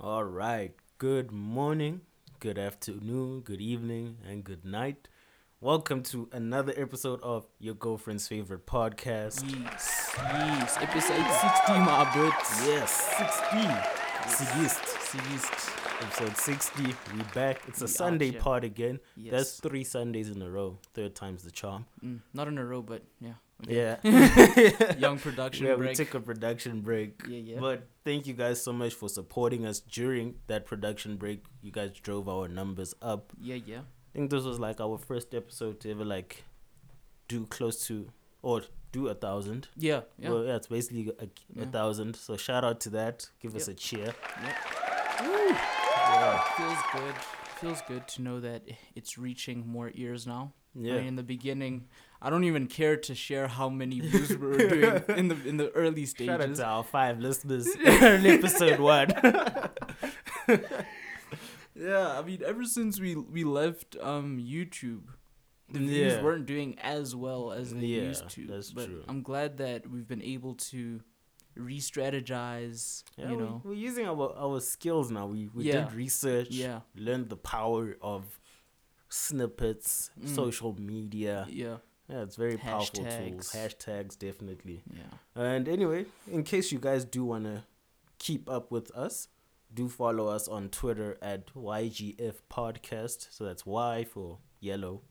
All 0.00 0.24
right. 0.24 0.74
Good 0.98 1.30
morning, 1.30 2.00
good 2.40 2.58
afternoon, 2.58 3.40
good 3.40 3.60
evening, 3.60 4.18
and 4.28 4.42
good 4.44 4.64
night. 4.64 5.08
Welcome 5.60 6.02
to 6.04 6.28
another 6.32 6.72
episode 6.76 7.20
of 7.22 7.46
your 7.58 7.74
girlfriend's 7.74 8.26
favorite 8.28 8.66
podcast. 8.66 9.42
Yes, 9.48 10.10
yes. 10.16 10.76
Episode 10.80 11.26
60, 11.26 11.72
my 11.80 12.10
boots. 12.14 12.66
Yes, 12.66 12.90
60. 13.18 13.68
Sigist. 14.28 15.74
Episode 16.00 16.36
60. 16.36 16.84
We 16.84 17.22
back. 17.34 17.60
It's 17.66 17.80
a 17.80 17.84
We 17.84 17.88
Sunday 17.90 18.30
here. 18.32 18.40
pod 18.40 18.62
again. 18.64 19.00
Yes. 19.16 19.32
That's 19.32 19.60
three 19.60 19.82
Sundays 19.84 20.30
in 20.30 20.40
a 20.42 20.50
row. 20.50 20.78
Third 20.94 21.14
time's 21.16 21.42
the 21.42 21.50
charm. 21.50 21.86
Mm, 22.04 22.20
not 22.34 22.46
in 22.46 22.58
a 22.58 22.64
row, 22.64 22.82
but 22.82 23.02
yeah. 23.20 23.34
Yeah. 23.66 23.96
Young 24.98 25.18
production 25.18 25.66
yeah, 25.66 25.74
break. 25.74 25.90
we 25.90 25.94
took 25.96 26.14
a 26.14 26.20
production 26.20 26.80
break. 26.80 27.22
yeah, 27.28 27.38
yeah. 27.38 27.60
But 27.60 27.88
thank 28.04 28.26
you 28.28 28.34
guys 28.34 28.62
so 28.62 28.72
much 28.72 28.94
for 28.94 29.08
supporting 29.08 29.66
us 29.66 29.80
during 29.80 30.36
that 30.46 30.64
production 30.64 31.16
break. 31.16 31.44
You 31.60 31.72
guys 31.72 31.90
drove 32.00 32.28
our 32.28 32.46
numbers 32.48 32.94
up. 33.02 33.32
yeah, 33.40 33.56
yeah. 33.66 33.78
I 33.80 34.18
think 34.18 34.30
this 34.30 34.44
was 34.44 34.58
like 34.60 34.80
our 34.80 34.96
first 34.98 35.34
episode 35.34 35.80
to 35.80 35.90
ever 35.90 36.04
like 36.04 36.44
do 37.26 37.46
close 37.46 37.86
to 37.88 38.10
or 38.42 38.62
do 38.92 39.08
a 39.08 39.14
thousand. 39.14 39.68
Yeah, 39.76 40.02
yeah. 40.18 40.30
Well, 40.30 40.44
yeah, 40.44 40.56
it's 40.56 40.68
basically 40.68 41.12
a, 41.18 41.24
a 41.24 41.28
Yeah. 41.54 41.64
thousand. 41.66 42.14
So 42.16 42.36
shout 42.36 42.64
out 42.64 42.80
to 42.82 42.90
that. 42.90 43.28
Give 43.42 43.54
us 43.56 43.66
a 43.68 43.74
cheer. 43.74 44.14
Yep. 44.42 44.56
Yeah. 45.20 46.38
Feels 46.56 46.78
good. 46.92 47.14
Feels 47.60 47.82
good 47.88 48.06
to 48.08 48.22
know 48.22 48.40
that 48.40 48.62
it's 48.94 49.18
reaching 49.18 49.66
more 49.66 49.90
ears 49.94 50.26
now. 50.26 50.52
Yeah. 50.74 50.94
Mean, 50.98 51.06
in 51.06 51.16
the 51.16 51.22
beginning, 51.24 51.88
I 52.22 52.30
don't 52.30 52.44
even 52.44 52.66
care 52.68 52.96
to 52.96 53.14
share 53.14 53.48
how 53.48 53.68
many 53.68 53.98
views 54.08 54.30
we 54.30 54.46
were 54.46 54.56
doing 54.58 55.02
in 55.16 55.28
the 55.28 55.36
in 55.48 55.56
the 55.56 55.70
early 55.70 56.06
Shout 56.06 56.28
out 56.30 56.40
stages. 56.40 56.58
to 56.58 56.64
our 56.66 56.84
five 56.84 57.18
listeners 57.18 57.66
in 57.74 58.26
episode 58.26 58.78
one. 58.80 59.08
Yeah, 61.74 62.18
I 62.18 62.22
mean, 62.22 62.42
ever 62.44 62.64
since 62.64 62.98
we 63.00 63.14
we 63.14 63.44
left 63.44 63.96
um 64.00 64.38
YouTube, 64.38 65.02
the 65.70 65.78
views 65.78 66.14
Yeah. 66.14 66.22
weren't 66.22 66.46
doing 66.46 66.76
as 66.80 67.14
well 67.14 67.52
as 67.52 67.72
they 67.72 67.86
Yeah, 67.86 68.02
used 68.02 68.28
to. 68.30 68.46
that's 68.48 68.72
but 68.72 68.86
true. 68.86 69.04
I'm 69.06 69.22
glad 69.22 69.58
that 69.58 69.88
we've 69.88 70.08
been 70.08 70.22
able 70.22 70.54
to 70.72 71.00
re-strategize. 71.58 73.02
Yeah, 73.16 73.30
you 73.30 73.36
know, 73.36 73.60
we, 73.64 73.70
we're 73.70 73.76
using 73.76 74.06
our, 74.06 74.32
our 74.36 74.60
skills 74.60 75.10
now. 75.10 75.26
We 75.26 75.48
we 75.54 75.64
Yeah. 75.64 75.84
did 75.84 75.92
research, 75.94 76.48
yeah, 76.50 76.80
learned 76.96 77.28
the 77.28 77.36
power 77.36 77.96
of 78.00 78.38
snippets, 79.08 80.10
Mm. 80.20 80.34
social 80.34 80.74
media. 80.80 81.46
yeah, 81.50 81.78
Yeah, 82.08 82.22
it's 82.22 82.36
very 82.36 82.56
powerful 82.56 83.04
tools. 83.04 83.52
Hashtags. 83.52 83.54
Hashtags, 83.54 84.18
definitely. 84.18 84.82
yeah. 84.94 85.12
And 85.34 85.68
anyway, 85.68 86.06
in 86.30 86.42
case 86.42 86.72
you 86.72 86.78
guys 86.78 87.04
do 87.04 87.24
want 87.24 87.44
to 87.44 87.64
keep 88.18 88.48
up 88.48 88.70
with 88.70 88.90
us, 88.96 89.28
do 89.74 89.88
follow 89.88 90.28
us 90.28 90.48
on 90.48 90.70
Twitter 90.70 91.18
at 91.20 91.52
YGF 91.54 92.36
Podcast. 92.50 93.28
So 93.30 93.44
that's 93.44 93.66
Y 93.66 94.04
for 94.04 94.38
yellow, 94.60 95.02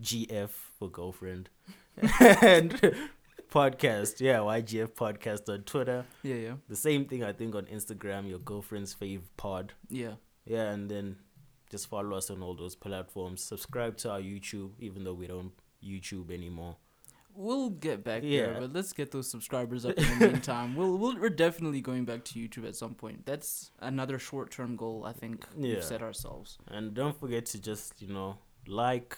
GF 0.00 0.50
for 0.78 0.90
girlfriend, 0.90 1.50
and 2.20 2.94
podcast. 3.56 4.20
Yeah, 4.20 4.38
YGF 4.40 4.88
Podcast 4.92 5.48
on 5.52 5.62
Twitter. 5.62 6.04
Yeah, 6.22 6.34
yeah, 6.34 6.54
The 6.68 6.76
same 6.76 7.06
thing 7.06 7.24
I 7.24 7.32
think 7.32 7.54
on 7.54 7.64
Instagram, 7.66 8.28
your 8.28 8.38
girlfriend's 8.38 8.94
fave 8.94 9.22
pod. 9.38 9.72
yeah. 9.88 10.14
Yeah, 10.44 10.70
and 10.70 10.88
then 10.90 11.16
just 11.70 11.88
follow 11.88 12.16
us 12.16 12.30
on 12.30 12.40
all 12.42 12.54
those 12.54 12.76
platforms. 12.76 13.42
Subscribe 13.42 13.96
to 13.98 14.10
our 14.12 14.20
YouTube, 14.20 14.72
even 14.78 15.02
though 15.04 15.14
we 15.14 15.26
don't 15.26 15.50
YouTube 15.82 16.30
anymore. 16.30 16.76
We'll 17.34 17.70
get 17.70 18.04
back 18.04 18.22
Yeah. 18.24 18.46
there, 18.46 18.60
but 18.60 18.72
let's 18.74 18.92
get 18.92 19.10
those 19.10 19.28
subscribers 19.30 19.84
up 19.86 19.96
in 19.98 20.18
the 20.18 20.26
meantime. 20.32 20.76
We'll, 20.76 20.96
we'll 20.98 21.16
we're 21.18 21.30
definitely 21.30 21.80
going 21.80 22.04
back 22.04 22.24
to 22.26 22.34
YouTube 22.38 22.66
at 22.68 22.76
some 22.76 22.94
point. 22.94 23.24
That's 23.26 23.70
another 23.80 24.18
short-term 24.18 24.76
goal 24.76 25.04
I 25.04 25.12
think 25.14 25.46
Yeah. 25.58 25.74
we've 25.76 25.84
set 25.84 26.02
ourselves. 26.02 26.58
And 26.68 26.94
don't 26.94 27.18
forget 27.18 27.46
to 27.46 27.60
just, 27.60 28.00
you 28.02 28.08
know, 28.08 28.36
like 28.68 29.16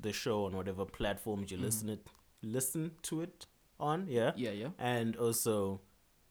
the, 0.00 0.12
show 0.12 0.44
on 0.46 0.56
whatever 0.56 0.84
platforms 0.84 1.50
you 1.50 1.58
Mhm. 1.58 1.62
listen 1.62 1.88
it 1.90 2.06
listen 2.42 2.92
to 3.02 3.20
it 3.22 3.46
on, 3.78 4.06
yeah. 4.08 4.32
Yeah, 4.36 4.50
yeah, 4.50 4.68
And 4.78 5.16
also 5.16 5.80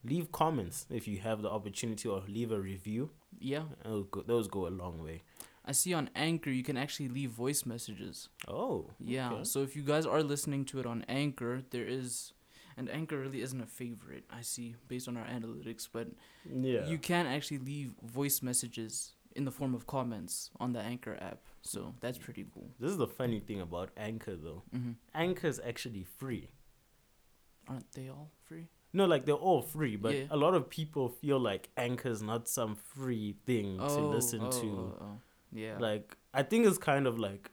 leave 0.04 0.32
comments 0.32 0.86
if 0.90 1.08
you 1.08 1.18
have 1.20 1.42
the 1.42 1.50
opportunity 1.50 2.08
or 2.10 2.24
leave 2.28 2.52
a 2.52 2.60
review. 2.60 3.10
yeah. 3.40 3.64
Those 3.84 4.06
go, 4.12 4.22
those 4.22 4.48
go 4.48 4.68
a 4.68 4.70
long 4.70 5.04
way. 5.04 5.24
I 5.68 5.72
see 5.72 5.94
on 5.96 6.10
Anchor 6.16 6.52
you 6.52 6.64
can 6.64 6.78
actually 6.78 7.10
leave 7.10 7.32
voice 7.32 7.66
messages. 7.66 8.30
Oh. 8.48 8.92
Yeah. 9.00 9.32
okay. 9.32 9.44
So 9.46 9.64
if 9.64 9.76
you 9.76 9.82
guys 9.82 10.06
are 10.06 10.22
listening 10.22 10.66
to 10.66 10.80
it 10.80 10.86
on 10.86 11.04
Anchor, 11.10 11.64
there 11.72 11.86
is, 11.88 12.34
and 12.78 12.88
Anchor 12.90 13.18
really 13.20 13.42
isn't 13.42 13.60
a 13.62 13.66
favorite. 13.66 14.26
I 14.32 14.42
see 14.42 14.76
based 14.88 15.08
on 15.08 15.18
our 15.18 15.26
analytics, 15.26 15.88
but 15.92 16.08
Yeah. 16.48 16.86
you 16.88 17.00
can 17.00 17.26
actually 17.26 17.58
leave 17.60 17.94
voice 18.04 18.42
messages 18.44 19.14
in 19.36 19.44
the 19.44 19.52
form 19.52 19.74
of 19.74 19.86
comments 19.88 20.52
on 20.60 20.72
the 20.74 20.80
Anchor 20.80 21.18
app. 21.20 21.40
So 21.64 21.96
that's 22.00 22.18
pretty 22.20 22.46
cool. 22.54 22.70
this 22.80 22.92
is 22.92 22.98
the 22.98 23.08
funny 23.08 23.40
thing 23.40 23.60
about 23.60 23.90
Anchor 23.98 24.36
though. 24.36 24.62
hmm 24.72 24.92
is 25.44 25.60
actually 25.68 26.04
free. 26.04 26.50
Aren't 27.68 27.92
they 27.94 28.10
all 28.10 28.32
free? 28.48 28.68
No, 28.94 29.06
like 29.06 29.26
they're 29.26 29.36
all 29.36 29.62
free, 29.62 29.96
but 29.98 30.14
Yeah. 30.16 30.26
a 30.30 30.38
lot 30.38 30.54
of 30.54 30.70
people 30.70 31.10
feel 31.10 31.40
like 31.40 31.70
Anchor's 31.76 32.22
not 32.22 32.48
some 32.48 32.76
free 32.76 33.36
thing 33.46 33.78
to 33.80 34.00
listen 34.08 34.42
oh, 34.44 34.52
to. 34.52 34.68
oh, 34.68 34.98
oh. 35.02 35.18
Yeah. 35.52 35.78
Like 35.80 36.16
I 36.34 36.44
think 36.44 36.66
it's 36.66 36.78
kind 36.78 37.08
of 37.08 37.20
like 37.20 37.52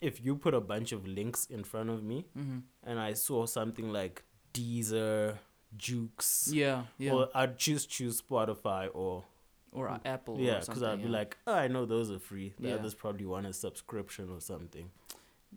if 0.00 0.24
you 0.24 0.36
put 0.36 0.54
a 0.54 0.60
bunch 0.60 0.92
of 0.92 1.06
links 1.06 1.46
in 1.46 1.64
front 1.64 1.90
of 1.90 2.02
me 2.04 2.26
hmm 2.34 2.58
and 2.84 3.00
I 3.00 3.14
saw 3.14 3.46
something 3.46 3.92
like 3.92 4.22
Deezer, 4.54 5.38
JOOX, 5.76 6.50
Yeah. 6.52 6.84
Yeah. 6.98 7.12
or 7.12 7.28
I'd 7.34 7.58
just 7.58 7.90
choose 7.90 8.20
Spotify 8.22 8.88
or 8.92 9.24
or 9.72 9.88
uh, 9.90 9.98
Apple. 10.06 10.38
yeah, 10.40 10.60
because 10.60 10.82
I'd 10.82 11.02
be 11.02 11.08
like, 11.08 11.36
oh, 11.46 11.52
I 11.52 11.68
know 11.68 11.84
those 11.84 12.10
are 12.10 12.18
free. 12.18 12.54
The 12.58 12.68
Yeah. 12.68 12.74
others 12.76 12.94
probably 12.94 13.26
want 13.26 13.44
a 13.46 13.52
subscription 13.52 14.30
or 14.30 14.40
something. 14.40 14.90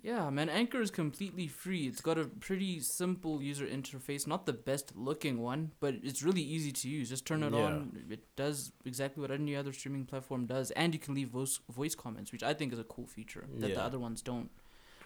Yeah, 0.01 0.29
man, 0.29 0.47
Anchor 0.49 0.81
is 0.81 0.91
completely 0.91 1.47
free. 1.47 1.85
It's 1.87 1.99
got 1.99 2.17
a 2.17 2.25
pretty 2.25 2.79
simple 2.79 3.41
user 3.41 3.65
interface, 3.65 4.25
not 4.25 4.45
the 4.45 4.53
best 4.53 4.93
looking 4.95 5.41
one, 5.41 5.71
but 5.81 5.95
it's 6.01 6.23
really 6.23 6.41
easy 6.41 6.71
to 6.71 6.89
use. 6.89 7.09
Just 7.09 7.25
turn 7.25 7.43
it 7.43 7.51
Yeah. 7.53 7.65
on. 7.65 8.05
It 8.09 8.23
does 8.37 8.71
exactly 8.85 9.19
what 9.21 9.29
any 9.31 9.55
other 9.57 9.73
streaming 9.73 10.05
platform 10.05 10.45
does, 10.45 10.71
and 10.71 10.93
you 10.93 10.99
can 10.99 11.15
leave 11.15 11.29
voice 11.29 11.59
voice 11.69 11.95
comments, 11.95 12.31
which 12.31 12.43
I 12.43 12.53
think 12.53 12.71
is 12.71 12.79
a 12.79 12.85
cool 12.85 13.07
feature 13.07 13.45
that 13.57 13.73
the 13.75 13.81
other 13.83 13.99
ones 13.99 14.21
don't. 14.21 14.49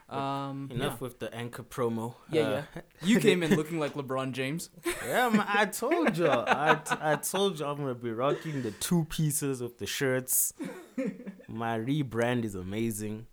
Um, 0.09 0.70
Enough 0.70 1.00
with 1.02 1.20
the 1.20 1.34
Anchor 1.34 1.64
promo. 1.64 2.16
Yeah, 2.30 2.42
Uh, 2.42 2.50
yeah. 2.75 2.81
You 3.10 3.20
came 3.20 3.42
in 3.42 3.56
looking 3.56 3.80
like 3.80 3.94
LeBron 3.94 4.34
James. 4.34 4.70
yeah, 5.08 5.30
man, 5.30 5.46
I 5.48 5.66
told 5.66 6.18
you. 6.18 6.30
I, 6.30 6.75
t- 6.75 6.96
I 7.02 7.16
told 7.16 7.60
you 7.60 7.66
I'm 7.66 7.78
gonna 7.78 7.96
be 7.96 8.12
rocking 8.12 8.62
the 8.62 8.72
two 8.72 9.06
pieces 9.06 9.60
of 9.62 9.78
the 9.78 9.88
shirts. 9.88 10.54
My 11.48 11.80
rebrand 11.80 12.44
is 12.46 12.54
amazing. 12.54 13.25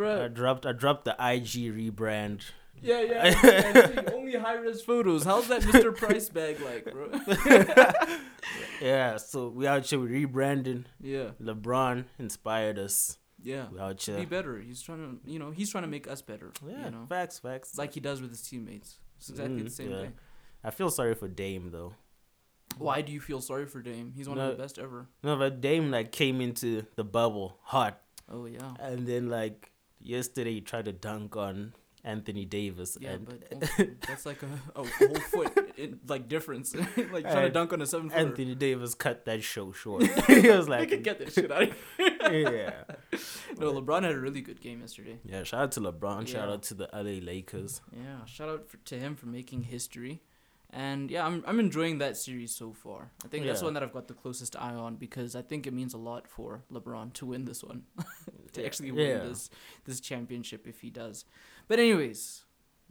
I 0.00 0.28
dropped 0.28 0.66
I 0.66 0.72
dropped 0.72 1.04
the 1.04 1.12
IG 1.12 1.72
rebrand. 1.74 2.42
Yeah, 2.82 3.00
yeah. 3.00 3.94
I'm 4.06 4.14
only 4.14 4.34
high 4.34 4.54
res 4.54 4.82
photos. 4.82 5.24
How's 5.24 5.48
that 5.48 5.62
Mr. 5.62 5.96
Price 5.96 6.28
bag 6.28 6.60
like, 6.60 6.92
bro? 6.92 7.10
Yeah, 8.80 9.16
so 9.16 9.48
we 9.48 9.66
out 9.66 9.86
here 9.86 9.98
rebranding. 9.98 10.84
yeah, 11.00 11.30
LeBron 11.42 12.04
inspired 12.18 12.78
us. 12.78 13.16
yeah. 13.42 13.66
We 13.72 13.80
out 13.80 14.04
Be 14.06 14.24
better. 14.26 14.58
He's 14.60 14.82
trying 14.82 14.98
to, 15.24 15.30
you 15.30 15.38
know, 15.38 15.50
he's 15.50 15.70
trying 15.70 15.84
to 15.84 15.88
make 15.88 16.06
us 16.06 16.20
better. 16.20 16.52
Yeah, 16.66 16.84
You 16.86 16.90
know, 16.90 17.06
facts, 17.08 17.38
facts. 17.38 17.78
like 17.78 17.94
he 17.94 18.00
does 18.00 18.20
with 18.20 18.30
his 18.30 18.42
teammates. 18.42 18.98
It's 19.18 19.30
exactly 19.30 19.60
Mm, 19.60 19.64
the 19.64 19.70
same 19.70 19.90
yeah. 19.90 20.00
thing. 20.02 20.12
I 20.62 20.70
feel 20.70 20.90
sorry 20.90 21.14
for 21.14 21.26
Dame 21.28 21.70
though. 21.72 21.94
Why 22.76 23.00
do 23.00 23.12
you 23.12 23.20
feel 23.20 23.40
sorry 23.40 23.64
for 23.66 23.80
Dame? 23.80 24.12
He's 24.14 24.28
one 24.28 24.36
No. 24.36 24.50
of 24.50 24.56
the 24.58 24.62
best 24.62 24.78
ever. 24.78 25.08
No, 25.22 25.36
but 25.36 25.60
Dame 25.62 25.90
like 25.90 26.12
came 26.12 26.40
into 26.42 26.84
the 26.96 27.04
bubble 27.04 27.56
hot, 27.62 28.02
Oh 28.30 28.44
yeah. 28.44 28.74
and 28.78 29.06
then 29.06 29.30
like 29.30 29.70
yesterday 30.06 30.54
he 30.54 30.60
tried 30.60 30.86
to 30.86 30.92
dunk 30.92 31.36
on 31.36 31.72
Anthony 32.04 32.44
Davis, 32.44 32.96
Yeah, 33.00 33.10
and 33.14 33.26
but 33.26 33.60
that's 34.06 34.24
like 34.24 34.40
a, 34.42 34.80
a 34.80 34.84
whole 34.84 35.14
foot 35.16 35.72
in, 35.76 35.98
like 36.06 36.28
difference. 36.28 36.74
like 36.96 37.24
trying 37.24 37.46
to 37.46 37.50
dunk 37.50 37.72
on 37.72 37.82
a 37.82 37.86
seven 37.86 38.10
footer. 38.10 38.20
Anthony 38.20 38.54
Davis 38.54 38.94
cut 38.94 39.24
that 39.24 39.42
show 39.42 39.72
short. 39.72 40.02
he 40.28 40.48
was 40.48 40.68
like, 40.68 40.82
I 40.82 40.86
can 40.86 41.02
get 41.02 41.18
this 41.18 41.34
shit 41.34 41.50
out 41.50 41.64
of 41.64 41.76
here. 41.96 42.14
yeah, 42.20 43.20
No, 43.58 43.72
LeBron 43.72 44.04
had 44.04 44.12
a 44.12 44.18
really 44.20 44.40
good 44.40 44.60
game 44.60 44.80
yesterday. 44.80 45.18
yeah. 45.24 45.42
Shout 45.42 45.60
out 45.62 45.72
to 45.72 45.80
LeBron. 45.80 46.28
Shout 46.28 46.48
out 46.48 46.62
to 46.64 46.74
the 46.74 46.88
LA 46.92 47.20
Lakers. 47.24 47.80
Yeah, 47.92 48.24
shout 48.26 48.48
out 48.48 48.68
for, 48.68 48.76
to 48.76 48.98
him 48.98 49.16
for 49.16 49.26
making 49.26 49.64
history. 49.64 50.22
And 50.70 51.10
yeah, 51.10 51.24
I'm 51.24 51.42
I'm 51.46 51.60
enjoying 51.60 51.98
that 51.98 52.16
series 52.16 52.54
so 52.54 52.72
far. 52.72 53.10
I 53.24 53.28
think 53.28 53.46
that's 53.46 53.60
the 53.60 53.66
one 53.66 53.74
that 53.74 53.82
I've 53.82 53.92
got 53.92 54.08
the 54.08 54.14
closest 54.14 54.56
eye 54.56 54.74
on 54.74 54.96
because 54.96 55.36
I 55.36 55.42
think 55.42 55.66
it 55.66 55.72
means 55.72 55.94
a 55.94 55.98
lot 55.98 56.26
for 56.28 56.62
LeBron 56.72 57.12
to 57.14 57.26
win 57.26 57.44
this 57.44 57.62
one, 57.62 57.84
to 58.52 58.66
actually 58.66 58.90
win 58.90 59.08
Yeah. 59.08 59.18
this 59.28 59.48
this 59.84 60.00
championship 60.00 60.66
if 60.66 60.80
he 60.80 60.90
does. 60.90 61.24
But 61.68 61.78
anyways, 61.78 62.44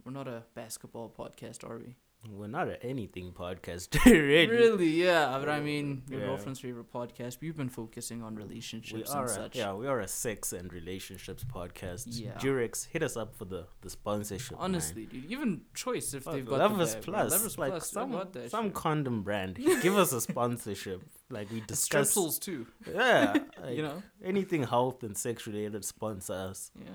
we're 0.04 0.12
not 0.12 0.26
a 0.26 0.44
basketball 0.54 1.10
podcast, 1.16 1.68
are 1.68 1.78
we? 1.78 1.96
We're 2.30 2.46
not 2.48 2.68
an 2.68 2.76
anything 2.82 3.32
podcast, 3.32 4.04
really. 4.04 4.46
Really, 4.48 4.88
yeah. 4.88 5.36
But 5.38 5.48
I 5.48 5.60
mean, 5.60 6.02
your 6.08 6.20
Yeah. 6.20 6.26
girlfriend's 6.26 6.60
favorite 6.60 6.92
podcast. 6.92 7.38
We've 7.40 7.56
been 7.56 7.68
focusing 7.68 8.22
on 8.22 8.34
relationships 8.36 9.12
and 9.12 9.24
a, 9.24 9.28
such. 9.28 9.56
yeah, 9.56 9.72
we 9.74 9.86
are 9.86 10.00
a 10.00 10.08
sex 10.08 10.52
and 10.52 10.72
relationships 10.72 11.44
podcast. 11.44 12.06
Yeah. 12.08 12.32
Durex, 12.38 12.86
hit 12.88 13.02
us 13.02 13.16
up 13.16 13.34
for 13.36 13.44
the 13.44 13.66
the 13.82 13.90
sponsorship. 13.90 14.52
man. 14.52 14.64
Honestly, 14.64 15.06
dude. 15.06 15.30
Even 15.30 15.62
Choice, 15.74 16.14
if 16.14 16.24
Fuck, 16.24 16.34
they've 16.34 16.46
got 16.46 16.58
Lovers 16.58 16.94
the 16.96 17.00
Plus, 17.02 17.30
Lovers 17.32 17.58
like 17.58 17.70
Plus, 17.70 17.90
some 17.90 18.28
some 18.48 18.64
shit. 18.66 18.74
condom 18.74 19.22
brand. 19.22 19.56
Give 19.82 19.96
us 19.96 20.12
a 20.12 20.20
sponsorship. 20.20 21.02
Like 21.30 21.50
we 21.50 21.60
discuss. 21.60 22.12
Strepsils 22.14 22.40
too. 22.40 22.66
Yeah, 22.92 23.32
like 23.62 23.76
you 23.76 23.82
know. 23.82 24.02
anything 24.24 24.62
health 24.64 25.02
and 25.02 25.16
sex 25.16 25.46
related 25.46 25.84
sponsor 25.84 26.32
us. 26.34 26.70
Yeah. 26.78 26.90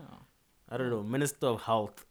I 0.70 0.78
don't 0.78 0.90
know, 0.90 1.04
Minister 1.04 1.48
of 1.48 1.62
Health. 1.64 2.06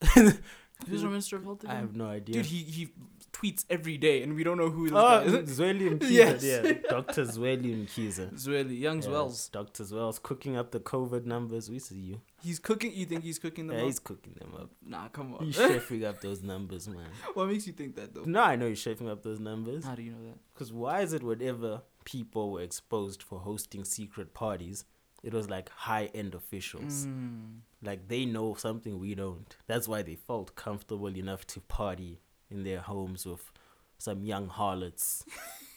Who's 0.89 1.05
our 1.05 1.11
Minister 1.11 1.37
of 1.37 1.45
Health 1.45 1.65
I 1.69 1.75
have 1.75 1.95
no 1.97 2.07
idea. 2.07 2.37
Dude, 2.37 2.47
he 2.47 2.59
he 2.63 2.89
tweets 3.33 3.65
every 3.71 3.97
day, 3.97 4.23
and 4.23 4.35
we 4.35 4.45
don't 4.45 4.59
know 4.59 4.71
who 4.71 4.85
this 4.89 4.99
oh, 4.99 5.21
guy 5.21 5.23
is. 5.25 5.59
Zweli 5.59 5.91
Mkhize, 5.99 6.11
Yes. 6.11 6.45
yeah, 6.45 6.73
Doctor 6.89 7.23
Zweli 7.25 7.87
Mkhize. 7.87 8.33
Zweli, 8.35 8.79
Young 8.79 9.01
Zwells. 9.01 9.51
Doctor 9.51 9.85
Zwells 9.85 10.23
cooking 10.23 10.57
up 10.57 10.71
the 10.71 10.81
COVID 10.81 11.25
numbers. 11.27 11.71
We 11.71 11.79
see 11.79 11.97
you. 11.97 12.21
He's 12.43 12.59
cooking. 12.59 12.93
You 12.95 13.07
think 13.07 13.23
he's 13.23 13.39
cooking 13.39 13.67
them 13.67 13.77
Yeah, 13.77 13.83
up? 13.83 13.87
he's 13.87 13.99
cooking 13.99 14.35
them 14.39 14.55
up. 14.59 14.71
Nah, 14.85 15.09
come 15.09 15.35
on. 15.35 15.45
He's 15.47 15.57
chefing 15.71 16.05
up 16.05 16.21
those 16.21 16.43
numbers, 16.43 16.89
man. 16.89 17.07
what 17.35 17.49
makes 17.49 17.67
you 17.67 17.73
think 17.73 17.97
that 17.97 18.15
though? 18.15 18.25
No, 18.25 18.43
I 18.43 18.57
know 18.57 18.69
he's 18.69 18.83
chefing 18.83 19.09
up 19.09 19.23
those 19.23 19.41
numbers. 19.41 19.85
How 19.85 19.95
do 19.95 20.03
you 20.03 20.13
know 20.13 20.25
that? 20.25 20.39
Because 20.53 20.73
why 20.73 21.01
is 21.03 21.13
it 21.13 21.23
whatever 21.23 21.83
people 22.05 22.51
were 22.53 22.63
exposed 22.63 23.23
for 23.23 23.39
hosting 23.41 23.85
secret 23.85 24.35
parties, 24.35 24.85
it 25.23 25.33
was 25.33 25.49
like 25.51 25.69
high 25.71 26.11
end 26.15 26.35
officials? 26.35 27.07
Mm. 27.07 27.61
Like 27.83 28.09
they 28.09 28.25
know 28.25 28.55
something 28.55 28.99
we 28.99 29.15
don't. 29.15 29.57
That's 29.67 29.89
why 29.89 30.03
they 30.03 30.17
felt 30.17 30.55
comfortable 30.55 31.17
enough 31.17 31.47
to 31.49 31.61
party 31.61 32.21
in 32.51 32.65
their 32.65 32.81
homes 32.81 33.27
with 33.27 33.51
some 33.99 34.25
young 34.25 34.49
harlots. 34.49 35.25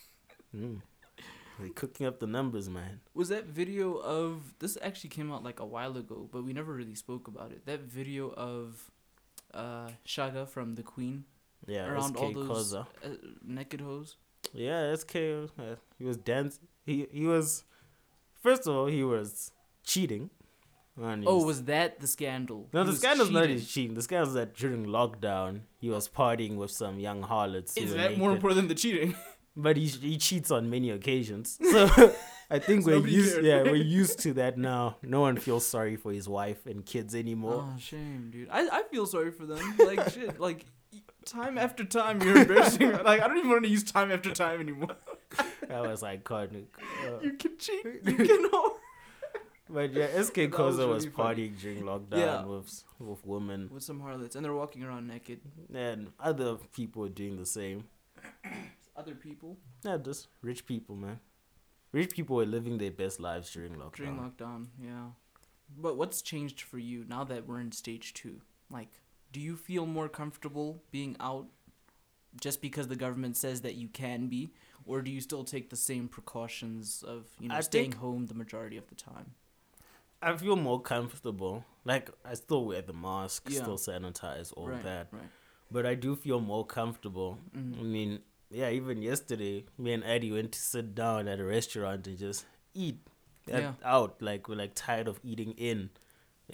mm. 0.55 0.81
They're 1.59 1.69
cooking 1.69 2.07
up 2.07 2.19
the 2.19 2.27
numbers, 2.27 2.69
man. 2.69 3.01
Was 3.13 3.29
that 3.29 3.45
video 3.45 3.95
of 3.97 4.55
this 4.59 4.77
actually 4.81 5.11
came 5.11 5.31
out 5.31 5.43
like 5.43 5.59
a 5.59 5.65
while 5.65 5.95
ago, 5.97 6.27
but 6.31 6.43
we 6.43 6.53
never 6.53 6.73
really 6.73 6.95
spoke 6.95 7.27
about 7.27 7.51
it. 7.51 7.65
That 7.65 7.81
video 7.81 8.31
of 8.31 8.91
uh 9.53 9.89
Shaka 10.03 10.45
from 10.47 10.75
the 10.75 10.83
Queen 10.83 11.25
Yeah, 11.67 11.87
around 11.87 12.17
all 12.17 12.33
those 12.33 12.73
uh, 12.73 12.83
naked 13.45 13.81
hoes. 13.81 14.17
Yeah, 14.53 14.95
SK. 14.95 15.15
Uh, 15.15 15.75
he 15.97 16.05
was 16.05 16.17
dancing. 16.17 16.67
He 16.85 17.07
he 17.11 17.25
was. 17.25 17.63
First 18.43 18.67
of 18.67 18.75
all, 18.75 18.85
he 18.87 19.03
was 19.03 19.51
cheating. 19.83 20.29
Oh, 21.25 21.43
was 21.43 21.63
that 21.63 21.99
the 21.99 22.05
scandal? 22.07 22.69
no, 22.71 22.83
He 22.83 22.91
the 22.91 22.97
scandal's 22.97 23.31
not 23.31 23.41
cheating. 23.43 23.57
his 23.57 23.67
cheating. 23.67 23.93
The 23.95 24.03
scandal's 24.03 24.35
that 24.35 24.53
during 24.53 24.85
lockdown 24.85 25.61
he 25.79 25.89
was 25.89 26.07
partying 26.07 26.55
with 26.57 26.69
some 26.69 26.99
young 26.99 27.23
harlots. 27.23 27.75
Is 27.77 27.95
that 27.95 28.17
more 28.17 28.31
important 28.31 28.57
than 28.57 28.67
the 28.67 28.75
cheating? 28.75 29.15
But 29.55 29.77
he 29.77 29.85
he 29.85 30.17
cheats 30.17 30.49
on 30.49 30.69
many 30.69 30.89
occasions. 30.89 31.59
So 31.73 31.81
I 32.49 32.59
think 32.59 32.85
we're 32.85 33.05
used. 33.07 33.33
cared. 33.33 33.45
Yeah, 33.45 33.61
we're 33.63 33.75
used 34.01 34.19
to 34.25 34.33
that 34.33 34.57
now. 34.57 34.97
No 35.01 35.21
one 35.21 35.37
feels 35.37 35.65
sorry 35.65 35.95
for 35.95 36.11
his 36.11 36.27
wife 36.27 36.65
and 36.65 36.83
kids 36.85 37.13
anymore. 37.15 37.59
Oh, 37.67 37.77
shame, 37.79 38.29
dude. 38.31 38.49
I, 38.51 38.61
I 38.79 38.83
feel 38.91 39.05
sorry 39.05 39.31
for 39.31 39.45
them. 39.51 39.61
Like 39.89 40.09
shit. 40.09 40.39
Like 40.39 40.65
time 41.25 41.57
after 41.65 41.83
time, 41.85 42.21
you're 42.21 42.37
embarrassing. 42.37 42.91
like 43.03 43.21
I 43.21 43.27
don't 43.27 43.37
even 43.37 43.49
want 43.51 43.63
to 43.63 43.69
use 43.69 43.83
time 43.83 44.11
after 44.11 44.31
time 44.31 44.59
anymore. 44.59 44.95
That 45.67 45.81
was 45.81 46.01
iconic. 46.03 46.65
Uh, 47.05 47.19
You 47.21 47.33
can 47.33 47.57
cheat. 47.57 47.85
You 48.05 48.15
can 48.15 48.49
whore. 48.51 48.71
but 49.69 49.93
yeah, 49.93 50.21
SK 50.21 50.35
That 50.35 50.51
was 50.51 50.75
Khoza 50.77 50.87
was, 50.87 51.03
really 51.05 51.09
funny. 51.09 51.49
partying 51.49 51.59
during 51.61 51.83
lockdown 51.83 52.17
Yeah. 52.19 52.45
with 52.45 52.83
with 52.99 53.25
women. 53.25 53.69
With 53.71 53.83
some 53.83 53.99
harlots, 54.01 54.35
and 54.35 54.43
they're 54.45 54.53
walking 54.53 54.83
around 54.83 55.07
naked. 55.07 55.39
and 55.73 56.11
other 56.19 56.57
people 56.73 57.05
are 57.05 57.09
doing 57.09 57.37
the 57.37 57.45
same. 57.45 57.83
Other 58.95 59.15
people 59.15 59.57
Yeah, 59.83 59.97
just 59.97 60.27
rich 60.41 60.65
people, 60.67 60.95
man. 60.95 61.19
Rich 61.91 62.11
people 62.15 62.35
were 62.35 62.45
living 62.45 62.77
their 62.77 62.91
best 62.91 63.19
lives 63.19 63.51
during 63.51 63.73
lockdown. 63.73 63.95
during 63.95 64.17
lockdown. 64.17 64.67
Yeah. 64.79 65.07
But 65.75 65.97
what's 65.97 66.21
changed 66.21 66.61
for 66.61 66.77
you 66.77 67.03
now 67.07 67.23
that 67.23 67.47
we're 67.47 67.59
in 67.59 67.71
stage 67.71 68.13
two? 68.13 68.41
Like, 68.69 68.89
do 69.31 69.39
you 69.39 69.55
feel 69.55 69.85
more 69.87 70.07
comfortable 70.09 70.83
being 70.91 71.15
out 71.19 71.47
just 72.39 72.61
because 72.61 72.87
the 72.87 72.95
government 72.95 73.35
says 73.37 73.61
that 73.61 73.75
you 73.75 73.87
can 73.87 74.27
be, 74.27 74.51
or 74.85 75.01
do 75.01 75.11
you 75.11 75.21
still 75.21 75.43
take 75.43 75.69
the 75.69 75.75
same 75.75 76.07
precautions 76.07 77.03
of 77.03 77.27
you 77.39 77.49
know 77.49 77.55
I 77.55 77.61
staying 77.61 77.93
home 77.93 78.27
the 78.27 78.33
majority 78.33 78.77
of 78.77 78.87
the 78.87 78.95
time? 78.95 79.31
I 80.21 80.35
feel 80.37 80.55
more 80.55 80.81
comfortable. 80.81 81.65
Like 81.85 82.09
I 82.25 82.33
still 82.35 82.65
wear 82.65 82.81
the 82.81 82.93
mask, 82.93 83.47
Yeah. 83.49 83.61
still 83.61 83.77
sanitize, 83.77 84.53
all 84.55 84.69
right. 84.69 84.83
that. 84.83 85.07
Right. 85.11 85.29
But 85.71 85.85
I 85.85 85.95
do 85.95 86.15
feel 86.15 86.39
more 86.39 86.65
comfortable. 86.65 87.39
Mhm. 87.55 87.79
I 87.79 87.83
mean, 87.83 88.19
yeah, 88.49 88.69
even 88.69 89.01
yesterday, 89.01 89.65
me 89.77 89.93
and 89.93 90.03
Eddie 90.03 90.31
went 90.31 90.51
to 90.53 90.59
sit 90.59 90.93
down 90.95 91.27
at 91.27 91.39
a 91.39 91.43
restaurant 91.43 92.07
and 92.07 92.17
just 92.17 92.45
eat 92.73 92.99
at- 93.47 93.61
Yeah. 93.61 93.73
out. 93.83 94.21
Like 94.21 94.47
we're 94.47 94.55
like 94.55 94.75
tired 94.75 95.07
of 95.07 95.19
eating 95.23 95.53
in 95.57 95.89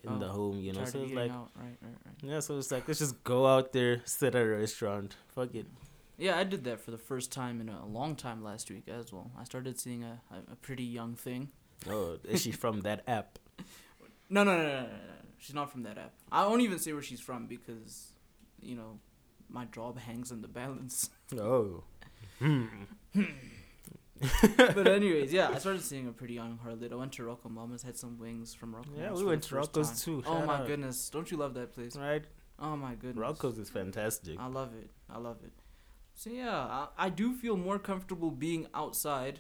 in 0.04 0.20
the 0.20 0.28
Oh, 0.28 0.32
home, 0.32 0.60
you 0.62 0.72
know. 0.72 0.86
So 0.86 1.02
it's 1.04 1.12
like 1.14 1.32
out. 1.32 1.52
Right. 1.56 1.78
Right. 1.82 1.98
Right. 2.06 2.16
yeah, 2.24 2.40
so 2.40 2.58
it's 2.58 2.72
like 2.72 2.88
let's 2.88 3.00
just 3.00 3.24
go 3.24 3.46
out 3.48 3.72
there, 3.74 4.02
sit 4.06 4.34
at 4.36 4.42
a 4.42 4.48
restaurant. 4.48 5.16
Fuck 5.36 5.54
it. 5.56 5.66
Yeah, 6.20 6.38
I 6.38 6.44
did 6.44 6.66
that 6.66 6.82
for 6.82 6.92
the 6.92 6.98
first 6.98 7.32
time 7.32 7.62
in 7.62 7.70
a 7.70 7.86
long 7.86 8.16
time 8.16 8.44
last 8.44 8.70
week 8.70 8.90
as 8.90 9.14
well. 9.14 9.32
I 9.40 9.46
started 9.46 9.80
seeing 9.80 10.04
a, 10.04 10.20
a, 10.52 10.56
pretty 10.58 10.84
young 10.84 11.16
thing. 11.16 11.50
Oh, 11.90 12.18
is 12.28 12.42
she 12.42 12.52
from 12.52 12.82
that 12.88 13.04
app? 13.08 13.40
No, 14.30 14.44
no, 14.44 14.58
no, 14.58 14.64
no, 14.64 14.70
no, 14.70 14.82
no. 14.82 14.90
She's 15.38 15.56
not 15.56 15.72
from 15.72 15.84
that 15.84 15.98
app. 15.98 16.14
I 16.30 16.46
won't 16.46 16.62
even 16.62 16.78
say 16.78 16.92
where 16.92 17.02
she's 17.02 17.22
from 17.22 17.48
because, 17.48 18.12
you 18.62 18.76
know, 18.76 19.00
my 19.50 19.64
job 19.66 19.98
hangs 19.98 20.32
in 20.32 20.42
the 20.42 20.50
balance. 20.50 21.10
Oh. 21.38 21.84
Hmm. 23.12 23.24
but 24.76 24.88
anyways, 24.88 25.32
yeah, 25.32 25.50
I 25.50 25.58
started 25.60 25.82
seeing 25.82 26.08
a 26.08 26.12
pretty 26.12 26.34
young 26.34 26.60
harlot. 26.66 26.92
I 26.92 26.96
went 26.96 27.14
to 27.14 27.24
Rocco 27.24 27.48
Mama's, 27.50 27.84
had 27.84 27.98
some 27.98 28.18
wings 28.18 28.54
from 28.54 28.76
Rocco. 28.76 28.90
Yeah, 28.98 29.06
Mama's 29.06 29.20
we 29.22 29.26
went 29.28 29.44
to 29.44 29.56
Rocco's 29.56 30.04
too. 30.04 30.24
Oh 30.26 30.46
my 30.46 30.58
out. 30.58 30.68
goodness, 30.68 31.10
don't 31.10 31.30
you 31.32 31.38
love 31.38 31.54
that 31.54 31.74
place? 31.74 31.96
Right? 31.96 32.26
Oh 32.60 32.76
my 32.76 32.96
goodness. 32.96 33.18
Rocco's 33.18 33.58
is 33.58 33.70
fantastic. 33.70 34.38
I 34.40 34.48
love 34.48 34.74
it. 34.74 34.90
I 35.10 35.18
love 35.20 35.38
it. 35.44 35.54
So 36.20 36.30
yeah, 36.30 36.52
I, 36.54 36.88
I 36.98 37.10
do 37.10 37.34
feel 37.34 37.56
more 37.56 37.80
comfortable 37.80 38.30
being 38.30 38.68
outside. 38.74 39.40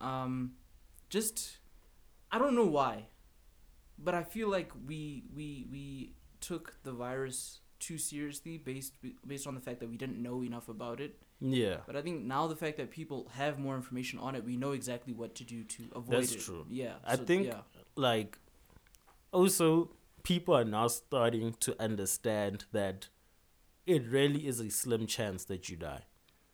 Um, 0.00 0.54
just 1.08 1.58
I 2.32 2.38
don't 2.40 2.56
know 2.56 2.66
why, 2.66 3.06
but 3.96 4.12
I 4.12 4.24
feel 4.24 4.48
like 4.48 4.72
we 4.88 5.22
we 5.32 5.68
we 5.70 6.14
took 6.40 6.78
the 6.82 6.90
virus 6.90 7.60
too 7.78 7.96
seriously 7.96 8.58
based 8.58 8.94
based 9.24 9.46
on 9.46 9.54
the 9.54 9.60
fact 9.60 9.78
that 9.78 9.88
we 9.88 9.96
didn't 9.96 10.20
know 10.20 10.42
enough 10.42 10.68
about 10.68 11.00
it. 11.00 11.16
Yeah. 11.40 11.76
But 11.86 11.94
I 11.94 12.02
think 12.02 12.24
now 12.24 12.48
the 12.48 12.56
fact 12.56 12.76
that 12.78 12.90
people 12.90 13.30
have 13.34 13.60
more 13.60 13.76
information 13.76 14.18
on 14.18 14.34
it, 14.34 14.44
we 14.44 14.56
know 14.56 14.72
exactly 14.72 15.12
what 15.12 15.36
to 15.36 15.44
do 15.44 15.62
to 15.62 15.84
avoid 15.94 16.22
That's 16.22 16.32
it. 16.32 16.40
true. 16.40 16.66
Yeah. 16.68 16.94
I 17.04 17.14
so, 17.14 17.24
think- 17.24 17.46
yeah. 17.46 17.60
Like, 17.94 18.38
also, 19.30 19.92
people 20.24 20.56
are 20.56 20.64
now 20.64 20.88
starting 20.88 21.54
to 21.60 21.80
understand 21.80 22.64
that 22.72 23.10
it 23.86 24.04
really 24.08 24.46
is 24.46 24.58
a 24.58 24.70
slim 24.70 25.06
chance 25.06 25.44
that 25.44 25.68
you 25.68 25.76
die. 25.76 26.02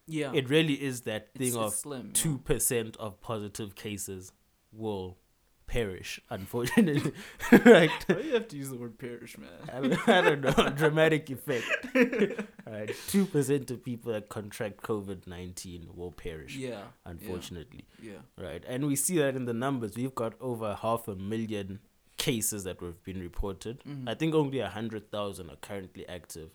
Yeah. 0.06 0.32
It 0.34 0.48
really 0.50 0.74
is 0.74 1.02
that 1.02 1.34
thing 1.34 1.48
it's 1.48 1.56
of 1.56 1.72
slim. 1.74 2.12
two 2.12 2.38
percent 2.38 2.96
of 2.98 3.20
positive 3.20 3.74
cases 3.74 4.32
will 4.72 5.18
perish. 5.66 6.20
Unfortunately, 6.28 7.12
right? 7.64 7.90
Why 8.06 8.14
do 8.16 8.22
you 8.22 8.34
have 8.34 8.48
to 8.48 8.56
use 8.56 8.68
the 8.68 8.76
word 8.76 8.98
perish, 8.98 9.38
man? 9.38 9.48
I, 9.72 9.80
mean, 9.80 9.98
I 10.06 10.20
don't 10.20 10.40
know. 10.42 10.68
Dramatic 10.76 11.30
effect. 11.30 11.64
right, 12.66 12.90
two 13.08 13.24
percent 13.26 13.70
of 13.70 13.82
people 13.84 14.12
that 14.12 14.28
contract 14.28 14.82
COVID 14.82 15.26
nineteen 15.26 15.88
will 15.94 16.12
perish. 16.12 16.56
Yeah. 16.56 16.82
Unfortunately, 17.06 17.86
Yeah. 18.02 18.18
right, 18.38 18.62
and 18.66 18.86
we 18.86 18.96
see 18.96 19.18
that 19.18 19.34
in 19.36 19.44
the 19.46 19.54
numbers. 19.54 19.96
We've 19.96 20.14
got 20.14 20.34
over 20.40 20.74
half 20.74 21.08
a 21.08 21.14
million 21.14 21.78
cases 22.18 22.64
that 22.64 22.80
have 22.80 23.02
been 23.02 23.20
reported. 23.20 23.82
Mhm. 23.88 24.08
I 24.08 24.14
think 24.14 24.34
only 24.34 24.58
a 24.58 24.68
hundred 24.68 25.10
thousand 25.10 25.48
are 25.50 25.56
currently 25.56 26.06
active, 26.08 26.50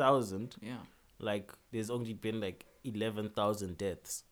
Yeah. 0.60 0.76
like 1.20 1.52
there's 1.70 1.90
only 1.90 2.12
been 2.12 2.40
like 2.40 2.66
eleven 2.84 3.30
thousand 3.30 3.78
deaths. 3.78 4.24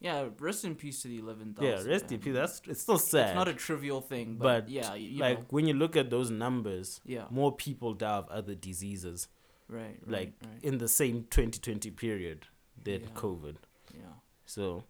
Yeah, 0.00 0.28
rest 0.38 0.64
in 0.64 0.74
peace 0.76 1.02
to 1.02 1.08
the 1.08 1.18
eleven 1.18 1.54
thousand. 1.54 1.86
Yeah, 1.86 1.92
rest 1.92 2.12
in 2.12 2.18
peace. 2.20 2.34
That's 2.34 2.60
it's 2.66 2.82
still 2.82 2.98
sad. 2.98 3.28
It's 3.30 3.34
not 3.36 3.48
a 3.48 3.54
trivial 3.54 4.00
thing, 4.00 4.36
but, 4.38 4.66
But, 4.66 4.68
yeah, 4.68 4.90
like 4.92 5.38
know, 5.38 5.44
when 5.50 5.66
you 5.66 5.74
look 5.74 5.96
at 5.96 6.10
those 6.10 6.30
numbers, 6.30 7.00
yeah, 7.04 7.24
more 7.30 7.52
people 7.54 7.94
die 7.94 8.16
of 8.16 8.28
other 8.28 8.54
diseases 8.54 9.28
right, 9.68 9.98
right, 10.06 10.08
like 10.08 10.32
right. 10.44 10.62
in 10.62 10.78
the 10.78 10.88
same 10.88 11.26
2020 11.30 11.90
period 11.92 12.46
than 12.82 13.00
Yeah. 13.02 13.08
COVID. 13.14 13.56
yeah. 13.94 14.00
So, 14.46 14.84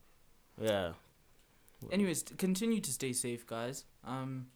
yeah, 0.60 0.92
Anyways, 1.90 2.24
continue 2.36 2.80
to 2.80 2.90
stay 2.92 3.12
safe, 3.12 3.46
guys. 3.46 3.84
Um, 4.04 4.46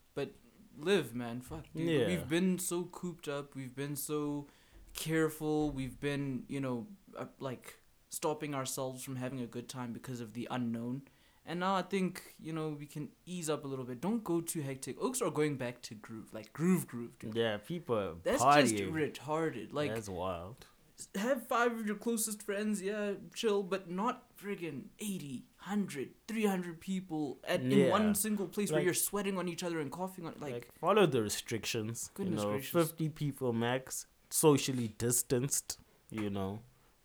live, 0.79 1.15
man. 1.15 1.41
Fuck, 1.41 1.65
dude. 1.75 1.89
Yeah. 1.89 2.07
We've 2.07 2.29
been 2.29 2.59
so 2.59 2.85
cooped 2.85 3.29
up. 3.29 3.55
We've 3.55 3.75
been 3.75 3.97
so 3.97 4.47
careful. 4.95 5.71
We've 5.71 5.99
been, 5.99 6.45
you 6.49 6.61
know, 6.61 6.87
uh, 7.17 7.27
like 7.39 7.79
stopping 8.09 8.55
ourselves 8.55 9.03
from 9.03 9.17
having 9.17 9.41
a 9.41 9.47
good 9.47 9.69
time 9.69 9.93
because 9.93 10.21
of 10.21 10.35
the 10.35 10.49
unknown. 10.51 11.03
And 11.45 11.59
now 11.59 11.75
I 11.75 11.83
think 11.83 12.35
you 12.41 12.53
know 12.53 12.77
we 12.79 12.87
can 12.87 13.09
ease 13.27 13.51
up 13.51 13.65
a 13.65 13.69
little 13.69 13.85
bit. 13.85 14.01
Don't 14.01 14.23
go 14.23 14.41
too 14.41 14.63
hectic. 14.63 14.97
Oaks 15.01 15.21
are 15.21 15.31
going 15.31 15.57
back 15.57 15.83
to 15.83 15.95
groove, 15.95 16.33
like 16.33 16.53
groove, 16.53 16.87
groove. 16.87 17.19
Dude. 17.19 17.35
Yeah, 17.35 17.57
people 17.57 18.19
That's 18.23 18.43
partying. 18.43 18.69
just 18.69 18.85
retarded. 18.85 19.73
Like 19.73 19.93
That's 19.93 20.09
wild. 20.09 20.67
Have 21.15 21.47
five 21.47 21.73
of 21.73 21.87
your 21.87 21.97
closest 21.97 22.43
friends, 22.43 22.81
yeah, 22.83 23.13
chill, 23.35 23.63
but 23.63 23.91
not 23.91 24.25
friggin' 24.37 24.85
80, 24.99 25.45
100, 25.59 26.11
300 26.29 26.81
people 26.81 27.39
at 27.45 27.61
in 27.63 27.89
one 27.91 28.15
single 28.15 28.47
place 28.47 28.71
where 28.73 28.81
you're 28.83 28.95
sweating 28.95 29.39
on 29.39 29.49
each 29.49 29.63
other 29.63 29.81
and 29.81 29.91
coughing 29.93 30.27
on 30.27 30.35
like, 30.41 30.53
Like, 30.53 30.69
follow 30.81 31.07
the 31.07 31.23
restrictions. 31.23 32.11
Goodness 32.15 32.41
you 32.41 32.47
know, 32.47 32.53
gracious. 32.53 32.73
fifty 32.73 33.09
people 33.09 33.53
max, 33.53 34.07
socially 34.31 34.89
distanced. 34.99 35.79
You 36.11 36.29
know, 36.31 36.61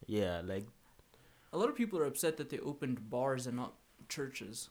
yeah, 0.05 0.41
like 0.43 0.65
a 1.53 1.57
lot 1.57 1.69
of 1.69 1.75
people 1.75 1.99
are 1.99 2.05
upset 2.05 2.37
that 2.37 2.49
they 2.49 2.59
opened 2.59 3.09
bars 3.09 3.47
and 3.47 3.55
not 3.55 3.73
churches. 4.09 4.69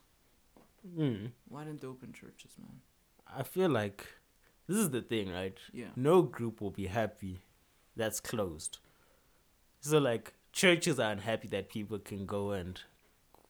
mm, 0.86 1.30
Why 1.48 1.64
didn't 1.64 1.80
they 1.80 1.86
open 1.88 2.12
churches, 2.12 2.52
man? 2.58 2.80
I 3.26 3.42
feel 3.44 3.70
like 3.70 4.06
this 4.66 4.76
is 4.76 4.90
the 4.90 5.00
thing, 5.02 5.30
right? 5.32 5.56
Yeah. 5.72 5.86
No 5.96 6.22
group 6.22 6.60
will 6.60 6.70
be 6.70 6.86
happy 6.86 7.40
that's 7.96 8.20
closed. 8.20 8.78
So 9.80 9.98
like 9.98 10.34
churches 10.52 10.98
are 10.98 11.12
unhappy 11.12 11.48
that 11.48 11.68
people 11.68 11.98
can 11.98 12.26
go 12.26 12.50
and 12.52 12.80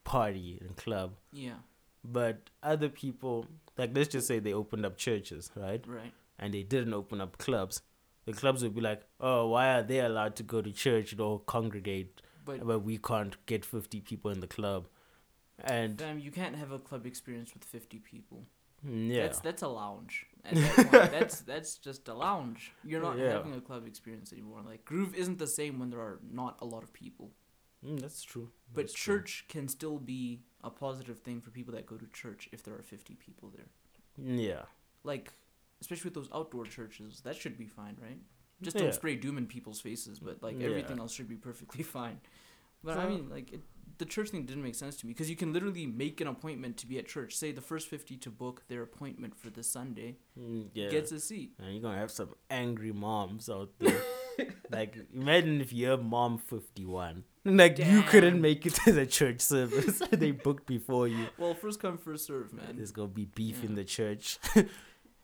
party 0.04 0.58
and 0.60 0.76
club, 0.76 1.14
Yeah. 1.32 1.56
but 2.04 2.50
other 2.62 2.88
people 2.88 3.46
like 3.78 3.90
let's 3.94 4.08
just 4.08 4.26
say 4.26 4.38
they 4.38 4.52
opened 4.52 4.86
up 4.86 4.96
churches, 4.96 5.50
right? 5.56 5.84
Right. 5.86 6.12
and 6.38 6.52
they 6.52 6.62
didn't 6.62 6.92
open 6.94 7.20
up 7.20 7.38
clubs, 7.38 7.80
the 8.26 8.32
clubs 8.32 8.62
would 8.62 8.74
be 8.74 8.80
like, 8.82 9.02
"Oh, 9.20 9.48
why 9.48 9.74
are 9.74 9.82
they 9.82 10.00
allowed 10.00 10.36
to 10.36 10.42
go 10.42 10.60
to 10.62 10.70
church 10.72 11.12
and 11.12 11.20
all 11.20 11.38
congregate, 11.38 12.20
But 12.44 12.66
but 12.66 12.80
we 12.80 12.98
can't 12.98 13.34
get 13.46 13.64
fifty 13.64 14.00
people 14.00 14.30
in 14.30 14.40
the 14.40 14.46
club?" 14.46 14.88
And 15.64 15.96
damn, 15.96 16.18
you 16.18 16.30
can't 16.30 16.54
have 16.56 16.70
a 16.72 16.78
club 16.78 17.06
experience 17.06 17.54
with 17.54 17.64
50 17.64 17.98
people. 18.00 18.44
yeah, 18.84 19.22
That's 19.22 19.40
that's 19.40 19.62
a 19.62 19.68
lounge. 19.68 20.26
At 20.48 20.54
that 20.92 21.10
that's 21.16 21.40
that's 21.40 21.76
just 21.76 22.08
a 22.08 22.14
lounge. 22.14 22.72
You're 22.84 23.02
not 23.02 23.18
Yeah. 23.18 23.32
having 23.32 23.54
a 23.54 23.60
club 23.60 23.86
experience 23.86 24.32
anymore. 24.32 24.60
Like 24.64 24.84
groove 24.84 25.14
isn't 25.14 25.38
the 25.38 25.46
same 25.46 25.78
when 25.78 25.90
there 25.90 26.00
are 26.00 26.18
not 26.30 26.58
a 26.60 26.64
lot 26.66 26.82
of 26.82 26.92
people. 26.92 27.32
Mm, 27.84 28.00
that's 28.00 28.22
true. 28.22 28.50
But 28.74 28.82
That's 28.82 28.94
true. 28.94 29.18
church 29.18 29.44
can 29.48 29.68
still 29.68 29.98
be 29.98 30.42
a 30.64 30.70
positive 30.70 31.18
thing 31.20 31.40
for 31.40 31.50
people 31.50 31.74
that 31.74 31.86
go 31.86 31.96
to 31.96 32.06
church 32.08 32.48
if 32.52 32.62
there 32.62 32.74
are 32.74 32.82
50 32.82 33.14
people 33.14 33.50
there. 33.54 33.66
Yeah, 34.18 34.62
Like, 35.04 35.32
especially 35.80 36.08
with 36.08 36.14
those 36.14 36.28
outdoor 36.34 36.64
churches, 36.64 37.20
that 37.20 37.36
should 37.36 37.56
be 37.58 37.66
fine, 37.66 37.96
right? 38.02 38.18
Just 38.62 38.76
Yeah. 38.76 38.84
don't 38.84 38.94
spray 38.94 39.14
doom 39.16 39.36
in 39.38 39.46
people's 39.46 39.80
faces, 39.80 40.18
but 40.18 40.42
like 40.42 40.58
Yeah. 40.60 40.68
everything 40.68 40.98
else 40.98 41.12
should 41.12 41.28
be 41.28 41.36
perfectly 41.36 41.82
fine. 41.98 42.20
But 42.82 42.96
I 42.98 43.08
mean, 43.08 43.28
like, 43.28 43.52
it, 43.52 43.60
the 43.98 44.04
church 44.04 44.30
thing 44.30 44.44
didn't 44.44 44.62
make 44.62 44.74
sense 44.74 44.96
to 44.96 45.06
me 45.06 45.12
because 45.12 45.30
you 45.30 45.36
can 45.36 45.52
literally 45.52 45.86
make 45.86 46.20
an 46.20 46.26
appointment 46.26 46.76
to 46.78 46.86
be 46.86 46.98
at 46.98 47.06
church. 47.06 47.34
Say 47.36 47.52
the 47.52 47.60
first 47.60 47.88
50 47.88 48.16
to 48.18 48.30
book 48.30 48.62
their 48.68 48.82
appointment 48.82 49.36
for 49.38 49.50
the 49.50 49.62
Sunday 49.62 50.16
Mm, 50.38 50.66
yeah. 50.74 50.90
gets 50.90 51.12
a 51.12 51.20
seat. 51.20 51.52
and 51.58 51.72
you're 51.72 51.82
gonna 51.82 51.96
have 51.98 52.10
some 52.10 52.30
angry 52.50 52.92
moms 52.92 53.48
out 53.48 53.70
there. 53.78 54.00
like, 54.70 54.94
imagine 55.14 55.60
if 55.62 55.72
you're 55.72 55.96
mom 55.96 56.36
fifty-one, 56.38 57.24
like 57.46 57.78
you 57.78 58.02
couldn't 58.02 58.40
make 58.40 58.66
it 58.66 58.74
to 58.84 58.92
the 58.92 59.06
church 59.06 59.40
service. 59.40 60.02
they 60.10 60.32
booked 60.32 60.66
before 60.66 61.08
you. 61.08 61.26
Well, 61.38 61.54
first 61.54 61.80
come, 61.80 61.96
first 61.96 62.26
serve, 62.26 62.52
man. 62.52 62.76
There's 62.76 62.92
gonna 62.92 63.08
be 63.08 63.24
beef 63.24 63.64
in 63.64 63.74
the 63.76 63.84
church. 63.84 64.38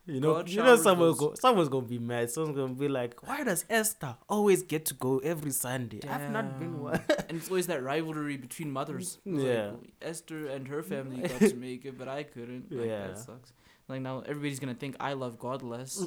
you 0.07 0.21
know, 0.21 0.35
God 0.35 0.49
you 0.49 0.57
know, 0.59 0.65
showers 0.67 0.83
someone 0.83 1.09
those- 1.09 1.19
go, 1.21 1.35
someone's 1.35 1.69
gonna 1.69 1.87
be 1.87 1.99
mad. 1.99 2.31
Someone's 2.31 2.57
gonna 2.57 2.75
be 2.75 2.89
like, 2.89 3.23
"Why 3.27 3.45
does 3.45 3.65
Esther 3.71 4.17
always 4.29 4.63
get 4.63 4.85
to 4.87 4.95
go 4.95 5.19
every 5.19 5.53
Sunday? 5.53 6.01
I've 6.09 6.31
not 6.31 6.59
been 6.59 6.81
one." 6.81 7.01
and 7.29 7.39
it's 7.39 7.49
always 7.49 7.67
that 7.69 7.83
rivalry 7.83 8.37
between 8.37 8.71
mothers. 8.73 9.19
It's 9.25 9.37
like, 9.39 9.47
Yeah. 9.47 9.71
Esther 10.01 10.47
and 10.49 10.67
her 10.69 10.83
family 10.83 11.23
got 11.23 11.39
to 11.51 11.55
make 11.55 11.85
it, 11.85 11.97
but 11.99 12.09
I 12.09 12.25
couldn't. 12.25 12.73
Like, 12.73 12.87
Yeah. 12.89 13.07
That 13.09 13.19
sucks. 13.19 13.53
Like 13.89 14.01
now 14.03 14.21
everybody's 14.21 14.59
gonna 14.61 14.75
think 14.75 14.97
I 15.01 15.13
love 15.13 15.39
God 15.39 15.63
less. 15.63 16.05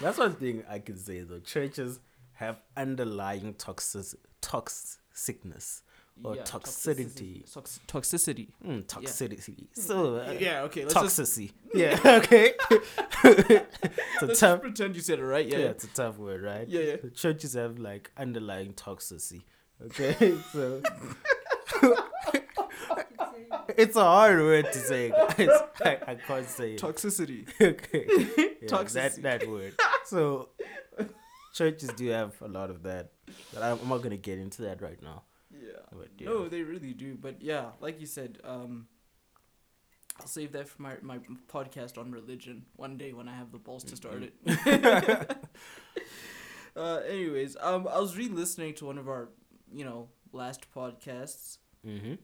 That's 0.00 0.18
one 0.18 0.34
thing 0.34 0.64
I 0.68 0.78
can 0.78 0.96
say 0.96 1.20
though. 1.22 1.40
Churches 1.40 2.00
have 2.34 2.60
underlying 2.76 3.54
toxic 3.54 4.18
toxicness 4.40 5.82
or 6.24 6.36
Yeah, 6.36 6.42
toxicity. 6.42 7.52
Tox- 7.52 7.80
toxicity. 7.88 8.48
Mm, 8.66 8.84
toxicity. 8.86 9.66
So 9.74 10.16
uh, 10.16 10.34
Yeah. 10.38 10.62
Okay. 10.62 10.84
Let's 10.84 10.94
just, 10.94 11.20
toxicity. 11.38 11.52
Yeah. 11.74 11.98
Okay. 12.04 12.54
it's 12.70 14.22
a 14.22 14.26
let's 14.26 14.40
tough. 14.40 14.60
just 14.60 14.62
pretend 14.62 14.94
you 14.94 15.00
said 15.02 15.18
it 15.18 15.24
right. 15.24 15.46
Yeah, 15.46 15.58
Yeah. 15.58 15.66
it's 15.66 15.84
a 15.84 15.88
tough 15.88 16.18
word, 16.18 16.42
right? 16.42 16.68
Yeah. 16.68 16.80
Yeah. 16.80 16.96
The 17.02 17.10
churches 17.10 17.54
have 17.54 17.78
like 17.78 18.10
underlying 18.16 18.74
toxicity. 18.74 19.42
Okay, 19.86 20.36
so 20.52 20.80
it's 23.76 23.96
a 23.96 24.04
hard 24.04 24.38
word 24.38 24.66
to 24.72 24.78
say, 24.78 25.10
guys. 25.10 25.48
I, 25.84 25.98
I 26.06 26.14
can't 26.14 26.48
say 26.48 26.74
it. 26.74 26.80
Toxicity. 26.80 27.46
okay, 27.60 28.04
yeah, 28.08 28.24
that 28.60 28.68
Toxicity. 28.68 29.22
that 29.22 29.48
word. 29.48 29.74
So 30.04 30.50
churches 31.54 31.90
do 31.96 32.08
have 32.10 32.34
a 32.42 32.48
lot 32.48 32.70
of 32.70 32.82
that, 32.84 33.10
but 33.52 33.62
I'm, 33.62 33.78
I'm 33.82 33.88
not 33.88 34.02
gonna 34.02 34.16
get 34.16 34.38
into 34.38 34.62
that 34.62 34.80
right 34.82 35.02
now. 35.02 35.22
Yeah. 35.62 35.82
But 35.92 36.08
yeah, 36.18 36.28
No, 36.28 36.48
they 36.48 36.62
really 36.62 36.92
do. 36.92 37.16
But 37.20 37.40
yeah, 37.40 37.70
like 37.80 38.00
you 38.00 38.06
said, 38.06 38.38
um, 38.44 38.86
I'll 40.20 40.26
save 40.26 40.52
that 40.52 40.68
for 40.68 40.82
my 40.82 40.94
my 41.02 41.18
podcast 41.48 41.98
on 41.98 42.12
religion 42.12 42.66
one 42.76 42.96
day 42.96 43.12
when 43.12 43.28
I 43.28 43.34
have 43.34 43.52
the 43.52 43.58
balls 43.58 43.84
to 43.84 43.96
start 43.96 44.22
it. 44.22 44.34
uh, 46.76 46.96
anyways, 47.08 47.56
um, 47.60 47.88
I 47.88 47.98
was 47.98 48.16
re-listening 48.16 48.74
to 48.74 48.86
one 48.86 48.98
of 48.98 49.08
our, 49.08 49.30
you 49.72 49.84
know, 49.84 50.08
last 50.32 50.66
podcasts, 50.74 51.58
mm-hmm. 51.86 52.14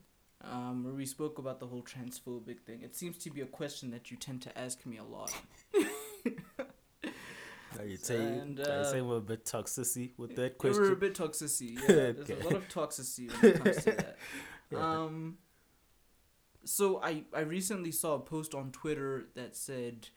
um, 0.51 0.85
where 0.85 0.95
we 0.95 1.07
spoke 1.07 1.39
about 1.39 1.61
the 1.61 1.67
whole 1.67 1.83
transphobic 1.83 2.61
thing. 2.61 2.83
It 2.83 2.95
seems 2.97 3.17
to 3.19 3.31
be 3.31 3.41
a 3.41 3.47
question 3.47 3.91
that 3.93 4.11
you 4.11 4.17
tend 4.17 4.43
to 4.43 4.59
ask 4.59 4.85
me 4.85 4.99
a 4.99 5.05
lot. 5.05 5.33
Are 7.79 7.85
you 7.85 7.97
saying? 8.03 8.41
And, 8.41 8.61
are 8.61 8.63
you 8.63 8.69
uh, 8.69 8.85
saying 8.85 9.09
we're 9.09 9.17
a 9.17 9.21
bit 9.21 9.45
toxicity 9.45 10.13
with 10.17 10.37
that 10.37 10.59
question? 10.59 10.83
We're 10.83 10.93
a 10.93 10.97
bit 10.97 11.15
toxicity. 11.15 11.79
Yeah, 11.89 12.13
there's 12.13 12.45
a 12.45 12.45
lot 12.45 12.55
of 12.57 12.69
toxicity 12.69 13.31
when 13.43 13.53
it 13.53 13.65
comes 13.65 13.77
to 13.85 13.91
that. 13.93 14.17
Yeah. 14.71 14.81
Um, 14.81 15.39
so 16.63 17.01
I 17.03 17.23
I 17.33 17.41
recently 17.41 17.91
saw 17.91 18.17
a 18.17 18.21
post 18.21 18.55
on 18.55 18.71
Twitter 18.71 19.29
that 19.35 19.57
said, 19.57 20.09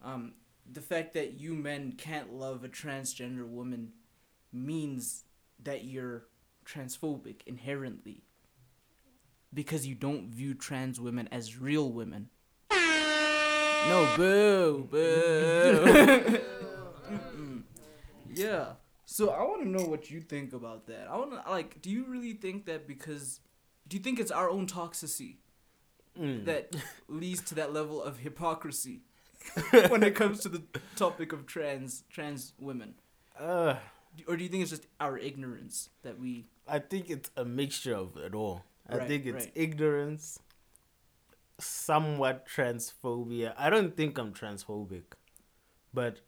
um, 0.00 0.34
the 0.64 0.80
fact 0.80 1.14
that 1.14 1.40
you 1.40 1.54
men 1.54 1.90
can't 1.90 2.32
love 2.32 2.62
a 2.62 2.68
transgender 2.68 3.44
woman 3.44 3.94
means 4.52 5.24
that 5.60 5.84
you're 5.84 6.28
transphobic 6.64 7.40
inherently 7.46 8.22
because 9.52 9.86
you 9.86 9.96
don't 9.96 10.28
view 10.28 10.54
trans 10.54 11.00
women 11.00 11.28
as 11.32 11.58
real 11.58 11.90
women. 11.90 12.28
No, 12.70 14.12
boo, 14.16 14.88
boo. 14.90 16.40
Mm-mm. 17.10 17.62
yeah. 18.32 18.72
So 19.04 19.30
I 19.30 19.42
want 19.42 19.62
to 19.62 19.68
know 19.68 19.84
what 19.84 20.10
you 20.10 20.20
think 20.20 20.52
about 20.52 20.86
that. 20.88 21.06
I 21.08 21.16
want 21.16 21.30
to 21.30 21.50
like, 21.50 21.80
do 21.80 21.90
you 21.90 22.04
really 22.06 22.32
think 22.32 22.66
that 22.66 22.86
because, 22.88 23.40
do 23.86 23.96
you 23.96 24.02
think 24.02 24.18
it's 24.18 24.30
our 24.32 24.48
own 24.50 24.66
toxicity 24.66 25.36
Mm. 26.18 26.46
that 26.46 26.74
leads 27.08 27.42
to 27.42 27.54
that 27.56 27.74
level 27.74 28.02
of 28.02 28.20
hypocrisy 28.20 29.02
when 29.88 30.02
it 30.02 30.14
comes 30.14 30.40
to 30.40 30.48
the 30.48 30.62
topic 30.96 31.30
of 31.34 31.44
trans 31.44 32.04
trans 32.08 32.54
women, 32.58 32.94
Uh, 33.38 33.76
or 34.26 34.34
do 34.38 34.42
you 34.42 34.48
think 34.48 34.62
it's 34.62 34.70
just 34.70 34.86
our 34.98 35.18
ignorance 35.18 35.90
that 36.04 36.18
we? 36.18 36.46
I 36.66 36.78
think 36.78 37.10
it's 37.10 37.30
a 37.36 37.44
mixture 37.44 37.94
of 37.94 38.16
it 38.16 38.34
all. 38.34 38.64
I 38.88 38.96
Right, 38.96 39.08
think 39.08 39.26
it's 39.26 39.44
right. 39.44 39.52
ignorance, 39.54 40.38
somewhat 41.58 42.46
transphobia. 42.48 43.54
I 43.56 43.70
don't 43.70 43.96
think 43.96 44.18
I'm 44.18 44.32
transphobic, 44.32 45.04
but 45.92 46.20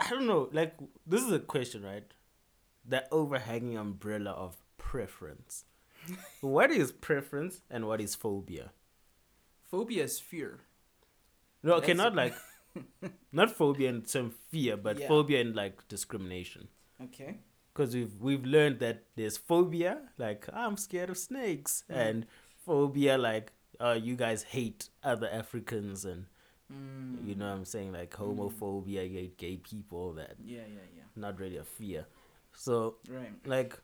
I 0.00 0.10
don't 0.10 0.26
know. 0.26 0.48
Like 0.52 0.74
this 1.06 1.22
is 1.22 1.32
a 1.32 1.38
question, 1.38 1.82
right? 1.82 2.04
The 2.88 3.04
overhanging 3.12 3.76
umbrella 3.76 4.30
of 4.30 4.56
preference. 4.78 5.64
what 6.40 6.70
is 6.70 6.92
preference 6.92 7.62
and 7.70 7.86
what 7.86 8.00
is 8.00 8.14
phobia? 8.14 8.70
Phobia 9.70 10.04
is 10.04 10.20
fear. 10.20 10.60
No, 11.62 11.74
okay, 11.74 11.92
That's- 11.94 11.96
not 12.04 12.14
like 12.14 12.34
not 13.32 13.50
phobia 13.50 13.88
in 13.90 14.06
some 14.06 14.30
fear, 14.50 14.76
but 14.76 14.98
Yeah. 14.98 15.08
phobia 15.08 15.40
in 15.40 15.54
like 15.54 15.86
discrimination. 15.88 16.68
Okay. 17.02 17.38
because 17.74 17.94
we've 17.94 18.14
we've 18.20 18.46
learned 18.46 18.78
that 18.78 19.02
there's 19.16 19.36
phobia 19.36 19.90
like 20.16 20.46
i'm 20.60 20.76
scared 20.78 21.10
of 21.10 21.18
snakes 21.18 21.84
Mm. 21.90 21.96
and 22.04 22.26
phobia 22.64 23.18
like 23.18 23.52
uh 23.78 23.98
you 24.06 24.14
guys 24.16 24.44
hate 24.54 24.88
other 25.02 25.28
africans 25.40 26.06
and 26.06 26.24
Mm. 26.72 27.26
you 27.28 27.34
know 27.36 27.46
what 27.46 27.54
i'm 27.54 27.64
saying 27.64 27.92
like 27.92 28.10
homophobia 28.10 29.08
you 29.08 29.18
hate 29.18 29.38
gay 29.38 29.56
people 29.56 29.98
all 29.98 30.12
that 30.14 30.34
Yeah, 30.44 30.62
yeah, 30.62 30.80
yeah. 30.96 31.02
not 31.14 31.38
really 31.38 31.58
a 31.58 31.64
fear 31.64 32.06
so 32.52 32.96
Right. 33.08 33.32
like 33.44 33.78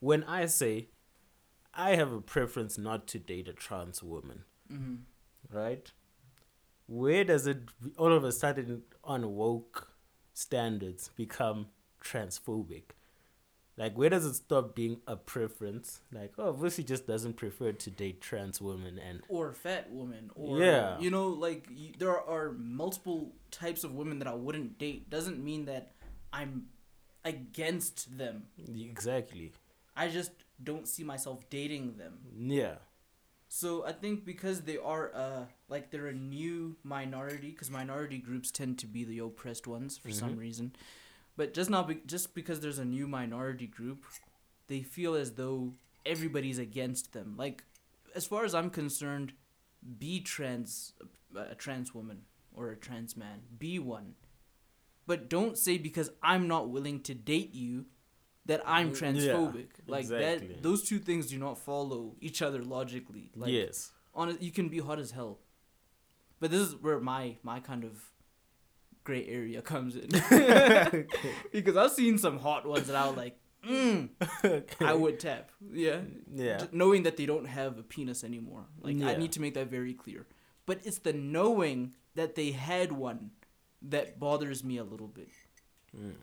when 0.00 0.22
i 0.24 0.44
say 0.44 0.88
i 1.72 1.94
have 1.96 2.12
a 2.12 2.20
preference 2.20 2.76
not 2.76 3.06
to 3.08 3.18
date 3.18 3.48
a 3.48 3.54
trans 3.54 4.02
woman 4.02 4.44
Mm-hmm. 4.70 5.56
right 5.56 5.90
where 6.86 7.24
does 7.24 7.46
it 7.46 7.62
all 7.96 8.12
of 8.12 8.24
a 8.24 8.32
sudden 8.32 8.82
on 9.02 9.34
woke 9.34 9.88
standards 10.34 11.08
become 11.16 11.66
transphobic 12.02 12.90
Like, 13.76 13.98
where 13.98 14.08
does 14.08 14.24
it 14.24 14.34
stop 14.34 14.74
being 14.76 15.00
a 15.08 15.16
preference? 15.16 16.00
Like, 16.12 16.32
oh, 16.38 16.50
obviously, 16.50 16.84
just 16.84 17.06
doesn't 17.08 17.34
prefer 17.34 17.72
to 17.72 17.90
date 17.90 18.20
trans 18.20 18.60
women, 18.60 18.98
and 18.98 19.20
or 19.28 19.52
fat 19.52 19.90
women, 19.90 20.30
or 20.36 20.58
Yeah. 20.60 20.98
you 21.00 21.10
know 21.10 21.28
like 21.28 21.66
y 21.70 21.92
there 21.98 22.16
are 22.20 22.52
multiple 22.52 23.32
types 23.50 23.82
of 23.84 23.94
women 23.94 24.18
that 24.20 24.28
i 24.28 24.34
wouldn't 24.34 24.78
date 24.78 25.08
doesn't 25.10 25.38
mean 25.42 25.64
that 25.66 25.92
i'm 26.32 26.66
against 27.24 28.16
them 28.18 28.44
exactly, 28.90 29.52
i 29.96 30.08
just 30.08 30.32
don't 30.62 30.86
see 30.88 31.02
myself 31.04 31.38
dating 31.50 31.96
them 31.96 32.18
yeah, 32.36 32.76
so 33.48 33.84
i 33.86 33.92
think 33.92 34.24
because 34.24 34.62
they 34.62 34.76
are 34.76 35.10
uh 35.14 35.44
like 35.68 35.90
they're 35.90 36.08
a 36.08 36.12
new 36.12 36.76
minority 36.82 37.50
because 37.50 37.70
minority 37.70 38.18
groups 38.18 38.50
tend 38.50 38.78
to 38.78 38.86
be 38.86 39.04
the 39.04 39.18
oppressed 39.18 39.66
ones 39.66 39.96
for 39.98 40.10
some 40.10 40.34
Mhm. 40.34 40.38
reason 40.38 40.72
but 41.36 41.54
just 41.54 41.70
not 41.70 41.88
be- 41.88 42.02
just 42.06 42.34
because 42.34 42.60
there's 42.60 42.78
a 42.78 42.84
new 42.84 43.06
minority 43.06 43.66
group 43.66 44.04
they 44.68 44.80
feel 44.82 45.14
as 45.14 45.32
though 45.32 45.74
everybody's 46.06 46.58
against 46.58 47.12
them. 47.12 47.34
Like 47.36 47.64
as 48.14 48.26
far 48.26 48.44
as 48.44 48.54
i'm 48.54 48.70
concerned 48.70 49.32
be 49.98 50.20
trans 50.20 50.92
a 51.36 51.54
trans 51.54 51.94
woman 51.94 52.22
or 52.54 52.70
a 52.70 52.76
trans 52.76 53.16
man. 53.16 53.40
Be 53.58 53.78
one. 53.78 54.14
But 55.06 55.28
don't 55.28 55.58
say 55.58 55.76
because 55.78 56.10
i'm 56.22 56.46
not 56.48 56.70
willing 56.70 57.00
to 57.02 57.14
date 57.14 57.54
you 57.54 57.86
that 58.46 58.62
i'm 58.66 58.92
Mm, 58.92 58.98
transphobic. 58.98 59.68
Yeah, 59.78 59.84
like 59.88 60.02
exactly. 60.02 60.48
that 60.48 60.62
those 60.62 60.82
two 60.88 60.98
things 60.98 61.26
do 61.26 61.38
not 61.38 61.58
follow 61.58 62.14
each 62.20 62.40
other 62.42 62.62
logically. 62.62 63.30
Like 63.34 63.50
yes, 63.52 63.90
on 64.14 64.36
you 64.40 64.50
can 64.52 64.68
be 64.68 64.78
hot 64.78 64.98
as 64.98 65.10
hell. 65.10 65.40
But 66.40 66.50
this 66.50 66.60
is 66.60 66.76
where 66.76 67.00
my 67.00 67.36
my 67.42 67.60
kind 67.60 67.84
of 67.84 68.10
gray 69.04 69.26
area 69.26 69.62
comes 69.62 69.96
in. 69.96 70.08
Because 71.52 71.76
i've 71.76 71.92
seen 71.92 72.18
some 72.18 72.38
hot 72.38 72.66
ones 72.66 72.86
that 72.88 72.96
i 72.96 73.06
was 73.06 73.16
like 73.16 73.38
mm, 73.66 74.08
i 74.80 74.92
would 74.94 75.20
tap. 75.20 75.50
Yeah. 75.72 76.00
Yeah, 76.34 76.66
knowing 76.72 77.04
that 77.04 77.16
they 77.16 77.26
don't 77.26 77.46
have 77.46 77.78
a 77.78 77.82
penis 77.82 78.24
anymore. 78.24 78.66
Like 78.80 79.00
i 79.02 79.16
need 79.16 79.32
to 79.32 79.40
make 79.40 79.54
that 79.54 79.68
very 79.68 79.94
clear. 79.94 80.26
But 80.66 80.80
it's 80.84 80.98
the 80.98 81.12
knowing 81.12 81.94
that 82.14 82.34
they 82.34 82.52
had 82.52 82.92
one 82.92 83.30
that 83.82 84.18
bothers 84.18 84.64
me 84.64 84.78
a 84.78 84.84
little 84.84 85.08
bit. 85.08 85.30
Mm. 85.96 86.14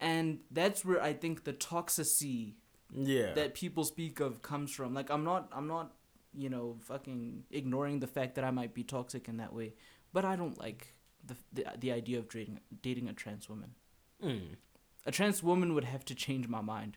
and 0.00 0.40
that's 0.50 0.84
where 0.84 1.00
i 1.00 1.12
think 1.12 1.44
the 1.44 1.52
toxicity 1.52 2.54
yeah, 2.94 3.32
that 3.34 3.54
people 3.54 3.84
speak 3.84 4.20
of 4.20 4.42
comes 4.42 4.72
from. 4.72 4.94
Like 4.94 5.10
I'm 5.10 5.24
not 5.24 5.48
I'm 5.52 5.66
not, 5.66 5.92
you 6.34 6.48
know, 6.48 6.76
fucking 6.80 7.44
ignoring 7.50 8.00
the 8.00 8.06
fact 8.06 8.34
that 8.36 8.44
I 8.44 8.50
might 8.50 8.74
be 8.74 8.84
toxic 8.84 9.28
in 9.28 9.38
that 9.38 9.52
way, 9.52 9.74
but 10.12 10.24
I 10.24 10.36
don't 10.36 10.58
like 10.58 10.94
the 11.26 11.36
the, 11.52 11.64
the 11.78 11.92
idea 11.92 12.18
of 12.18 12.28
dating 12.28 12.60
dating 12.82 13.08
a 13.08 13.12
trans 13.12 13.48
woman. 13.48 13.74
Mm. 14.22 14.56
A 15.04 15.10
trans 15.12 15.42
woman 15.42 15.74
would 15.74 15.84
have 15.84 16.04
to 16.06 16.14
change 16.14 16.48
my 16.48 16.60
mind, 16.60 16.96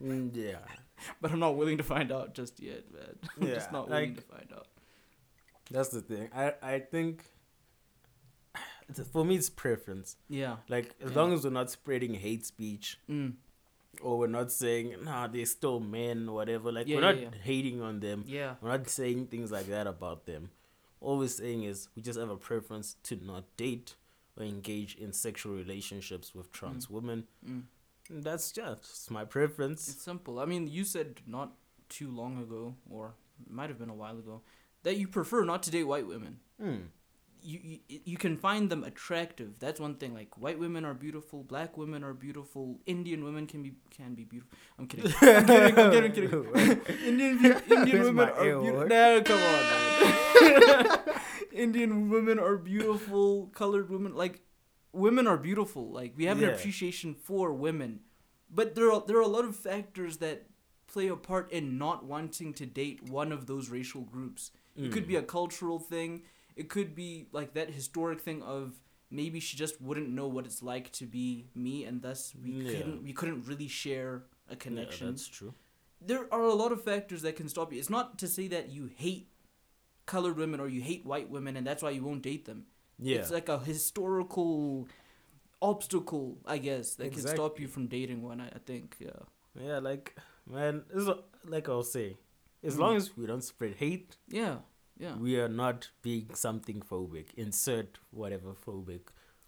Mm, 0.00 0.30
yeah. 0.34 0.58
but 1.20 1.30
I'm 1.32 1.38
not 1.38 1.56
willing 1.56 1.78
to 1.78 1.82
find 1.84 2.12
out 2.12 2.34
just 2.34 2.60
yet, 2.60 2.92
man. 2.92 3.16
I'm 3.40 3.46
just 3.48 3.66
Yeah, 3.68 3.72
not 3.72 3.88
willing 3.88 4.10
like- 4.14 4.16
to 4.16 4.22
find 4.36 4.52
out. 4.52 4.66
That's 5.70 5.88
the 5.88 6.02
thing. 6.02 6.28
I 6.34 6.54
I 6.62 6.78
think 6.80 7.24
for 9.12 9.24
me 9.24 9.36
it's 9.36 9.48
preference. 9.50 10.16
Yeah. 10.28 10.56
Like 10.68 10.94
as 11.02 11.10
Yeah. 11.10 11.16
long 11.16 11.32
as 11.32 11.44
we're 11.44 11.50
not 11.50 11.70
spreading 11.70 12.14
hate 12.14 12.44
speech 12.44 12.98
Mm. 13.08 13.34
or 14.02 14.18
we're 14.18 14.26
not 14.26 14.52
saying 14.52 14.96
nah 15.04 15.26
they're 15.28 15.46
still 15.46 15.80
men 15.80 16.28
or 16.28 16.34
whatever. 16.34 16.70
Like 16.72 16.86
Yeah, 16.88 16.96
we're 16.96 17.12
not 17.12 17.34
hating 17.42 17.80
on 17.80 18.00
them. 18.00 18.24
Yeah. 18.26 18.54
We're 18.60 18.76
not 18.76 18.88
saying 18.90 19.26
things 19.28 19.50
like 19.50 19.66
that 19.66 19.86
about 19.86 20.26
them. 20.26 20.50
All 21.02 21.18
we're 21.18 21.28
saying 21.28 21.64
is 21.64 21.88
we 21.96 22.02
just 22.02 22.18
have 22.18 22.30
a 22.30 22.36
preference 22.36 22.96
to 23.04 23.16
not 23.22 23.44
date 23.56 23.96
or 24.36 24.44
engage 24.44 24.94
in 24.94 25.12
sexual 25.12 25.54
relationships 25.54 26.34
with 26.34 26.52
trans 26.52 26.88
women. 26.88 27.24
Mm. 27.46 27.64
That's 28.08 28.52
just 28.52 29.10
my 29.10 29.24
preference. 29.24 29.88
It's 29.88 30.02
simple. 30.02 30.38
I 30.38 30.44
mean, 30.44 30.68
you 30.68 30.84
said 30.84 31.20
not 31.26 31.52
too 31.88 32.10
long 32.10 32.38
ago, 32.38 32.74
or 32.88 33.14
might 33.48 33.68
have 33.68 33.78
been 33.78 33.90
a 33.90 33.94
while 33.94 34.18
ago, 34.18 34.42
that 34.84 34.96
you 34.96 35.08
prefer 35.08 35.44
not 35.44 35.62
to 35.64 35.70
date 35.70 35.84
white 35.84 36.06
women. 36.06 36.38
Mm. 36.62 36.82
You, 37.42 37.78
you 37.88 38.00
you 38.04 38.16
can 38.16 38.36
find 38.36 38.70
them 38.70 38.84
attractive. 38.84 39.58
That's 39.58 39.80
one 39.80 39.96
thing. 39.96 40.14
Like 40.14 40.36
white 40.38 40.58
women 40.58 40.84
are 40.84 40.94
beautiful, 40.94 41.42
black 41.42 41.76
women 41.76 42.02
are 42.04 42.14
beautiful, 42.14 42.80
Indian 42.86 43.24
women 43.24 43.46
can 43.46 43.62
be 43.62 43.72
can 43.90 44.14
be 44.14 44.24
beautiful. 44.24 44.56
I'm 44.78 44.86
kidding. 44.86 45.12
I'm 45.20 45.46
kidding. 45.46 45.78
I'm 45.78 45.92
kidding. 45.92 46.04
I'm 46.04 46.12
kidding. 46.12 46.80
Indian 47.06 47.62
Indian 47.70 48.02
women 48.02 48.28
are 48.28 48.60
beautiful. 48.60 48.86
No, 48.88 49.22
come 49.22 49.40
on. 49.42 50.98
Indian 51.52 52.08
women 52.08 52.38
are 52.38 52.56
beautiful. 52.56 53.46
Colored 53.54 53.90
women, 53.90 54.14
like 54.14 54.40
women 54.92 55.26
are 55.26 55.36
beautiful. 55.36 55.90
Like 55.90 56.14
we 56.16 56.24
have 56.26 56.40
an 56.42 56.48
appreciation 56.50 57.14
for 57.14 57.52
women, 57.52 58.00
but 58.50 58.74
there 58.74 58.90
are 58.92 59.02
there 59.06 59.18
are 59.18 59.22
a 59.22 59.28
lot 59.28 59.44
of 59.44 59.56
factors 59.56 60.18
that 60.18 60.46
play 60.86 61.08
a 61.08 61.16
part 61.16 61.50
in 61.52 61.78
not 61.78 62.04
wanting 62.04 62.52
to 62.54 62.66
date 62.66 63.08
one 63.08 63.32
of 63.32 63.46
those 63.46 63.68
racial 63.70 64.02
groups. 64.02 64.50
It 64.76 64.90
could 64.92 65.04
Mm. 65.04 65.08
be 65.08 65.16
a 65.16 65.22
cultural 65.22 65.78
thing. 65.78 66.22
It 66.56 66.68
could 66.68 66.94
be 66.94 67.26
like 67.32 67.54
that 67.54 67.70
historic 67.70 68.20
thing 68.20 68.42
of 68.42 68.80
maybe 69.10 69.40
she 69.40 69.56
just 69.56 69.80
wouldn't 69.80 70.08
know 70.10 70.26
what 70.26 70.44
it's 70.46 70.62
like 70.62 70.90
to 70.92 71.06
be 71.06 71.46
me, 71.54 71.84
and 71.84 72.02
thus 72.02 72.34
we 72.42 72.50
Yeah. 72.50 72.72
couldn't 72.78 73.02
we 73.04 73.12
couldn't 73.12 73.46
really 73.46 73.68
share 73.68 74.24
a 74.48 74.52
Yeah, 74.52 74.56
connection. 74.58 75.06
that's 75.08 75.28
true. 75.28 75.54
there 76.04 76.26
are 76.34 76.42
a 76.42 76.54
lot 76.54 76.72
of 76.72 76.82
factors 76.82 77.22
that 77.22 77.36
can 77.36 77.48
stop 77.48 77.72
you. 77.72 77.78
It's 77.78 77.88
not 77.90 78.18
to 78.18 78.26
say 78.26 78.48
that 78.48 78.70
you 78.70 78.86
hate 78.86 79.28
colored 80.04 80.36
women 80.36 80.58
or 80.60 80.68
you 80.68 80.80
hate 80.80 81.04
white 81.06 81.30
women, 81.30 81.56
and 81.56 81.64
that's 81.66 81.80
why 81.82 81.90
you 81.90 82.02
won't 82.02 82.22
date 82.22 82.44
them. 82.44 82.66
Yeah. 82.98 83.18
It's 83.18 83.30
like 83.30 83.48
a 83.48 83.58
historical 83.60 84.88
obstacle, 85.60 86.38
I 86.44 86.58
guess, 86.58 86.94
that 86.96 87.12
can 87.12 87.22
stop 87.22 87.60
you 87.60 87.68
from 87.68 87.86
dating 87.86 88.22
one. 88.22 88.40
I, 88.40 88.48
I 88.48 88.58
think. 88.66 88.96
Yeah. 88.98 89.20
Yeah, 89.60 89.78
like 89.78 90.16
man, 90.46 90.84
is 90.92 91.08
like 91.44 91.68
I'll 91.68 91.82
say, 91.84 92.16
as 92.64 92.76
Mm. 92.76 92.78
long 92.80 92.96
as 92.96 93.16
we 93.16 93.26
don't 93.26 93.44
spread 93.44 93.74
hate, 93.76 94.16
Yeah. 94.28 94.58
Yeah. 95.02 95.16
we 95.16 95.32
are 95.40 95.48
not 95.48 95.90
being 96.02 96.26
something 96.34 96.80
phobic. 96.80 97.26
Insert 97.36 97.98
whatever 98.10 98.54
phobic. 98.66 99.00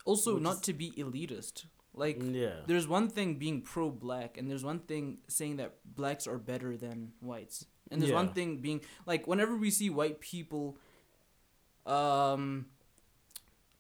Also, 0.04 0.38
not 0.38 0.62
to 0.64 0.72
be 0.72 0.90
elitist. 1.02 1.66
Like. 1.94 2.18
yeah, 2.20 2.56
There's 2.66 2.88
one 2.88 3.08
thing 3.08 3.36
being 3.36 3.62
pro 3.62 3.88
black, 3.90 4.36
and 4.36 4.50
there's 4.50 4.64
one 4.64 4.80
thing 4.80 5.18
saying 5.28 5.56
that 5.58 5.70
blacks 5.84 6.26
are 6.26 6.38
better 6.38 6.76
than 6.76 7.12
whites. 7.20 7.66
And 7.90 8.02
there's 8.02 8.12
one 8.12 8.30
thing 8.32 8.56
being 8.66 8.80
like 9.06 9.26
whenever 9.28 9.56
we 9.56 9.70
see 9.70 9.90
white 9.90 10.18
people 10.20 10.76
um 11.86 12.66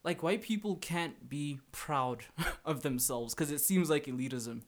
like 0.04 0.22
white 0.22 0.42
people 0.42 0.76
can't 0.76 1.16
be 1.28 1.58
proud 1.72 2.18
of 2.64 2.82
themselves 2.82 3.34
cuz 3.34 3.50
it 3.50 3.60
seems 3.60 3.88
like 3.90 4.04
elitism. 4.04 4.60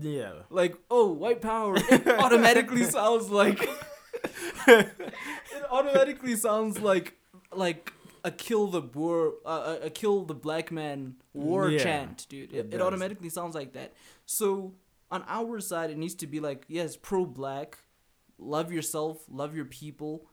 yeah, 0.00 0.34
Like, 0.50 0.76
oh, 0.90 1.10
white 1.10 1.40
power 1.40 1.76
automatically 2.24 2.84
sounds 2.84 3.30
like 3.30 3.58
it 5.62 5.68
automatically 5.70 6.36
sounds 6.36 6.80
like 6.80 7.18
like 7.54 7.92
a 8.24 8.30
kill 8.30 8.68
the 8.68 8.80
boer 8.80 9.34
uh, 9.44 9.76
a, 9.82 9.86
a 9.86 9.90
kill 9.90 10.24
the 10.24 10.34
black 10.34 10.70
man 10.70 11.16
war 11.32 11.70
Yeah, 11.70 11.82
chant 11.82 12.26
dude. 12.28 12.52
It 12.52 12.66
it, 12.66 12.74
it 12.74 12.80
automatically 12.80 13.28
sounds 13.28 13.54
like 13.54 13.72
that. 13.72 13.94
So 14.26 14.74
on 15.10 15.24
our 15.28 15.60
side 15.60 15.90
it 15.90 15.98
needs 15.98 16.14
to 16.16 16.26
be 16.26 16.40
like 16.40 16.64
yes 16.68 16.96
pro 16.96 17.24
black 17.26 17.78
love 18.38 18.72
yourself 18.72 19.24
love 19.30 19.54
your 19.54 19.66
people 19.66 20.26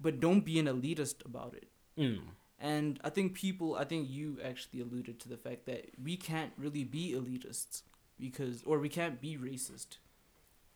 but 0.00 0.20
don't 0.20 0.44
be 0.44 0.58
an 0.58 0.66
elitist 0.66 1.24
about 1.24 1.54
it. 1.54 1.68
Mm. 1.96 2.20
and 2.60 3.00
i 3.02 3.10
think 3.10 3.34
people 3.34 3.74
i 3.74 3.84
think 3.84 4.08
you 4.08 4.38
actually 4.44 4.80
alluded 4.80 5.18
to 5.20 5.28
the 5.28 5.36
fact 5.36 5.66
that 5.66 5.86
we 6.02 6.16
can't 6.16 6.52
really 6.56 6.84
be 6.84 7.12
elitists 7.12 7.82
because 8.20 8.62
or 8.64 8.78
we 8.78 8.88
can't 8.88 9.20
be 9.20 9.36
racist 9.36 9.98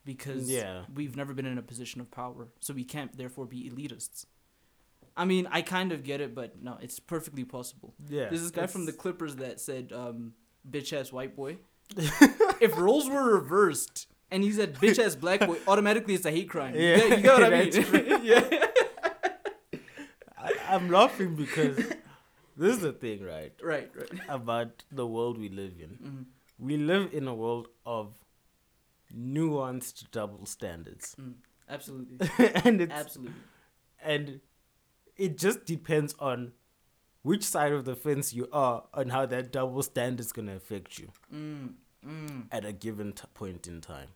because 0.05 0.49
Yeah. 0.49 0.83
we've 0.93 1.15
never 1.15 1.33
been 1.33 1.45
in 1.45 1.57
a 1.57 1.61
position 1.61 2.01
of 2.01 2.11
power 2.11 2.47
so 2.59 2.73
we 2.73 2.83
can't 2.83 3.15
therefore 3.17 3.45
be 3.45 3.69
elitists 3.69 4.25
i 5.15 5.25
mean 5.25 5.47
i 5.51 5.61
kind 5.61 5.91
of 5.91 6.03
get 6.03 6.19
it 6.21 6.33
but 6.35 6.61
no 6.61 6.77
it's 6.81 6.99
perfectly 6.99 7.43
possible 7.43 7.93
yeah. 8.09 8.27
there's 8.29 8.41
this 8.41 8.51
guy 8.51 8.67
from 8.67 8.85
the 8.85 8.93
clippers 8.93 9.35
that 9.37 9.59
said 9.59 9.91
um, 9.93 10.33
bitch 10.69 10.91
ass 10.93 11.11
white 11.13 11.35
boy 11.35 11.57
if 12.61 12.77
roles 12.77 13.09
were 13.09 13.33
reversed 13.33 14.07
and 14.31 14.43
he 14.43 14.51
said 14.51 14.73
bitch 14.75 14.97
ass 15.03 15.15
black 15.15 15.39
boy 15.41 15.57
automatically 15.67 16.13
it's 16.15 16.25
a 16.25 16.31
hate 16.31 16.49
crime 16.49 16.73
Yeah, 16.75 16.95
you, 16.95 17.09
get, 17.09 17.17
you 17.17 17.23
get 17.23 17.33
what 17.33 17.53
I 17.53 17.63
mean. 17.63 18.23
yeah, 18.23 18.65
I, 20.37 20.51
I'm 20.69 20.89
laughing 20.89 21.35
because 21.35 21.77
this 22.57 22.75
is 22.75 22.79
the 22.79 22.93
thing, 22.93 23.23
right? 23.23 23.53
right 23.63 23.89
right 23.95 24.09
About 24.29 24.83
the 24.91 25.05
world 25.07 25.37
we 25.39 25.49
live 25.49 25.73
in. 25.79 25.89
Mhm. 26.07 26.25
We 26.59 26.77
live 26.77 27.13
in 27.13 27.27
a 27.27 27.33
world 27.35 27.67
of 27.85 28.13
nuanced 29.17 30.09
double 30.11 30.45
standards, 30.45 31.15
Mm, 31.19 31.33
absolutely. 31.69 32.17
And 32.65 32.81
it's 32.81 32.91
absolutely. 32.93 33.35
and 34.03 34.39
it 35.15 35.37
just 35.37 35.65
depends 35.65 36.15
on 36.19 36.53
which 37.21 37.43
side 37.43 37.71
of 37.71 37.85
the 37.85 37.95
fence 37.95 38.33
you 38.33 38.47
are 38.51 38.83
and 38.93 39.11
how 39.11 39.25
that 39.27 39.51
double 39.51 39.81
standard 39.83 40.19
is 40.19 40.31
going 40.31 40.47
to 40.47 40.55
affect 40.55 40.99
you 40.99 41.09
mm, 41.33 41.73
mm, 42.05 42.45
at 42.51 42.65
a 42.65 42.73
given 42.73 43.13
t- 43.13 43.23
point 43.33 43.67
in 43.67 43.79
time. 43.81 44.09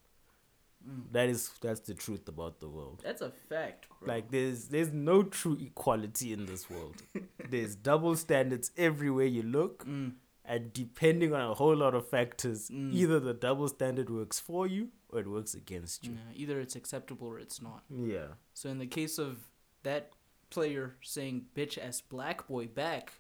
Mm. 0.88 1.12
that 1.12 1.28
is 1.30 1.52
that's 1.62 1.82
the 1.82 1.94
truth 1.94 2.28
about 2.28 2.60
the 2.60 2.68
world. 2.70 3.02
That's 3.04 3.22
a 3.22 3.32
fact, 3.50 3.88
bro. 4.00 4.14
like 4.14 4.30
there's 4.32 4.68
there's 4.68 4.92
no 4.94 5.24
true 5.24 5.58
equality 5.60 6.32
in 6.34 6.46
this 6.46 6.70
world. 6.70 6.96
There's 7.50 7.76
double 7.76 8.16
standards 8.16 8.72
everywhere 8.78 9.26
you 9.26 9.42
look. 9.44 9.86
Mm, 9.86 10.14
and 10.48 10.72
depending 10.74 11.34
on 11.34 11.42
a 11.42 11.54
whole 11.54 11.76
lot 11.76 11.94
of 11.94 12.08
factors, 12.10 12.70
Mm. 12.70 12.94
either 12.94 13.20
the 13.20 13.34
double 13.34 13.68
standard 13.68 14.10
works 14.10 14.40
for 14.40 14.66
you 14.66 14.90
or 15.10 15.20
it 15.20 15.28
works 15.28 15.54
against 15.54 16.06
you. 16.06 16.14
Yeah, 16.14 16.34
either 16.42 16.60
it's 16.60 16.76
acceptable 16.76 17.28
or 17.28 17.40
it's 17.40 17.62
not. 17.62 17.84
Yeah. 17.90 18.28
So 18.54 18.70
in 18.70 18.80
the 18.80 18.88
case 18.88 19.18
of 19.20 19.50
that 19.84 20.12
player 20.50 20.96
saying 21.02 21.46
bitch 21.56 21.78
ass 21.78 22.00
black 22.02 22.48
boy 22.48 22.68
back, 22.68 23.14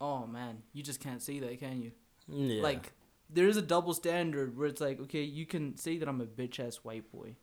oh 0.00 0.26
man, 0.26 0.62
you 0.72 0.82
just 0.82 1.00
can't 1.00 1.22
say 1.22 1.38
that, 1.40 1.58
can 1.58 1.80
you? 1.82 1.92
Yeah. 2.28 2.62
Like 2.62 2.92
there 3.30 3.48
is 3.48 3.56
a 3.56 3.62
double 3.62 3.94
standard 3.94 4.56
where 4.56 4.68
it's 4.68 4.80
like, 4.80 5.00
okay, 5.00 5.22
you 5.22 5.46
can 5.46 5.76
say 5.76 5.96
that 5.98 6.08
I'm 6.08 6.20
a 6.20 6.26
bitch 6.26 6.60
ass 6.60 6.76
white 6.84 7.10
boy 7.10 7.36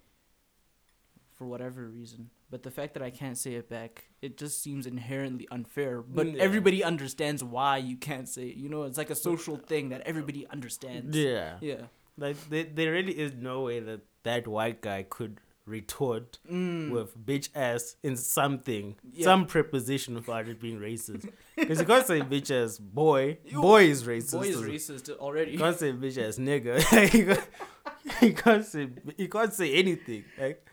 for 1.44 1.50
whatever 1.50 1.88
reason. 1.90 2.30
But 2.50 2.64
the 2.64 2.72
fact 2.72 2.94
that 2.94 3.04
I 3.04 3.10
can't 3.10 3.38
say 3.38 3.56
it 3.56 3.68
back, 3.70 4.06
it 4.22 4.38
just 4.38 4.62
seems 4.64 4.86
inherently 4.86 5.48
unfair. 5.52 6.02
But 6.02 6.28
Yeah. 6.28 6.42
everybody 6.42 6.84
understands 6.84 7.44
why 7.44 7.78
you 7.78 7.98
can't 7.98 8.30
say 8.30 8.44
it. 8.50 8.56
You 8.58 8.70
know, 8.70 8.84
it's 8.84 8.98
like 8.98 9.10
a 9.10 9.16
social 9.16 9.58
thing 9.58 9.90
that 9.90 10.02
everybody 10.06 10.48
understands. 10.48 11.16
yeah. 11.18 11.58
Yeah. 11.62 11.84
Like 12.18 12.38
there, 12.50 12.64
there 12.78 12.92
really 12.92 13.18
is 13.26 13.34
no 13.34 13.64
way 13.64 13.80
that 13.80 14.02
that 14.24 14.48
white 14.48 14.82
guy 14.82 15.04
could 15.04 15.40
retort 15.66 16.38
Mm. 16.50 16.92
with 16.92 17.18
bitch 17.26 17.50
ass 17.56 17.96
in 18.04 18.16
something, 18.18 18.96
Yeah. 19.12 19.24
some 19.24 19.46
preposition 19.48 20.14
without 20.16 20.48
it 20.48 20.60
being 20.62 20.80
racist. 20.80 21.30
Because 21.58 21.80
you 21.80 21.86
can't 21.86 22.06
say 22.06 22.20
bitch 22.22 22.52
ass 22.52 22.78
boy. 22.78 23.40
Boy 23.52 23.84
is 23.86 24.04
racist. 24.04 24.34
Boy 24.40 24.48
is 24.48 24.62
racist 24.62 25.10
already. 25.18 25.52
You 25.54 25.58
can't 25.58 25.78
say 25.80 25.92
bitch 25.92 26.18
ass 26.26 26.38
nigga. 26.38 26.74
you, 27.20 27.26
can't, 27.34 28.22
you 28.22 28.34
can't 28.34 28.66
say 28.66 28.90
you 29.18 29.28
can't 29.30 29.54
say 29.54 29.74
anything. 29.74 30.24
Like 30.40 30.64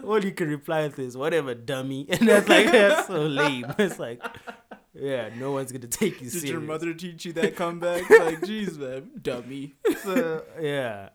all 0.04 0.22
you 0.24 0.32
can 0.32 0.48
reply 0.48 0.88
to 0.88 1.02
is 1.02 1.16
whatever 1.16 1.54
dummy, 1.54 2.06
and 2.10 2.28
that's 2.28 2.48
like 2.48 2.70
that's 2.72 3.06
so 3.06 3.22
lame. 3.26 3.66
It's 3.78 3.98
like 3.98 4.22
yeah, 4.94 5.30
no 5.36 5.52
one's 5.52 5.72
gonna 5.72 5.86
take 5.86 6.20
you 6.20 6.28
seriously. 6.28 6.40
Did 6.40 6.40
serious. 6.40 6.50
your 6.52 6.60
mother 6.60 6.94
teach 6.94 7.24
you 7.24 7.32
that 7.34 7.56
comeback? 7.56 8.08
like, 8.10 8.40
jeez, 8.40 8.76
man, 8.76 9.10
dummy. 9.22 9.74
So, 10.02 10.42
yeah, 10.60 11.10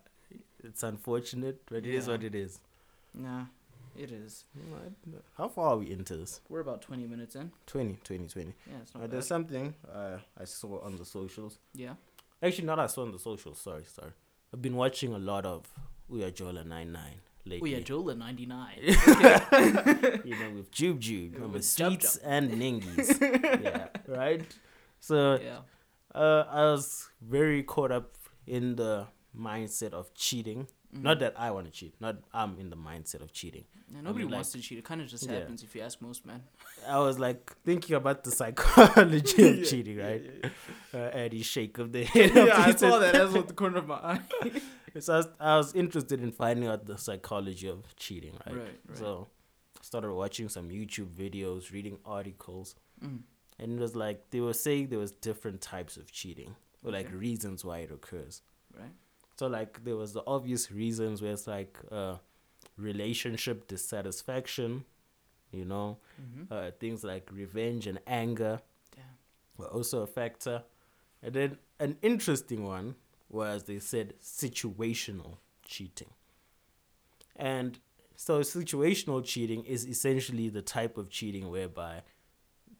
it's 0.64 0.82
unfortunate, 0.82 1.62
but 1.66 1.78
it 1.78 1.86
is 1.86 2.06
Yeah. 2.06 2.12
what 2.12 2.24
it 2.24 2.34
is. 2.34 2.60
Nah, 3.14 3.44
it 3.96 4.10
is. 4.10 4.44
How 5.36 5.48
far 5.48 5.72
are 5.72 5.76
we 5.76 5.90
into 5.90 6.16
this? 6.16 6.40
We're 6.48 6.60
about 6.60 6.80
20 6.82 7.06
minutes 7.06 7.36
in. 7.36 7.52
20, 7.66 7.98
20, 8.02 8.26
20. 8.28 8.54
Yeah, 8.66 8.74
it's 8.82 8.94
Uh, 8.94 8.98
not 9.00 9.10
there's 9.10 9.26
something 9.26 9.74
uh, 9.92 10.18
I 10.38 10.44
saw 10.44 10.80
on 10.82 10.96
the 10.96 11.04
socials. 11.04 11.58
Yeah. 11.74 11.94
Actually, 12.42 12.66
not 12.66 12.78
I 12.78 12.86
saw 12.86 13.02
on 13.02 13.12
the 13.12 13.18
socials. 13.18 13.58
Sorry, 13.60 13.84
sorry. 13.84 14.12
I've 14.52 14.62
been 14.62 14.76
watching 14.76 15.12
a 15.14 15.18
lot 15.18 15.44
of 15.46 15.66
Uyajola 16.10 16.64
99 16.66 17.20
Oh 17.46 17.50
lately. 17.50 17.72
yeah, 17.74 17.80
Jola 17.80 18.16
99. 18.16 18.68
you 20.24 20.36
know, 20.38 20.50
with 20.56 20.70
Jube 20.70 21.00
Jube, 21.00 21.34
Yeah, 21.34 21.40
with 21.42 21.52
with 21.52 21.64
sweets 21.64 22.16
and 22.18 22.50
ningies. 22.52 23.20
yeah, 23.62 23.88
right? 24.08 24.42
So 25.00 25.38
yeah. 25.42 25.58
uh, 26.14 26.44
I 26.50 26.62
was 26.72 27.08
very 27.22 27.62
caught 27.62 27.92
up 27.92 28.16
in 28.46 28.76
the 28.76 29.06
mindset 29.38 29.92
of 29.92 30.12
cheating. 30.14 30.66
Mm. 30.94 31.02
Not 31.02 31.20
that 31.20 31.34
I 31.38 31.50
want 31.50 31.66
to 31.66 31.72
cheat. 31.72 31.94
Not 32.00 32.16
I'm 32.32 32.58
in 32.58 32.70
the 32.70 32.76
mindset 32.76 33.20
of 33.22 33.32
cheating. 33.32 33.64
Yeah, 33.94 34.00
nobody 34.00 34.24
mean, 34.24 34.34
wants 34.34 34.50
to 34.52 34.58
cheat. 34.60 34.78
It 34.78 34.84
kind 34.84 35.00
of 35.00 35.06
just 35.06 35.24
Yeah. 35.26 35.34
happens 35.40 35.62
if 35.62 35.74
you 35.76 35.82
ask 35.82 36.00
most 36.02 36.26
men. 36.26 36.42
I 36.88 36.98
was 36.98 37.18
like 37.20 37.52
thinking 37.64 37.94
about 37.94 38.24
the 38.24 38.30
psychology 38.32 39.48
of 39.48 39.56
Yeah, 39.58 39.64
cheating, 39.64 39.98
right? 39.98 40.22
yeah, 40.42 40.50
Uh, 40.92 41.10
Eddie 41.12 41.42
shake 41.42 41.78
of 41.78 41.92
the 41.92 42.02
head. 42.04 42.32
yeah, 42.34 42.54
I 42.66 42.74
saw 42.74 42.98
that. 42.98 43.12
That's 43.12 43.32
what 43.32 43.46
the 43.46 43.54
corner 43.54 43.78
of 43.78 43.86
my 43.86 43.94
eye. 43.94 44.20
So 45.00 45.14
I 45.14 45.16
was, 45.18 45.28
I 45.40 45.56
was 45.56 45.74
interested 45.74 46.22
in 46.22 46.32
finding 46.32 46.68
out 46.68 46.86
the 46.86 46.96
psychology 46.98 47.68
of 47.68 47.94
cheating, 47.96 48.34
right? 48.46 48.56
Right, 48.56 48.80
right. 48.88 48.98
So 48.98 49.28
I 49.78 49.82
started 49.82 50.12
watching 50.12 50.48
some 50.48 50.68
YouTube 50.70 51.08
videos, 51.14 51.72
reading 51.72 51.98
articles, 52.04 52.74
Mm. 53.04 53.20
and 53.58 53.72
it 53.78 53.80
was 53.80 53.94
like 53.94 54.30
they 54.30 54.40
were 54.40 54.54
saying 54.54 54.88
there 54.88 54.98
was 54.98 55.12
different 55.12 55.60
types 55.60 55.96
of 55.98 56.10
cheating 56.10 56.56
or 56.82 56.90
like 56.92 57.06
Okay. 57.06 57.16
reasons 57.16 57.62
why 57.64 57.78
it 57.80 57.90
occurs. 57.90 58.42
Right. 58.74 58.92
So 59.38 59.46
like 59.48 59.84
there 59.84 59.96
was 59.96 60.14
the 60.14 60.22
obvious 60.26 60.70
reasons 60.72 61.20
where 61.20 61.32
it's 61.32 61.46
like 61.46 61.78
uh, 61.92 62.16
relationship 62.78 63.66
dissatisfaction, 63.68 64.84
you 65.52 65.64
know, 65.64 65.98
Mm-hmm. 66.22 66.44
uh, 66.52 66.70
things 66.80 67.04
like 67.04 67.28
revenge 67.30 67.86
and 67.86 67.98
anger 68.06 68.60
Damn. 68.94 69.04
were 69.58 69.66
also 69.66 70.02
a 70.02 70.06
factor. 70.06 70.62
And 71.22 71.34
then 71.34 71.58
an 71.78 71.98
interesting 72.00 72.64
one 72.64 72.94
was 73.28 73.64
they 73.64 73.78
said 73.78 74.14
situational 74.22 75.38
cheating. 75.64 76.10
And 77.34 77.78
so 78.16 78.40
situational 78.40 79.24
cheating 79.24 79.64
is 79.64 79.86
essentially 79.86 80.48
the 80.48 80.62
type 80.62 80.96
of 80.96 81.10
cheating 81.10 81.50
whereby 81.50 82.02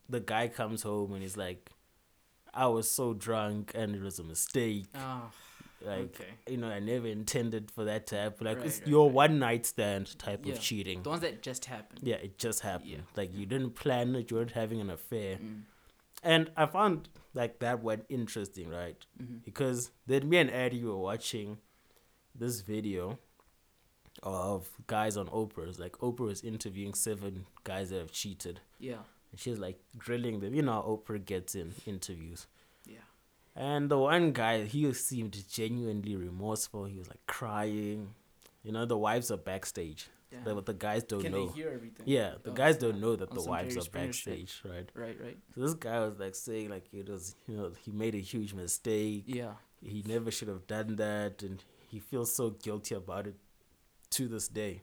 the 0.09 0.21
guy 0.21 0.49
comes 0.49 0.83
home 0.83 1.13
and 1.13 1.23
he's 1.23 1.37
like, 1.37 1.71
I 2.55 2.67
was 2.69 2.91
so 2.91 3.13
drunk 3.13 3.73
and 3.75 3.95
it 3.95 4.01
was 4.03 4.19
a 4.19 4.25
mistake. 4.25 4.87
Oh, 4.95 5.31
Like, 5.85 6.19
okay. 6.19 6.31
you 6.49 6.57
know, 6.57 6.69
I 6.69 6.79
never 6.81 7.07
intended 7.07 7.71
for 7.71 7.85
that 7.85 8.07
to 8.09 8.17
happen. 8.17 8.47
Like, 8.47 8.57
Right, 8.59 8.67
it's 8.67 8.79
right, 8.79 8.89
your 8.89 9.07
right. 9.07 9.15
one 9.15 9.39
night 9.39 9.67
stand 9.67 10.19
type 10.19 10.47
Yeah. 10.47 10.55
of 10.55 10.61
cheating. 10.61 11.03
The 11.03 11.11
ones 11.11 11.21
that 11.21 11.43
just 11.43 11.67
happened. 11.67 12.01
Yeah, 12.03 12.17
it 12.17 12.39
just 12.39 12.61
happened. 12.61 12.91
Yeah. 12.91 12.99
Like, 13.15 13.35
you 13.35 13.45
didn't 13.45 13.73
plan 13.75 14.15
it, 14.15 14.31
you 14.31 14.39
weren't 14.39 14.53
having 14.53 14.81
an 14.81 14.89
affair. 14.89 15.37
Mm. 15.37 15.63
And 16.27 16.51
I 16.57 16.67
found 16.67 17.09
like 17.35 17.61
that 17.61 17.85
one 17.85 18.03
interesting, 18.09 18.69
right? 18.69 18.97
Mm-hmm. 19.23 19.37
Because 19.45 19.93
then 20.07 20.29
me 20.29 20.39
and 20.39 20.51
Eddie 20.51 20.83
were 20.83 20.97
watching 20.97 21.59
this 22.35 22.63
video 22.63 23.19
of 24.25 24.69
guys 24.89 25.17
on 25.17 25.29
Oprah's. 25.29 25.79
Like 25.79 25.93
Oprah 25.99 26.27
was 26.27 26.43
interviewing 26.43 26.95
seven 26.95 27.47
guys 27.63 27.91
that 27.91 27.99
have 27.99 28.11
cheated. 28.11 28.59
Yeah. 28.81 29.05
And 29.31 29.39
she's 29.39 29.61
like 29.61 29.79
grilling 29.97 30.41
them. 30.41 30.53
You 30.53 30.63
know 30.63 30.73
how 30.73 30.83
Oprah 30.83 31.25
gets 31.25 31.55
in 31.55 31.75
interviews. 31.87 32.49
Yeah. 32.85 33.07
And 33.55 33.89
the 33.89 33.99
one 33.99 34.33
guy, 34.33 34.65
he 34.65 34.93
seemed 34.95 35.49
genuinely 35.49 36.17
remorseful. 36.17 36.87
He 36.87 36.99
was 36.99 37.09
like 37.09 37.25
crying. 37.29 38.15
You 38.65 38.73
know, 38.73 38.85
the 38.85 38.99
wives 38.99 39.31
are 39.31 39.37
backstage. 39.37 40.09
Yeah. 40.33 40.39
The, 40.45 40.55
but 40.55 40.67
the 40.67 40.75
guys 40.75 41.05
don't 41.05 41.23
Can 41.23 41.33
know. 41.33 41.47
they 41.47 41.53
hear 41.53 41.71
everything? 41.73 42.05
Yeah, 42.07 42.35
the 42.43 42.51
Oh, 42.51 42.55
guys 42.55 42.77
don't 42.79 43.01
know 43.01 43.15
that 43.17 43.31
the 43.31 43.43
wives 43.43 43.77
are 43.77 43.83
shit. 43.83 43.93
backstage, 43.93 44.61
right? 44.65 44.89
Right. 44.95 45.17
Right. 45.23 45.39
So 45.55 45.61
this 45.61 45.75
guy 45.75 46.01
was 46.01 46.19
like 46.19 46.35
saying 46.35 46.69
like 46.71 46.93
it 46.93 47.09
was 47.09 47.35
you 47.47 47.57
know 47.57 47.71
he 47.85 47.93
made 47.93 48.15
a 48.15 48.19
huge 48.21 48.53
mistake. 48.53 49.25
Yeah. 49.27 49.53
He 49.83 50.03
never 50.07 50.31
should 50.31 50.49
have 50.49 50.67
done 50.67 50.97
that, 50.97 51.43
and 51.43 51.63
he 51.89 52.01
feels 52.01 52.35
so 52.35 52.51
guilty 52.51 52.95
about 52.97 53.27
it 53.29 53.37
to 54.11 54.27
this 54.27 54.49
day. 54.49 54.83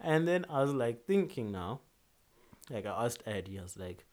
And 0.00 0.26
then 0.26 0.44
I 0.50 0.62
was 0.62 0.72
like 0.72 1.06
thinking 1.06 1.52
now, 1.52 1.80
like 2.70 2.86
I 2.86 3.04
asked 3.04 3.22
Eddie, 3.26 3.58
I 3.58 3.62
was 3.62 3.78
like, 3.78 4.04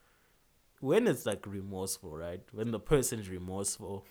when 0.80 1.06
it's 1.08 1.26
like 1.26 1.44
remorseful, 1.46 2.16
right? 2.16 2.42
When 2.52 2.70
the 2.70 2.78
person 2.80 3.18
is 3.18 3.28
remorseful, 3.28 4.06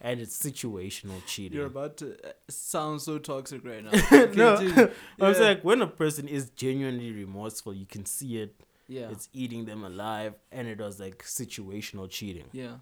and 0.00 0.20
it's 0.20 0.38
situational 0.38 1.24
cheating. 1.26 1.56
You're 1.56 1.66
about 1.66 1.96
to 1.98 2.14
uh, 2.26 2.32
sound 2.48 3.02
so 3.02 3.18
toxic 3.18 3.64
right 3.64 3.82
now. 3.84 3.90
no. 4.34 4.90
I 5.20 5.28
was 5.28 5.40
like, 5.40 5.62
when 5.64 5.82
a 5.82 5.86
person 5.86 6.28
is 6.28 6.50
genuinely 6.50 7.12
remorseful, 7.12 7.74
you 7.74 7.86
can 7.86 8.04
see 8.06 8.38
it. 8.38 8.60
Yeah. 8.86 9.10
It's 9.10 9.28
eating 9.32 9.66
them 9.66 9.84
alive, 9.84 10.34
and 10.50 10.66
it 10.66 10.78
was 10.78 10.98
like 10.98 11.22
situational 11.24 12.08
cheating. 12.08 12.46
yeah. 12.52 12.76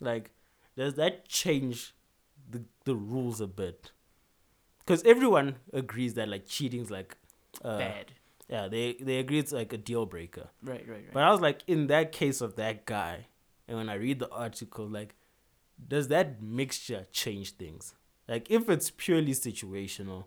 Like, 0.00 0.32
does 0.76 0.94
that 0.94 1.28
change 1.28 1.94
the 2.50 2.64
the 2.84 2.96
rules 2.96 3.40
a 3.40 3.46
bit? 3.46 3.92
Because 4.80 5.02
everyone 5.04 5.56
agrees 5.72 6.14
that 6.14 6.28
like 6.28 6.46
cheating's 6.46 6.90
like 6.90 7.16
uh, 7.64 7.78
Bad. 7.78 8.12
Yeah, 8.48 8.68
they 8.68 8.94
they 9.00 9.18
agree 9.20 9.38
it's 9.38 9.52
like 9.52 9.72
a 9.72 9.78
deal 9.78 10.04
breaker. 10.06 10.48
Right. 10.62 10.84
Right. 10.86 10.96
Right. 10.96 11.12
But 11.12 11.22
I 11.22 11.30
was 11.30 11.40
like, 11.40 11.62
in 11.66 11.86
that 11.86 12.10
case 12.12 12.40
of 12.40 12.56
that 12.56 12.84
guy, 12.84 13.26
and 13.68 13.78
when 13.78 13.88
I 13.88 13.94
read 13.94 14.18
the 14.18 14.28
article, 14.30 14.86
like, 14.86 15.14
does 15.88 16.08
that 16.08 16.42
mixture 16.42 17.06
change 17.12 17.52
things? 17.52 17.94
Like, 18.28 18.50
if 18.50 18.68
it's 18.68 18.90
purely 18.90 19.32
situational, 19.32 20.24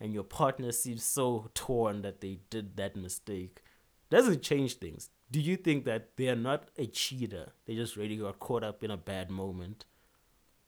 and 0.00 0.12
your 0.12 0.24
partner 0.24 0.72
seems 0.72 1.04
so 1.04 1.50
torn 1.54 2.02
that 2.02 2.20
they 2.20 2.40
did 2.50 2.76
that 2.76 2.96
mistake, 2.96 3.62
does 4.10 4.28
it 4.28 4.42
change 4.42 4.74
things? 4.74 5.10
Do 5.30 5.40
you 5.40 5.56
think 5.56 5.84
that 5.84 6.16
they 6.16 6.28
are 6.28 6.36
not 6.36 6.68
a 6.78 6.86
cheater? 6.86 7.52
They 7.66 7.74
just 7.74 7.96
really 7.96 8.16
got 8.16 8.38
caught 8.38 8.62
up 8.62 8.84
in 8.84 8.90
a 8.90 8.96
bad 8.96 9.30
moment 9.30 9.84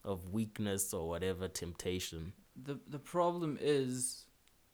of 0.04 0.33
weakness 0.33 0.92
or 0.92 1.09
whatever 1.09 1.48
temptation. 1.48 2.33
the 2.61 2.78
the 2.88 2.98
problem 2.98 3.59
is, 3.61 4.24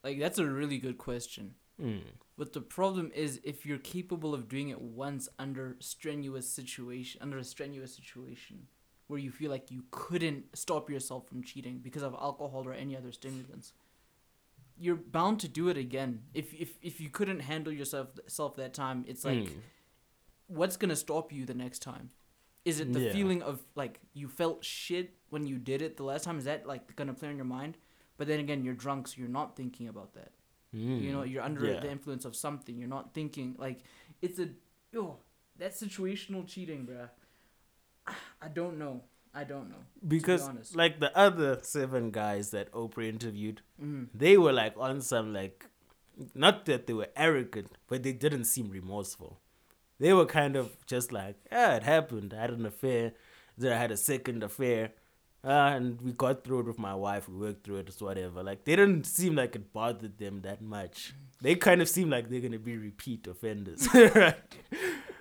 like, 0.02 0.18
that's 0.18 0.38
a 0.38 0.46
really 0.46 0.78
good 0.78 0.98
question. 0.98 1.54
Mm. 1.80 2.02
But 2.38 2.52
the 2.52 2.60
problem 2.60 3.10
is 3.14 3.40
if 3.44 3.66
you're 3.66 3.78
capable 3.78 4.32
of 4.32 4.48
doing 4.48 4.68
it 4.68 4.80
once 4.80 5.28
under 5.38 5.76
strenuous 5.80 6.48
situation 6.48 7.20
under 7.20 7.38
a 7.38 7.44
strenuous 7.44 7.94
situation 7.94 8.68
where 9.06 9.18
you 9.18 9.30
feel 9.30 9.50
like 9.50 9.70
you 9.70 9.84
couldn't 9.90 10.44
stop 10.56 10.88
yourself 10.90 11.26
from 11.28 11.42
cheating 11.42 11.78
because 11.78 12.02
of 12.02 12.14
alcohol 12.14 12.66
or 12.66 12.72
any 12.72 12.96
other 12.96 13.12
stimulants 13.12 13.72
you're 14.76 14.96
bound 14.96 15.38
to 15.40 15.48
do 15.48 15.68
it 15.68 15.76
again 15.76 16.22
if 16.34 16.52
if, 16.54 16.78
if 16.82 17.00
you 17.00 17.08
couldn't 17.08 17.40
handle 17.40 17.72
yourself 17.72 18.08
self 18.26 18.56
that 18.56 18.74
time 18.74 19.04
it's 19.06 19.24
like 19.24 19.44
Mm. 19.48 19.60
what's 20.46 20.76
gonna 20.76 20.96
stop 20.96 21.32
you 21.32 21.44
the 21.46 21.54
next 21.54 21.80
time 21.80 22.10
is 22.64 22.80
it 22.80 22.92
the 22.92 23.00
Yeah. 23.00 23.12
feeling 23.12 23.42
of 23.42 23.62
like 23.74 24.00
you 24.14 24.28
felt 24.28 24.64
shit 24.64 25.14
when 25.30 25.46
you 25.46 25.58
did 25.58 25.80
it 25.82 25.96
the 25.96 26.02
last 26.04 26.24
time 26.24 26.38
is 26.38 26.44
that 26.44 26.66
like 26.66 26.94
gonna 26.96 27.14
play 27.14 27.28
on 27.28 27.36
your 27.36 27.44
mind 27.44 27.76
but 28.16 28.26
then 28.26 28.40
again 28.40 28.64
you're 28.64 28.74
drunk 28.74 29.08
so 29.08 29.14
you're 29.18 29.28
not 29.28 29.56
thinking 29.56 29.88
about 29.88 30.14
that 30.14 30.32
you 30.72 31.12
know 31.12 31.20
Mm. 31.22 31.30
you're 31.30 31.42
under 31.42 31.66
Yeah. 31.66 31.80
the 31.80 31.90
influence 31.90 32.24
of 32.24 32.34
something 32.34 32.76
you're 32.76 32.88
not 32.88 33.14
thinking 33.14 33.54
like 33.58 33.78
it's 34.22 34.38
a 34.40 34.48
oh 34.96 35.18
that 35.56 35.72
situational 35.72 36.44
cheating 36.46 36.84
bruh 36.86 37.10
i 38.42 38.48
don't 38.48 38.78
know 38.78 39.00
I 39.36 39.42
don't 39.42 39.68
know. 39.68 39.82
because 40.06 40.42
honest. 40.48 40.76
like 40.76 41.00
the 41.00 41.10
other 41.18 41.58
seven 41.62 42.12
guys 42.12 42.50
that 42.50 42.70
Oprah 42.70 43.08
interviewed, 43.08 43.62
Mm. 43.82 44.06
they 44.14 44.36
were 44.38 44.52
like 44.52 44.74
on 44.78 45.00
some 45.00 45.32
like 45.32 45.66
not 46.34 46.66
that 46.66 46.86
they 46.86 46.92
were 46.92 47.08
arrogant, 47.16 47.72
but 47.88 48.04
they 48.04 48.12
didn't 48.12 48.44
seem 48.44 48.70
remorseful. 48.70 49.40
They 49.98 50.12
were 50.12 50.26
kind 50.26 50.54
of 50.54 50.76
just 50.86 51.10
like, 51.10 51.34
yeah, 51.50 51.74
it 51.74 51.82
happened. 51.82 52.32
I 52.32 52.42
had 52.42 52.50
an 52.50 52.64
affair. 52.64 53.12
Then 53.58 53.72
I 53.72 53.76
had 53.76 53.90
a 53.90 53.96
second 53.96 54.44
affair. 54.44 54.92
Uh, 55.42 55.50
and 55.76 56.00
we 56.00 56.12
got 56.12 56.44
through 56.44 56.60
it 56.60 56.66
with 56.66 56.78
my 56.78 56.94
wife. 56.94 57.28
We 57.28 57.34
worked 57.36 57.64
through 57.64 57.78
it, 57.78 57.88
it's 57.88 58.00
whatever. 58.00 58.40
Like 58.44 58.64
they 58.64 58.76
didn't 58.76 59.02
seem 59.04 59.34
like 59.34 59.56
it 59.56 59.72
bothered 59.72 60.16
them 60.18 60.42
that 60.42 60.62
much. 60.62 61.12
They 61.42 61.56
kind 61.56 61.82
of 61.82 61.88
seem 61.88 62.08
like 62.08 62.30
they're 62.30 62.40
gonna 62.40 62.60
be 62.60 62.76
repeat 62.76 63.26
offenders, 63.26 63.88
right? 63.94 64.36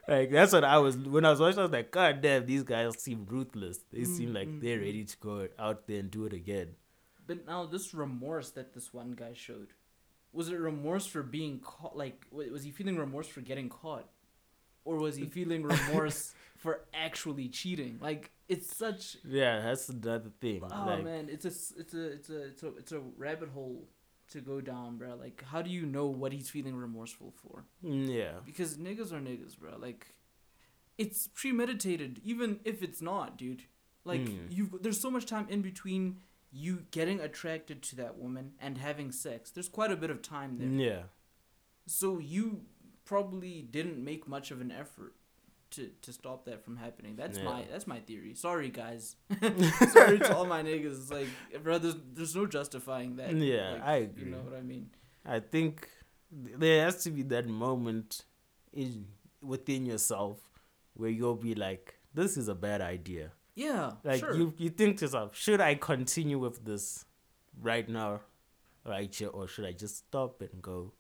Like 0.08 0.32
that's 0.32 0.52
what 0.52 0.64
I 0.64 0.78
was 0.80 0.98
when 0.98 1.24
I 1.24 1.30
was 1.30 1.40
watching. 1.40 1.60
I 1.60 1.64
was 1.64 1.72
like, 1.72 1.92
God 1.92 2.22
damn, 2.22 2.46
these 2.46 2.64
guys 2.64 3.02
seem 3.02 3.26
ruthless. 3.30 3.80
They 3.92 4.04
seem 4.04 4.28
mm-hmm. 4.28 4.36
like 4.36 4.62
they're 4.62 4.80
ready 4.80 5.06
to 5.06 5.18
go 5.18 5.48
out 5.58 5.88
there 5.88 6.00
and 6.00 6.12
do 6.12 6.26
it 6.26 6.34
again. 6.34 6.76
But 7.26 7.48
now 7.48 7.66
this 7.66 7.94
remorse 7.94 8.50
that 8.52 8.74
this 8.74 8.94
one 8.94 9.14
guy 9.14 9.32
showed, 9.34 9.70
was 10.34 10.50
it 10.50 10.60
remorse 10.60 11.06
for 11.06 11.24
being 11.24 11.60
caught? 11.60 11.96
Like, 11.98 12.26
was 12.32 12.64
he 12.64 12.72
feeling 12.72 12.98
remorse 12.98 13.28
for 13.28 13.40
getting 13.40 13.70
caught, 13.70 14.10
or 14.84 14.98
was 14.98 15.16
he 15.16 15.26
feeling 15.26 15.64
remorse 15.88 16.34
for 16.58 16.82
actually 16.94 17.48
cheating? 17.48 18.00
Like, 18.02 18.32
it's 18.50 18.76
such. 18.76 19.18
Yeah, 19.24 19.62
that's 19.62 19.88
another 19.88 20.32
thing. 20.42 20.64
Oh 20.70 20.86
like, 20.86 21.04
man, 21.06 21.30
it's 21.32 21.46
a 21.46 21.50
s- 21.50 21.74
it's 21.78 21.94
a 21.94 22.12
it's 22.12 22.30
a 22.30 22.44
it's 22.48 22.64
a 22.64 22.68
it's 22.78 22.92
a 22.92 23.00
rabbit 23.18 23.50
hole 23.50 23.88
to 24.34 24.42
go 24.42 24.62
down, 24.62 24.98
bro. 24.98 25.16
Like, 25.16 25.44
how 25.52 25.62
do 25.62 25.70
you 25.72 25.86
know 25.86 26.06
what 26.08 26.32
he's 26.34 26.50
feeling 26.50 26.76
remorseful 26.76 27.34
for? 27.42 27.66
mm, 27.84 28.08
yeah, 28.14 28.34
Because 28.46 28.78
niggas 28.78 29.12
are 29.12 29.20
niggas, 29.22 29.58
bro. 29.58 29.78
Like, 29.78 30.08
it's 30.98 31.28
premeditated, 31.34 32.20
even 32.24 32.60
if 32.66 32.84
it's 32.84 33.02
not, 33.02 33.38
dude. 33.38 33.64
Like, 34.06 34.22
Mm. 34.22 34.52
you 34.52 34.80
there's 34.82 35.00
so 35.00 35.10
much 35.10 35.26
time 35.26 35.48
in 35.50 35.62
between 35.62 36.20
you 36.52 36.86
getting 36.92 37.20
attracted 37.20 37.82
to 37.84 37.96
that 37.96 38.18
woman 38.18 38.54
and 38.60 38.78
having 38.78 39.12
sex. 39.12 39.50
There's 39.50 39.70
quite 39.70 39.92
a 39.92 39.96
bit 39.96 40.10
of 40.12 40.22
time 40.22 40.58
there. 40.60 40.68
yeah, 40.68 41.04
So 41.88 42.20
you 42.20 42.62
probably 43.06 43.62
didn't 43.64 44.04
make 44.04 44.28
much 44.28 44.52
of 44.52 44.62
an 44.62 44.72
effort 44.72 45.16
to 45.74 45.90
to 46.02 46.14
stop 46.14 46.46
that 46.46 46.64
from 46.64 46.78
happening. 46.78 47.16
That's 47.16 47.38
Yeah. 47.38 47.46
my 47.46 47.66
that's 47.72 47.88
my 47.88 48.00
theory. 48.00 48.34
Sorry 48.34 48.70
guys. 48.70 49.16
Sorry 49.92 50.20
to 50.20 50.36
all 50.36 50.46
my 50.46 50.64
niggas. 50.64 50.98
It's 51.02 51.12
like, 51.12 51.28
bro, 51.64 51.78
there's, 51.78 51.96
there's 52.14 52.36
no 52.36 52.46
justifying 52.46 53.16
that. 53.18 53.36
Yeah, 53.36 53.72
Like, 53.74 53.84
I 53.84 53.98
You 54.18 54.26
know 54.26 54.40
what 54.40 54.58
I 54.58 54.62
mean? 54.62 54.90
I 55.26 55.40
think 55.40 55.90
there 56.32 56.84
has 56.86 57.04
to 57.04 57.12
be 57.12 57.24
that 57.24 57.48
moment 57.48 58.26
in 58.72 59.06
within 59.42 59.86
yourself 59.86 60.40
where 60.96 61.10
you'll 61.10 61.36
be 61.36 61.56
like, 61.56 62.00
"This 62.14 62.38
is 62.38 62.48
a 62.48 62.56
bad 62.56 62.82
idea." 62.82 63.32
Yeah. 63.56 63.92
Like 64.04 64.20
sure. 64.20 64.36
you, 64.36 64.54
you 64.58 64.70
think 64.70 64.98
to 65.00 65.06
yourself, 65.06 65.36
"Should 65.36 65.62
I 65.62 65.76
continue 65.76 66.40
with 66.40 66.66
this 66.66 67.06
right 67.62 67.88
now, 67.88 68.22
right 68.86 69.14
here, 69.14 69.30
or 69.30 69.48
should 69.48 69.66
I 69.66 69.74
just 69.74 69.98
stop 69.98 70.42
and 70.42 70.62
go?" 70.62 70.94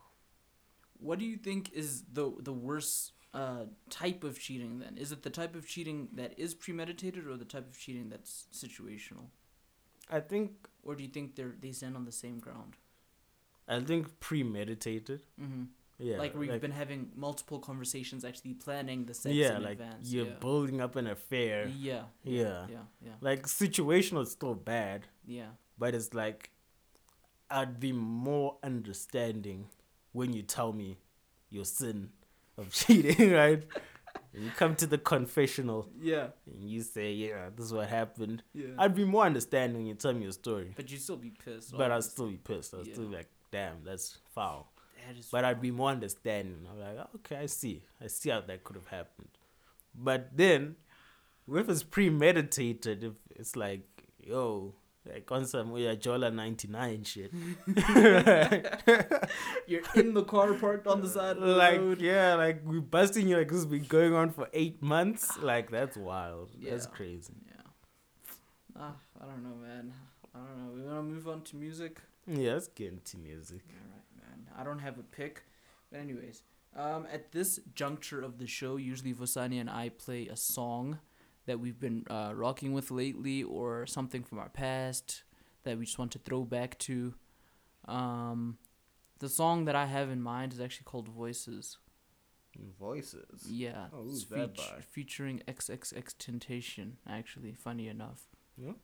What 0.99 1.19
do 1.19 1.25
you 1.25 1.37
think 1.37 1.71
is 1.73 2.03
the 2.13 2.31
the 2.39 2.53
worst 2.53 3.12
uh, 3.33 3.65
type 3.89 4.23
of 4.23 4.39
cheating? 4.39 4.79
Then 4.79 4.97
is 4.97 5.11
it 5.11 5.23
the 5.23 5.29
type 5.29 5.55
of 5.55 5.67
cheating 5.67 6.09
that 6.13 6.37
is 6.37 6.53
premeditated, 6.53 7.27
or 7.27 7.37
the 7.37 7.45
type 7.45 7.67
of 7.69 7.77
cheating 7.77 8.09
that's 8.09 8.47
situational, 8.53 9.27
I 10.09 10.19
think, 10.19 10.51
or 10.83 10.95
do 10.95 11.03
you 11.03 11.09
think 11.09 11.35
they're 11.35 11.55
they 11.59 11.71
stand 11.71 11.95
on 11.95 12.05
the 12.05 12.11
same 12.11 12.39
ground? 12.39 12.75
I 13.67 13.79
think 13.79 14.19
premeditated. 14.19 15.23
Mm-hmm. 15.41 15.63
Yeah, 15.99 16.17
like 16.17 16.33
where 16.33 16.43
you've 16.43 16.59
been 16.59 16.71
having 16.71 17.11
multiple 17.15 17.59
conversations, 17.59 18.25
actually 18.25 18.55
planning 18.55 19.05
the 19.05 19.13
sex 19.13 19.33
yeah, 19.33 19.55
in 19.57 19.63
like 19.63 19.73
advance. 19.79 20.11
you're 20.11 20.25
yeah. 20.25 20.33
building 20.39 20.81
up 20.81 20.95
an 20.95 21.07
affair. 21.07 21.67
yeah, 21.67 22.03
Yeah. 22.23 22.65
yeah, 22.69 22.77
yeah, 23.05 23.11
Like 23.21 23.43
situational 23.43 24.23
is 24.23 24.31
still 24.31 24.55
bad, 24.55 25.07
yeah. 25.25 25.51
but 25.77 25.93
it's 25.95 26.13
like 26.13 26.49
I'd 27.49 27.79
be 27.79 27.91
more 27.91 28.57
understanding 28.63 29.67
when 30.11 30.33
you 30.33 30.41
tell 30.41 30.73
me 30.73 30.97
your 31.49 31.63
sin 31.65 32.09
of 32.57 32.71
cheating, 32.79 33.31
right? 33.31 33.63
you 34.33 34.49
come 34.57 34.75
to 34.75 34.87
the 34.87 34.97
confessional 34.97 35.87
Yeah, 36.01 36.27
and 36.47 36.69
you 36.69 36.81
say, 36.81 37.13
"Yeah, 37.13 37.49
this 37.55 37.67
is 37.67 37.73
what 37.73 37.87
happened." 37.87 38.43
yeah. 38.53 38.67
I'd 38.79 38.95
be 38.95 39.05
more 39.05 39.25
understanding 39.25 39.77
when 39.77 39.85
you 39.87 39.93
tell 39.95 40.13
me 40.13 40.23
your 40.23 40.31
story, 40.31 40.73
but 40.75 40.89
you'd 40.91 41.01
still 41.01 41.17
be 41.17 41.31
pissed. 41.31 41.75
but 41.77 41.91
I'd 41.91 42.03
still 42.03 42.27
be 42.29 42.37
pissed. 42.37 42.73
I'd 42.73 42.85
still 42.91 43.05
be 43.07 43.15
like, 43.17 43.29
"Damn, 43.51 43.83
that's 43.83 44.17
foul." 44.33 44.71
That 45.07 45.17
is 45.19 45.27
But 45.31 45.43
I'd 45.45 45.61
be 45.61 45.69
more 45.71 45.89
understanding. 45.89 46.65
I'm 46.71 46.79
like, 46.79 47.07
"Okay, 47.17 47.35
I 47.37 47.45
see. 47.47 47.83
I 48.01 48.07
see 48.07 48.29
how 48.29 48.41
that 48.41 48.63
could 48.63 48.75
have 48.77 48.87
happened." 48.87 49.29
But 49.93 50.35
then, 50.35 50.77
if 51.47 51.69
it's 51.69 51.83
premeditated, 51.83 53.03
if 53.03 53.13
it's 53.35 53.55
like, 53.55 53.85
"Yo." 54.19 54.73
Like 55.05 55.29
on 55.31 55.45
some 55.45 55.71
weird 55.71 56.01
Jola 56.01 56.33
99 56.33 57.03
shit. 57.03 57.31
You're 59.67 59.81
in 59.95 60.13
the 60.13 60.23
car 60.23 60.53
parked 60.53 60.87
on 60.87 61.01
the 61.01 61.09
side 61.09 61.37
of 61.37 61.43
the 61.43 61.55
like 61.55 61.79
road. 61.79 62.01
yeah, 62.01 62.35
like 62.35 62.61
we 62.65 62.79
busting 62.79 63.27
you 63.27 63.37
like 63.37 63.49
this 63.49 63.57
has 63.57 63.65
been 63.65 63.83
going 63.83 64.13
on 64.13 64.29
for 64.29 64.47
eight 64.53 64.81
months. 64.81 65.37
Like 65.39 65.69
that's 65.69 65.97
wild. 65.97 66.51
That's 66.61 66.85
crazy. 66.85 67.33
Yeah. 67.47 67.61
Ah, 68.79 68.93
I 69.21 69.25
don't 69.25 69.43
know, 69.43 69.55
man. 69.61 69.93
I 70.33 70.39
don't 70.39 70.65
know. 70.65 70.71
We 70.73 70.81
want 70.87 70.97
to 70.97 71.03
move 71.03 71.27
on 71.27 71.41
to 71.41 71.55
music. 71.57 71.99
Yeah, 72.25 72.53
let's 72.53 72.67
get 72.67 72.93
into 72.93 73.17
music. 73.17 73.61
All 73.69 73.91
right, 73.91 74.29
man. 74.29 74.47
I 74.57 74.63
don't 74.63 74.79
have 74.79 74.97
a 74.97 75.03
pick, 75.03 75.43
but 75.91 75.99
anyways, 75.99 76.41
um, 76.75 77.05
at 77.11 77.33
this 77.33 77.59
juncture 77.75 78.21
of 78.21 78.37
the 78.39 78.47
show, 78.47 78.77
usually 78.77 79.13
Vosani 79.13 79.59
and 79.59 79.69
I 79.69 79.89
play 79.89 80.27
a 80.27 80.37
song 80.37 80.99
that 81.45 81.59
we've 81.59 81.79
been 81.79 82.05
uh, 82.09 82.31
rocking 82.35 82.73
with 82.73 82.91
lately, 82.91 83.43
or 83.43 83.85
something 83.85 84.23
from 84.23 84.39
our 84.39 84.49
past 84.49 85.23
that 85.63 85.77
we 85.77 85.85
just 85.85 85.97
want 85.99 86.11
to 86.11 86.19
throw 86.19 86.43
back 86.43 86.77
to. 86.79 87.13
Um, 87.85 88.57
the 89.19 89.29
song 89.29 89.65
that 89.65 89.75
I 89.75 89.85
have 89.85 90.09
in 90.09 90.21
mind 90.21 90.53
is 90.53 90.59
actually 90.59 90.85
called 90.85 91.07
Voices. 91.09 91.77
Voices. 92.79 93.45
Yeah, 93.49 93.87
Oh, 93.91 94.03
it's 94.05 94.11
who's 94.13 94.25
that 94.27 94.57
feat- 94.57 94.57
by? 94.75 94.81
featuring 94.81 95.41
XXX 95.47 96.13
Tentacion. 96.17 96.93
Actually, 97.07 97.53
funny 97.53 97.87
enough, 97.87 98.27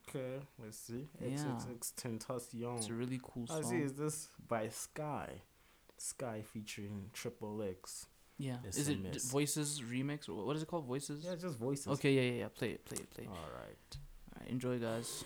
Okay, 0.07 0.39
let's 0.57 0.79
see. 0.79 1.07
Yeah. 1.21 1.29
XXX 1.37 1.93
Tentacion. 1.93 2.77
it's 2.77 2.89
a 2.89 2.93
really 2.93 3.19
cool 3.21 3.45
I 3.51 3.61
see. 3.61 3.77
Is 3.81 3.93
this 3.93 4.29
by 4.47 4.69
Sky? 4.69 5.41
Sky 5.97 6.41
featuring 6.51 7.11
Triple 7.13 7.61
X. 7.61 8.07
Yeah, 8.39 8.55
is 8.65 8.87
it 8.87 9.11
d-. 9.11 9.19
Voices 9.25 9.81
remix 9.81 10.29
or 10.29 10.45
what 10.45 10.55
is 10.55 10.63
it 10.63 10.67
called? 10.67 10.85
Voices. 10.85 11.23
Yeah, 11.23 11.35
just 11.35 11.57
voices. 11.57 11.87
Okay, 11.87 12.13
yeah, 12.13 12.21
yeah, 12.21 12.39
yeah. 12.43 12.47
Play 12.47 12.69
it, 12.71 12.85
play 12.85 12.97
it, 13.01 13.09
play 13.11 13.25
it. 13.25 13.29
All 13.29 13.35
right. 13.35 13.97
All 14.33 14.39
right, 14.39 14.49
enjoy, 14.49 14.79
guys. 14.79 15.25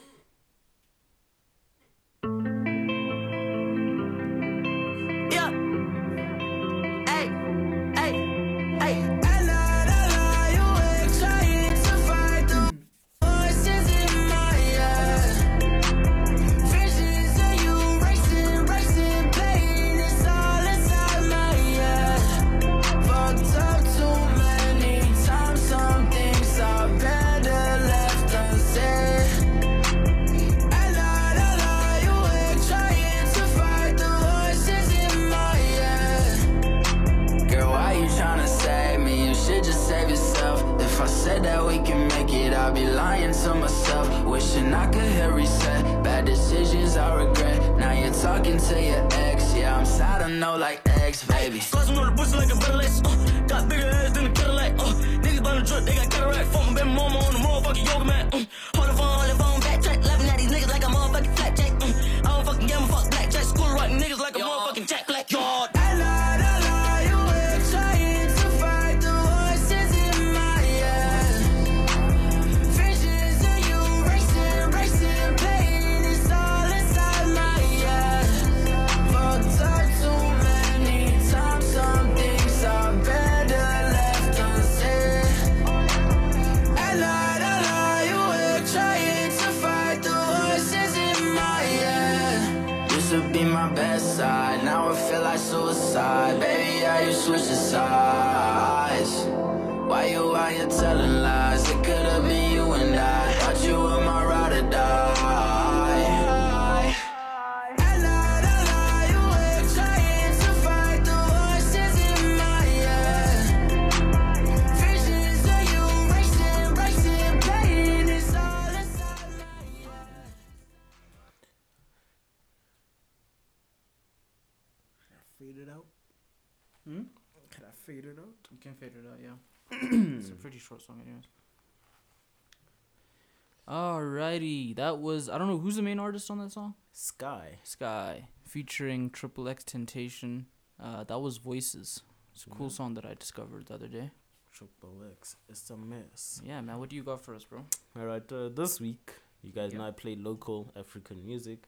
That 134.75 134.99
was 134.99 135.29
I 135.29 135.37
don't 135.37 135.47
know 135.47 135.57
who's 135.57 135.75
the 135.77 135.81
main 135.81 135.99
artist 135.99 136.29
on 136.31 136.37
that 136.39 136.51
song. 136.51 136.75
Sky. 136.91 137.59
Sky 137.63 138.27
featuring 138.45 139.09
Triple 139.09 139.47
X 139.47 139.63
Tentacion. 139.63 140.45
Uh, 140.79 141.03
that 141.05 141.19
was 141.19 141.37
Voices. 141.37 142.01
It's 142.33 142.45
a 142.45 142.49
cool 142.49 142.67
Yeah. 142.67 142.73
song 142.79 142.93
that 142.95 143.05
I 143.05 143.13
discovered 143.13 143.67
the 143.67 143.75
other 143.75 143.87
day. 143.87 144.11
Triple 144.51 145.03
X. 145.11 145.35
It's 145.49 145.69
a 145.69 145.77
mess. 145.77 146.41
Yeah, 146.45 146.61
man, 146.61 146.77
what 146.79 146.89
do 146.89 146.95
you 146.95 147.03
got 147.03 147.21
for 147.21 147.33
us, 147.35 147.43
bro? 147.45 147.65
All 147.95 148.05
right, 148.05 148.31
uh, 148.31 148.49
this 148.49 148.79
week 148.81 149.13
you 149.41 149.51
guys 149.51 149.71
Yeah. 149.71 149.79
know 149.79 149.87
I 149.87 149.91
play 149.91 150.15
local 150.15 150.71
African 150.75 151.25
music 151.25 151.67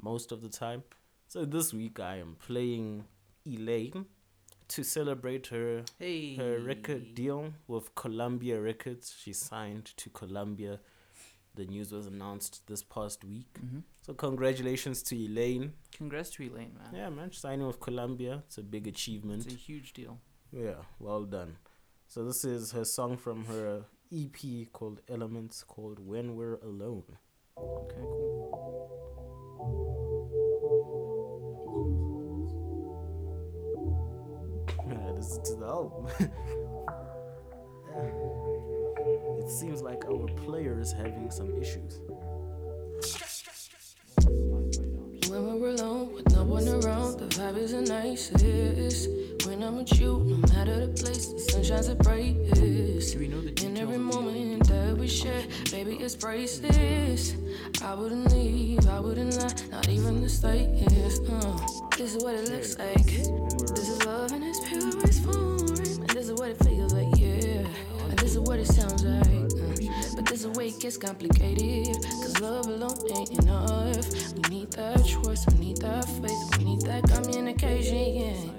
most 0.00 0.32
of 0.32 0.40
the 0.42 0.48
time. 0.48 0.82
So 1.28 1.44
this 1.44 1.72
week 1.74 1.98
I 2.00 2.16
am 2.16 2.36
playing 2.36 3.04
Elaine 3.46 4.06
to 4.68 4.82
celebrate 4.84 5.48
her 5.48 5.84
Hey, 5.98 6.36
her 6.36 6.58
record 6.60 7.14
deal 7.14 7.52
with 7.66 7.94
Columbia 7.94 8.60
Records. 8.60 9.14
She 9.18 9.32
signed 9.32 9.86
to 9.96 10.08
Columbia. 10.10 10.80
The 11.54 11.66
news 11.66 11.92
was 11.92 12.06
announced 12.06 12.62
this 12.66 12.82
past 12.82 13.24
week. 13.24 13.58
hmm 13.60 13.80
So 14.00 14.14
congratulations 14.14 15.02
to 15.04 15.16
Elaine. 15.16 15.72
Congrats 15.92 16.30
to 16.30 16.42
Elaine, 16.44 16.74
man. 16.78 16.94
Yeah, 16.94 17.10
man, 17.10 17.30
signing 17.32 17.66
with 17.66 17.78
Columbia. 17.80 18.42
It's 18.46 18.58
a 18.58 18.62
big 18.62 18.86
achievement. 18.86 19.44
It's 19.44 19.54
a 19.54 19.58
huge 19.58 19.92
deal. 19.92 20.18
Yeah, 20.50 20.82
well 20.98 21.24
done. 21.24 21.56
So 22.08 22.24
this 22.24 22.44
is 22.44 22.72
her 22.72 22.84
song 22.84 23.16
from 23.16 23.44
her 23.46 23.84
EP 24.12 24.70
called 24.72 25.00
Elements 25.08 25.62
called 25.64 25.98
When 25.98 26.36
We're 26.36 26.56
Alone. 26.56 27.04
Okay, 27.58 27.96
cool. 28.00 28.42
Yeah, 34.88 35.12
this 35.16 35.26
is 35.32 35.38
to 35.50 35.54
the 35.56 35.66
album. 35.66 36.06
seems 39.52 39.82
like 39.82 40.04
our 40.06 40.26
player 40.44 40.80
is 40.80 40.92
having 40.92 41.30
some 41.30 41.60
issues. 41.60 42.00
When 45.28 45.60
we're 45.60 45.70
alone 45.70 46.14
with 46.14 46.34
no 46.34 46.44
one 46.44 46.66
around, 46.68 47.18
the 47.18 47.26
vibe 47.26 47.58
is 47.58 47.72
the 47.72 47.82
nicest. 47.82 49.10
When 49.46 49.62
I'm 49.62 49.76
with 49.76 50.00
you, 50.00 50.24
no 50.24 50.36
matter 50.54 50.86
the 50.86 50.88
place, 50.88 51.26
the 51.26 51.38
sun 51.38 51.62
shines 51.64 51.88
the 51.88 51.96
brightest. 51.96 53.16
We 53.18 53.28
know 53.28 53.40
the 53.42 53.52
In 53.64 53.76
every 53.76 53.98
moment 53.98 54.66
that 54.68 54.96
we 54.96 55.06
share, 55.06 55.42
baby, 55.70 55.96
it's 56.00 56.16
priceless. 56.16 57.34
I 57.82 57.94
wouldn't 57.94 58.32
leave, 58.32 58.88
I 58.88 59.00
wouldn't 59.00 59.36
lie, 59.36 59.54
not 59.70 59.88
even 59.88 60.22
the 60.22 60.28
slightest. 60.28 61.22
Uh, 61.28 61.58
this 61.98 62.14
is 62.14 62.24
what 62.24 62.34
it 62.34 62.48
looks 62.48 62.78
like. 62.78 63.06
This 63.76 63.88
is 63.88 64.01
it 70.74 70.80
gets 70.80 70.96
complicated. 70.96 71.94
Cause 72.02 72.40
love 72.40 72.66
alone 72.66 72.98
ain't 73.14 73.30
enough. 73.30 74.06
We 74.34 74.56
need 74.56 74.70
that 74.72 75.06
trust, 75.06 75.50
we 75.52 75.58
need 75.66 75.76
that 75.78 76.04
faith, 76.04 76.58
we 76.58 76.64
need 76.64 76.80
that 76.82 77.02
communication, 77.04 78.54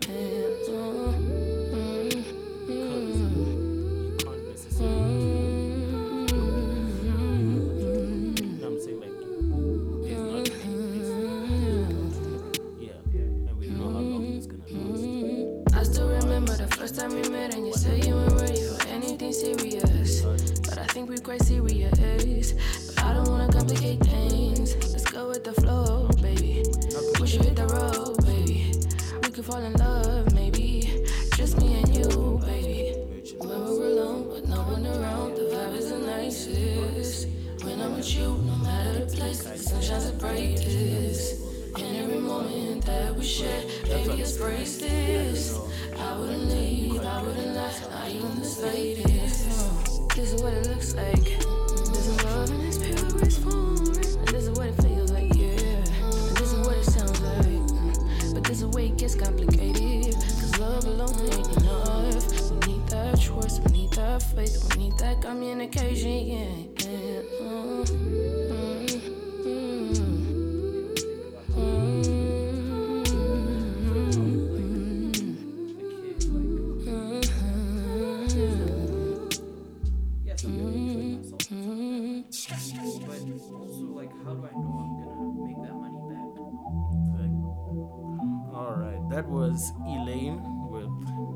that 89.23 89.29
was 89.29 89.71
Elaine 89.87 90.41
with 90.69 90.89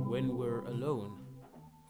"When 0.09 0.37
We're 0.37 0.59
Alone" 0.59 1.19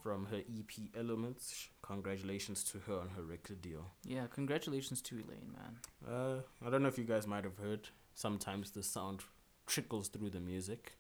from 0.04 0.26
her 0.28 0.38
EP 0.38 0.90
Elements. 0.96 1.70
Congratulations 1.82 2.64
to 2.66 2.80
her 2.86 3.00
on 3.00 3.10
her 3.16 3.24
record 3.24 3.64
deal. 3.64 3.94
Yeah, 4.06 4.28
congratulations 4.30 5.02
to 5.04 5.16
Elaine, 5.16 5.52
man. 5.54 5.78
Uh, 6.08 6.42
I 6.66 6.70
don't 6.70 6.84
know 6.84 6.88
if 6.90 7.00
you 7.00 7.04
guys 7.04 7.26
might 7.26 7.44
have 7.46 7.58
heard. 7.58 7.90
Sometimes 8.14 8.72
the 8.72 8.84
sound 8.84 9.22
trickles 9.66 10.08
through 10.10 10.30
the 10.30 10.40
music, 10.40 10.94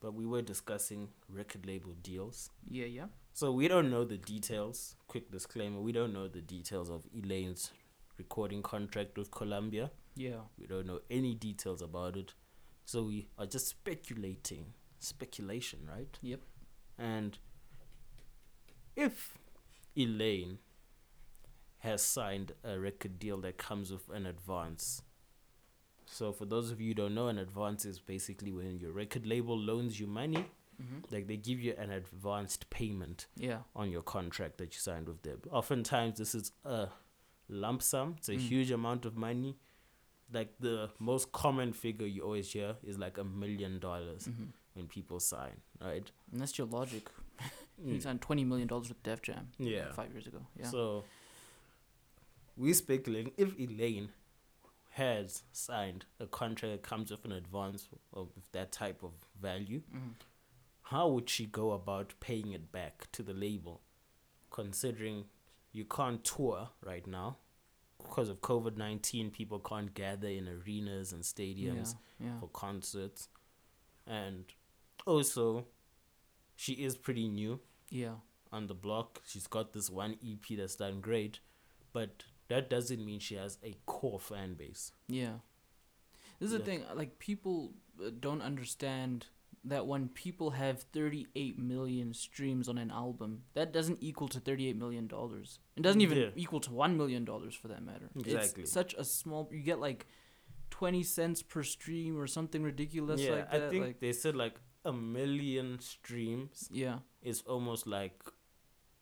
but 0.00 0.14
we 0.14 0.24
were 0.24 0.42
discussing 0.42 1.08
record 1.28 1.66
label 1.66 1.94
deals. 2.00 2.50
Yeah, 2.68 2.86
yeah. 2.86 3.06
So 3.32 3.50
we 3.50 3.66
don't 3.66 3.90
know 3.90 4.04
the 4.04 4.18
details. 4.18 4.94
Quick 5.08 5.32
disclaimer: 5.32 5.80
we 5.80 5.90
don't 5.90 6.12
know 6.12 6.28
the 6.28 6.42
details 6.42 6.90
of 6.90 7.06
Elaine's 7.12 7.72
recording 8.18 8.62
contract 8.62 9.18
with 9.18 9.32
Columbia. 9.32 9.90
Yeah. 10.14 10.42
We 10.58 10.66
don't 10.66 10.86
know 10.86 11.00
any 11.10 11.34
details 11.34 11.82
about 11.82 12.16
it. 12.16 12.34
So 12.84 13.02
we 13.04 13.28
are 13.38 13.46
just 13.46 13.68
speculating. 13.68 14.74
Speculation, 14.98 15.80
right? 15.88 16.16
Yep. 16.22 16.40
And 16.98 17.38
if 18.96 19.36
Elaine 19.96 20.58
has 21.78 22.02
signed 22.02 22.52
a 22.64 22.78
record 22.78 23.18
deal 23.18 23.38
that 23.40 23.58
comes 23.58 23.90
with 23.90 24.08
an 24.10 24.26
advance. 24.26 25.02
So 26.06 26.30
for 26.32 26.44
those 26.44 26.70
of 26.70 26.80
you 26.80 26.88
who 26.88 26.94
don't 26.94 27.14
know, 27.14 27.28
an 27.28 27.38
advance 27.38 27.84
is 27.84 27.98
basically 27.98 28.52
when 28.52 28.78
your 28.78 28.92
record 28.92 29.26
label 29.26 29.58
loans 29.58 29.98
you 29.98 30.06
money, 30.06 30.46
Mm-hmm. 30.82 31.14
like 31.14 31.28
they 31.28 31.36
give 31.36 31.60
you 31.60 31.74
an 31.78 31.90
advanced 31.92 32.68
payment 32.70 33.26
Yeah. 33.36 33.58
on 33.76 33.90
your 33.90 34.02
contract 34.02 34.56
that 34.58 34.72
you 34.72 34.80
signed 34.80 35.06
with 35.06 35.22
them. 35.22 35.40
Oftentimes, 35.50 36.18
this 36.18 36.34
is 36.34 36.50
a 36.64 36.88
lump 37.48 37.82
sum. 37.82 38.14
It's 38.18 38.28
a 38.30 38.32
Mm. 38.36 38.40
huge 38.40 38.70
amount 38.70 39.04
of 39.04 39.14
money. 39.14 39.58
Like 40.32 40.54
the 40.60 40.90
most 40.98 41.30
common 41.32 41.72
figure 41.72 42.06
you 42.06 42.22
always 42.22 42.50
hear 42.52 42.76
is 42.82 42.98
like 42.98 43.18
a 43.18 43.24
million 43.24 43.78
dollars 43.78 44.28
Mm-hmm. 44.28 44.44
when 44.74 44.86
people 44.86 45.20
sign, 45.20 45.56
right? 45.80 46.10
And 46.30 46.40
that's 46.40 46.56
your 46.58 46.66
logic. 46.66 47.10
He 47.84 47.92
Mm. 47.96 48.02
signed 48.02 48.20
twenty 48.22 48.44
million 48.44 48.68
dollars 48.68 48.88
with 48.88 49.02
Def 49.02 49.22
Jam. 49.22 49.48
like, 49.58 49.68
Yeah. 49.68 49.92
five 49.92 50.12
years 50.12 50.26
ago. 50.26 50.46
Yeah. 50.58 50.66
So 50.70 51.04
we 52.56 52.72
speculating 52.72 53.32
if 53.36 53.58
Elaine 53.58 54.10
has 54.90 55.42
signed 55.52 56.04
a 56.20 56.26
contract 56.26 56.72
that 56.74 56.82
comes 56.88 57.10
with 57.10 57.24
an 57.24 57.32
advance 57.32 57.88
of 58.12 58.28
that 58.52 58.70
type 58.72 59.02
of 59.02 59.12
value, 59.40 59.80
Mhm. 59.92 60.14
how 60.82 61.08
would 61.08 61.28
she 61.30 61.46
go 61.46 61.72
about 61.72 62.14
paying 62.20 62.52
it 62.52 62.70
back 62.70 63.10
to 63.12 63.22
the 63.22 63.32
label, 63.34 63.80
considering 64.50 65.24
you 65.72 65.84
can't 65.86 66.22
tour 66.24 66.70
right 66.82 67.06
now 67.06 67.38
because 68.12 68.28
of 68.28 68.40
COVID 68.42 68.76
nineteen? 68.76 69.30
People 69.30 69.58
can't 69.58 69.94
gather 69.94 70.28
in 70.28 70.46
arenas 70.48 71.12
and 71.12 71.22
stadiums 71.22 71.94
Yeah, 72.20 72.26
yeah. 72.28 72.40
for 72.40 72.48
concerts, 72.48 73.28
and 74.06 74.44
also, 75.06 75.66
she 76.54 76.74
is 76.74 76.96
pretty 76.96 77.26
new 77.28 77.60
Yeah. 77.90 78.16
on 78.52 78.66
the 78.66 78.74
block. 78.74 79.22
She's 79.26 79.46
got 79.46 79.72
this 79.72 79.88
one 79.88 80.18
EP 80.22 80.56
that's 80.56 80.76
done 80.76 81.00
great, 81.00 81.40
but 81.92 82.24
that 82.48 82.68
doesn't 82.68 83.04
mean 83.04 83.18
she 83.18 83.34
has 83.36 83.58
a 83.64 83.76
core 83.86 84.20
fan 84.20 84.54
base. 84.54 84.92
Yeah. 85.08 85.38
This 86.38 86.52
is 86.52 86.58
the 86.58 86.64
thing. 86.64 86.84
Like 86.94 87.18
people 87.18 87.72
uh, 88.04 88.10
don't 88.20 88.42
understand 88.42 89.26
that 89.64 89.86
when 89.86 90.08
people 90.08 90.50
have 90.50 90.82
38 90.92 91.58
million 91.58 92.12
streams 92.12 92.68
on 92.68 92.78
an 92.78 92.90
album, 92.90 93.42
that 93.54 93.72
doesn't 93.72 93.98
equal 94.00 94.28
to 94.28 94.40
38 94.40 94.76
million 94.76 95.06
dollars. 95.06 95.60
It 95.76 95.82
doesn't 95.82 96.00
even 96.00 96.18
Yeah. 96.18 96.30
equal 96.34 96.60
to 96.60 96.72
1 96.72 96.96
million 96.96 97.24
dollars 97.24 97.54
for 97.54 97.68
that 97.68 97.82
matter. 97.82 98.10
Exactly. 98.16 98.64
It's 98.64 98.72
such 98.72 98.94
a 98.94 99.04
small 99.04 99.48
you 99.52 99.62
get 99.62 99.78
like 99.78 100.06
20 100.70 101.02
cents 101.02 101.42
per 101.42 101.62
stream 101.62 102.18
or 102.18 102.26
something 102.26 102.62
ridiculous 102.62 103.20
yeah, 103.20 103.30
like 103.32 103.50
that 103.50 103.62
I 103.62 103.70
think 103.70 103.84
like 103.86 104.00
they 104.00 104.12
said 104.12 104.34
like 104.34 104.56
a 104.84 104.92
million 104.92 105.78
streams 105.80 106.68
yeah. 106.72 106.98
is 107.22 107.42
almost 107.42 107.86
like 107.86 108.20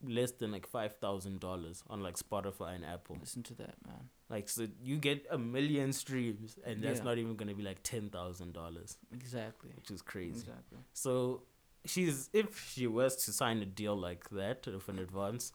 less 0.03 0.33
than 0.33 0.53
like 0.53 0.67
five 0.67 0.97
thousand 1.01 1.41
dollars 1.41 1.83
on 1.89 2.03
like 2.03 2.17
Spotify 2.17 2.75
and 2.75 2.85
Apple. 2.85 3.17
Listen 3.21 3.43
to 3.45 3.55
that, 3.55 3.75
man. 3.87 4.11
Like 4.31 4.49
so, 4.49 4.69
you 4.81 4.97
get 4.99 5.27
a 5.31 5.37
million 5.37 5.93
streams, 5.93 6.57
and 6.65 6.83
that's 6.83 6.99
Yeah. 6.99 7.05
not 7.05 7.19
even 7.19 7.35
gonna 7.37 7.55
be 7.55 7.65
like 7.65 7.83
ten 7.83 8.11
thousand 8.11 8.53
dollars, 8.53 8.97
Exactly. 9.13 9.73
which 9.75 9.91
is 9.91 10.03
crazy. 10.03 10.41
Exactly. 10.41 10.79
So 10.93 11.43
she's 11.85 12.31
if 12.33 12.71
she 12.73 12.87
was 12.87 13.17
to 13.25 13.33
sign 13.33 13.59
a 13.59 13.67
deal 13.67 13.97
like 13.97 14.29
that 14.31 14.67
with 14.67 14.89
an 14.89 15.01
advance, 15.01 15.53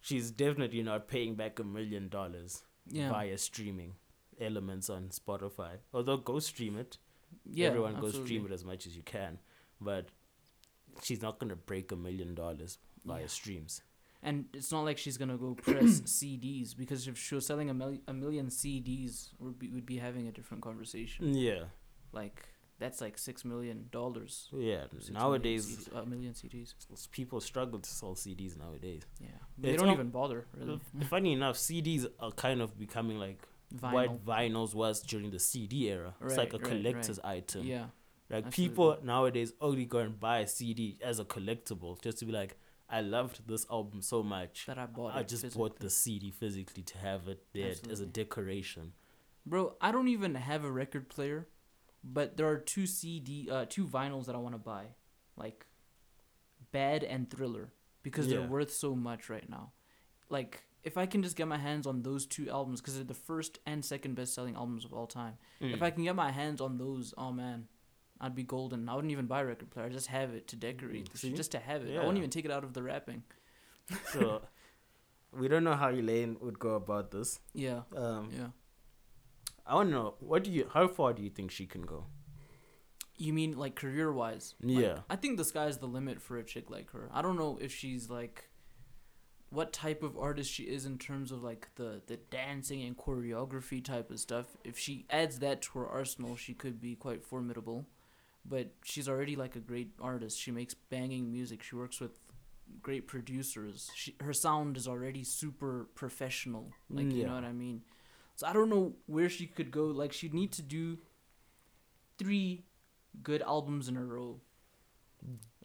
she's 0.00 0.32
definitely 0.32 0.82
not 0.82 1.06
paying 1.08 1.36
back 1.36 1.60
a 1.60 1.64
million 1.64 2.08
dollars 2.08 2.64
Yeah. 2.86 3.10
via 3.10 3.38
streaming 3.38 3.94
elements 4.40 4.90
on 4.90 5.10
Spotify. 5.10 5.78
Although 5.94 6.16
go 6.16 6.40
stream 6.40 6.76
it, 6.76 6.98
Yeah. 7.44 7.68
everyone 7.68 8.00
go 8.00 8.10
stream 8.10 8.46
it 8.46 8.52
as 8.52 8.64
much 8.64 8.84
as 8.86 8.96
you 8.96 9.02
can, 9.04 9.38
but 9.80 10.10
she's 11.04 11.22
not 11.22 11.38
gonna 11.38 11.56
break 11.56 11.92
a 11.92 11.96
million 11.96 12.34
dollars 12.34 12.78
via 13.04 13.20
Yeah. 13.22 13.26
streams. 13.28 13.82
And 14.22 14.46
it's 14.52 14.72
not 14.72 14.84
like 14.84 14.98
she's 14.98 15.16
gonna 15.16 15.36
go 15.38 15.54
press 15.54 16.00
CDs 16.18 16.76
because 16.76 17.06
if 17.06 17.16
she 17.18 17.34
was 17.36 17.46
selling 17.46 17.70
a, 17.70 17.74
mil- 17.74 17.98
a 18.08 18.12
million 18.12 18.46
CDs, 18.48 19.28
we'd 19.38 19.58
be, 19.58 19.68
we'd 19.70 19.86
be 19.86 19.98
having 19.98 20.26
a 20.26 20.32
different 20.32 20.62
conversation. 20.62 21.34
Yeah, 21.34 21.64
Like 22.12 22.48
that's 22.80 23.00
like 23.00 23.16
six 23.18 23.44
million 23.44 23.86
dollars. 23.92 24.48
yeah. 24.52 24.82
Six 24.90 25.10
million 25.10 25.14
Nowadays, 25.14 25.66
CDs, 25.66 26.02
a 26.02 26.06
million 26.06 26.32
CDs. 26.32 26.74
people 27.12 27.40
struggle 27.40 27.78
to 27.78 27.88
sell 27.90 28.14
CDs 28.14 28.58
nowadays. 28.58 29.02
Yeah, 29.20 29.28
they 29.56 29.76
don't 29.76 29.90
even 29.92 30.10
bother 30.10 30.46
really. 30.56 30.80
Funny 31.08 31.32
enough, 31.32 31.56
CDs 31.56 32.06
are 32.18 32.32
kind 32.32 32.60
of 32.60 32.76
becoming 32.78 33.18
like 33.18 33.40
Vinyl. 33.74 33.92
what 33.92 34.24
vinyls 34.24 34.74
was 34.74 35.00
during 35.02 35.30
the 35.30 35.38
CD 35.38 35.90
era. 35.90 36.14
it's 36.22 36.36
like 36.36 36.54
a 36.54 36.56
Right, 36.58 36.64
right, 36.66 36.72
right. 36.72 36.82
collector's 36.82 37.20
item. 37.22 37.62
Yeah, 37.64 37.86
Like 38.30 38.46
absolutely. 38.46 38.68
people 38.68 38.98
nowadays 39.04 39.52
only 39.60 39.84
go 39.84 39.98
and 39.98 40.18
buy 40.18 40.38
a 40.40 40.46
CD 40.48 40.98
as 41.04 41.18
a 41.20 41.24
collectible 41.24 42.00
just 42.02 42.18
to 42.18 42.24
be 42.24 42.32
like, 42.32 42.56
I 42.90 43.00
loved 43.02 43.46
this 43.46 43.66
album 43.70 44.00
so 44.02 44.22
much. 44.22 44.64
that 44.66 44.78
I 44.78 44.86
bought. 44.86 45.14
I 45.14 45.22
just 45.22 45.42
physically. 45.42 45.68
bought 45.68 45.78
the 45.80 45.90
CD 45.90 46.30
physically 46.30 46.82
to 46.84 46.98
have 46.98 47.28
it 47.28 47.44
there 47.52 47.74
as 47.90 48.00
a 48.00 48.06
decoration. 48.06 48.92
Bro, 49.44 49.76
I 49.80 49.92
don't 49.92 50.08
even 50.08 50.34
have 50.34 50.64
a 50.64 50.70
record 50.70 51.08
player, 51.08 51.48
but 52.02 52.36
there 52.36 52.46
are 52.48 52.58
two 52.58 52.86
CD, 52.86 53.48
uh, 53.50 53.66
two 53.68 53.86
vinyls 53.86 54.26
that 54.26 54.34
I 54.34 54.38
want 54.38 54.54
to 54.54 54.58
buy, 54.58 54.84
like 55.36 55.66
Bad 56.72 57.04
and 57.04 57.30
Thriller, 57.30 57.72
because 58.02 58.26
Yeah. 58.26 58.38
they're 58.40 58.48
worth 58.48 58.72
so 58.72 58.94
much 58.94 59.28
right 59.30 59.48
now. 59.48 59.72
Like, 60.28 60.64
if 60.82 60.96
I 60.98 61.06
can 61.06 61.22
just 61.22 61.36
get 61.36 61.48
my 61.48 61.56
hands 61.58 61.86
on 61.86 62.02
those 62.02 62.26
two 62.26 62.48
albums, 62.50 62.80
because 62.80 62.94
they're 62.96 63.04
the 63.04 63.14
first 63.14 63.58
and 63.66 63.84
second 63.84 64.14
best-selling 64.14 64.54
albums 64.54 64.84
of 64.84 64.92
all 64.92 65.06
time. 65.06 65.38
If 65.60 65.80
Mm. 65.80 65.82
I 65.82 65.90
can 65.90 66.04
get 66.04 66.14
my 66.14 66.30
hands 66.30 66.60
on 66.60 66.76
those, 66.78 67.12
oh 67.18 67.32
man, 67.32 67.68
I'd 68.20 68.34
be 68.34 68.42
golden. 68.42 68.88
I 68.88 68.94
wouldn't 68.94 69.12
even 69.12 69.26
buy 69.26 69.40
a 69.42 69.46
record 69.46 69.70
player. 69.70 69.86
I 69.86 69.88
just 69.90 70.08
have 70.08 70.30
it 70.34 70.48
to 70.48 70.56
decorate, 70.56 71.10
Mm, 71.12 71.16
see? 71.18 71.32
just 71.32 71.52
to 71.52 71.58
have 71.58 71.84
it. 71.84 71.94
I 71.96 71.98
wouldn't 72.00 72.18
even 72.18 72.30
take 72.30 72.44
it 72.44 72.50
out 72.50 72.64
of 72.64 72.72
the 72.74 72.82
wrapping. 72.82 73.22
so 74.12 74.42
we 75.32 75.48
don't 75.48 75.64
know 75.64 75.74
how 75.76 75.90
Elaine 75.90 76.36
would 76.40 76.58
go 76.58 76.74
about 76.74 77.10
this. 77.10 77.40
Yeah, 77.54 77.82
Um, 77.96 78.30
yeah. 78.36 78.48
I 79.66 79.74
want 79.74 79.90
to 79.90 79.94
know 79.94 80.14
what 80.20 80.44
do 80.44 80.50
you? 80.50 80.68
How 80.72 80.88
far 80.88 81.12
do 81.12 81.22
you 81.22 81.30
think 81.30 81.50
she 81.50 81.66
can 81.66 81.82
go? 81.82 82.06
You 83.16 83.32
mean 83.32 83.56
like 83.58 83.74
career 83.74 84.12
wise? 84.12 84.54
Yeah. 84.60 85.00
I 85.10 85.16
think 85.16 85.36
the 85.36 85.44
sky's 85.44 85.78
the 85.78 85.86
limit 85.86 86.20
for 86.22 86.38
a 86.38 86.44
chick 86.44 86.70
like 86.70 86.90
her. 86.92 87.10
I 87.12 87.20
don't 87.22 87.36
know 87.36 87.58
if 87.60 87.72
she's 87.74 88.08
like 88.08 88.48
what 89.50 89.72
type 89.72 90.02
of 90.02 90.16
artist 90.18 90.50
she 90.52 90.64
is 90.64 90.84
in 90.86 90.98
terms 90.98 91.32
of 91.32 91.42
like 91.42 91.68
the 91.76 92.00
the 92.06 92.16
dancing 92.16 92.82
and 92.82 92.96
choreography 92.96 93.84
type 93.84 94.10
of 94.10 94.18
stuff. 94.20 94.46
If 94.64 94.78
she 94.78 95.04
adds 95.10 95.38
that 95.40 95.62
to 95.62 95.78
her 95.80 95.86
arsenal, 95.88 96.36
she 96.36 96.54
could 96.54 96.80
be 96.80 96.94
quite 96.96 97.22
formidable. 97.24 97.86
But 98.48 98.68
she's 98.82 99.08
already 99.08 99.36
like 99.36 99.56
a 99.56 99.60
great 99.60 99.90
artist. 100.00 100.38
She 100.40 100.50
makes 100.50 100.72
banging 100.74 101.30
music. 101.30 101.62
She 101.62 101.76
works 101.76 102.00
with 102.00 102.12
great 102.82 103.06
producers. 103.06 103.90
She 103.94 104.16
her 104.20 104.32
sound 104.32 104.76
is 104.76 104.88
already 104.88 105.24
super 105.24 105.88
professional. 105.94 106.72
Mm, 106.90 106.96
like 106.96 107.12
you 107.14 107.26
know 107.26 107.34
what 107.34 107.44
I 107.44 107.52
mean? 107.52 107.82
So 108.36 108.46
I 108.46 108.52
don't 108.52 108.70
know 108.70 108.94
where 109.06 109.28
she 109.28 109.46
could 109.46 109.70
go. 109.70 109.86
Like 109.86 110.12
she'd 110.12 110.32
need 110.32 110.52
to 110.52 110.62
do 110.62 110.98
three 112.16 112.64
good 113.22 113.42
albums 113.42 113.88
in 113.88 113.96
a 113.96 114.04
row. 114.04 114.40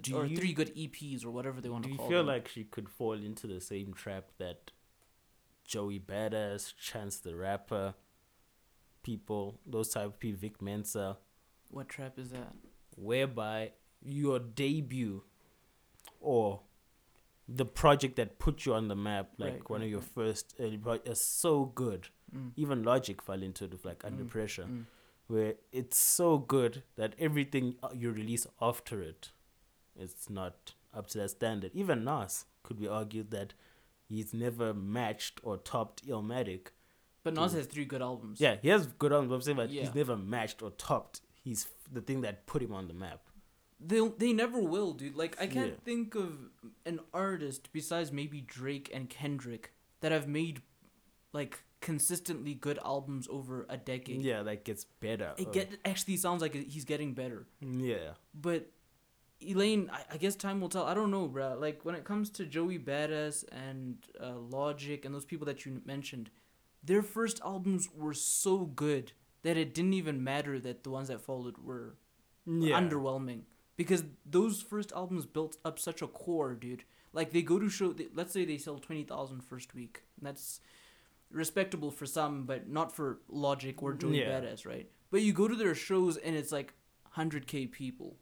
Do 0.01 0.17
or 0.17 0.25
you- 0.25 0.35
three 0.35 0.53
good 0.53 0.75
EPs 0.75 1.23
or 1.23 1.31
whatever 1.31 1.61
they 1.61 1.69
want 1.69 1.83
to. 1.83 1.89
Do 1.89 1.95
to 1.95 2.03
you 2.03 2.09
feel 2.09 2.17
them. 2.19 2.27
like 2.27 2.47
she 2.47 2.63
could 2.63 2.89
fall 2.89 3.13
into 3.13 3.47
the 3.47 3.61
same 3.61 3.93
trap 3.93 4.31
that 4.39 4.71
Joey 5.63 5.99
Badass, 5.99 6.73
Chance 6.75 7.19
the 7.19 7.35
Rapper, 7.35 7.93
people, 9.03 9.59
those 9.65 9.89
type 9.89 10.05
of 10.05 10.19
people, 10.19 10.39
Vic 10.41 10.61
Mensa, 10.61 11.17
what 11.69 11.89
trap 11.89 12.19
is 12.19 12.29
that? 12.29 12.53
Whereby 12.95 13.71
your 14.01 14.39
debut 14.39 15.23
or 16.19 16.61
the 17.47 17.65
project 17.65 18.15
that 18.15 18.39
put 18.39 18.65
you 18.65 18.73
on 18.73 18.87
the 18.87 18.95
map, 18.95 19.31
like 19.37 19.53
Right, 19.53 19.69
one 19.69 19.79
right, 19.81 19.85
of 19.85 19.91
your 19.91 19.99
right. 19.99 20.09
first 20.15 20.55
early 20.59 20.77
pro- 20.77 20.93
is 21.05 21.19
so 21.21 21.65
good. 21.65 22.07
Mm. 22.35 22.51
Even 22.55 22.83
Logic 22.83 23.21
fell 23.21 23.43
into 23.43 23.65
it 23.65 23.83
like 23.85 24.03
Under 24.05 24.23
Mm, 24.23 24.29
Pressure, 24.29 24.63
mm. 24.63 24.85
where 25.27 25.55
it's 25.71 25.97
so 25.97 26.37
good 26.37 26.83
that 26.95 27.13
everything 27.19 27.75
uh, 27.83 27.89
you 27.93 28.11
release 28.11 28.47
after 28.61 29.01
it, 29.01 29.31
it's 29.95 30.29
not 30.29 30.73
up 30.93 31.07
to 31.07 31.17
that 31.19 31.29
standard. 31.31 31.71
Even 31.73 32.03
Nas 32.05 32.45
could 32.63 32.79
be 32.79 32.87
argued 32.87 33.31
that 33.31 33.53
he's 34.07 34.33
never 34.33 34.73
matched 34.73 35.39
or 35.43 35.57
topped 35.57 36.07
Illmatic. 36.07 36.67
But 37.23 37.33
Nas 37.35 37.51
Dude. 37.51 37.57
has 37.59 37.67
three 37.67 37.85
good 37.85 38.01
albums. 38.01 38.39
Yeah, 38.39 38.55
he 38.61 38.69
has 38.69 38.87
good 38.87 39.11
albums, 39.11 39.29
but 39.29 39.35
I'm 39.35 39.41
saying 39.41 39.57
that 39.57 39.69
Yeah. 39.69 39.81
he's 39.83 39.95
never 39.95 40.15
matched 40.17 40.61
or 40.61 40.71
topped. 40.71 41.21
He's 41.43 41.67
the 41.91 42.01
thing 42.01 42.21
that 42.21 42.45
put 42.47 42.61
him 42.61 42.73
on 42.73 42.87
the 42.87 42.93
map. 42.93 43.21
They 43.85 43.99
they 44.17 44.31
never 44.33 44.59
will, 44.59 44.93
dude. 44.93 45.15
Like 45.15 45.35
I 45.41 45.47
can't 45.47 45.71
Yeah. 45.73 45.83
think 45.83 46.15
of 46.15 46.31
an 46.85 46.99
artist 47.13 47.69
besides 47.73 48.11
maybe 48.11 48.39
Drake 48.41 48.89
and 48.93 49.09
Kendrick 49.09 49.73
that 50.01 50.11
have 50.11 50.27
made 50.27 50.61
like 51.33 51.63
consistently 51.81 52.53
good 52.53 52.79
albums 52.85 53.27
over 53.29 53.65
a 53.69 53.75
decade. 53.75 54.21
Yeah, 54.21 54.43
that 54.43 54.63
gets 54.63 54.85
better. 54.85 55.33
It 55.37 55.51
get 55.51 55.79
actually 55.83 56.15
sounds 56.17 56.41
like 56.41 56.53
he's 56.53 56.85
getting 56.85 57.13
better. 57.13 57.45
yeah. 57.59 58.11
But 58.33 58.71
Elaine, 59.41 59.89
I, 59.91 60.03
I 60.13 60.17
guess 60.17 60.35
time 60.37 60.61
will 60.61 60.69
tell. 60.69 60.85
I 60.85 60.93
don't 60.93 61.11
know, 61.11 61.27
bruh. 61.27 61.59
Like 61.59 61.83
when 61.83 61.95
it 61.95 62.05
comes 62.05 62.29
to 62.31 62.45
Joey 62.45 62.79
Badass 62.79 63.43
and 63.51 63.97
uh, 64.17 64.37
Logic 64.37 65.03
and 65.03 65.13
those 65.13 65.25
people 65.25 65.45
that 65.47 65.65
you 65.65 65.81
mentioned, 65.83 66.29
their 66.81 67.01
first 67.01 67.41
albums 67.43 67.89
were 67.93 68.13
so 68.13 68.59
good 68.65 69.11
that 69.43 69.55
it 69.57 69.73
didn't 69.73 69.93
even 69.93 70.23
matter 70.23 70.59
that 70.59 70.83
the 70.83 70.89
ones 70.89 71.07
that 71.09 71.21
followed 71.21 71.57
were 71.59 71.95
Yeah. 72.45 72.79
underwhelming 72.79 73.43
because 73.77 74.03
those 74.25 74.61
first 74.61 74.91
albums 74.93 75.25
built 75.25 75.57
up 75.63 75.79
such 75.79 76.01
a 76.01 76.07
core, 76.07 76.55
dude. 76.55 76.83
Like 77.13 77.31
they 77.31 77.41
go 77.43 77.59
to 77.59 77.69
show. 77.69 77.93
They, 77.93 78.07
let's 78.13 78.33
say 78.33 78.43
they 78.45 78.57
sell 78.57 78.79
20,000 78.79 79.41
first 79.41 79.73
week. 79.75 80.03
That's 80.21 80.59
respectable 81.31 81.91
for 81.91 82.05
some, 82.05 82.45
but 82.45 82.67
not 82.69 82.95
for 82.95 83.19
Logic 83.29 83.81
or 83.81 83.93
Joey 83.93 84.19
Yeah. 84.21 84.39
Badass, 84.41 84.65
right? 84.65 84.89
But 85.11 85.21
you 85.21 85.33
go 85.33 85.47
to 85.47 85.55
their 85.55 85.75
shows 85.75 86.17
and 86.17 86.35
it's 86.35 86.51
like 86.51 86.73
100k 87.15 87.71
people 87.71 88.17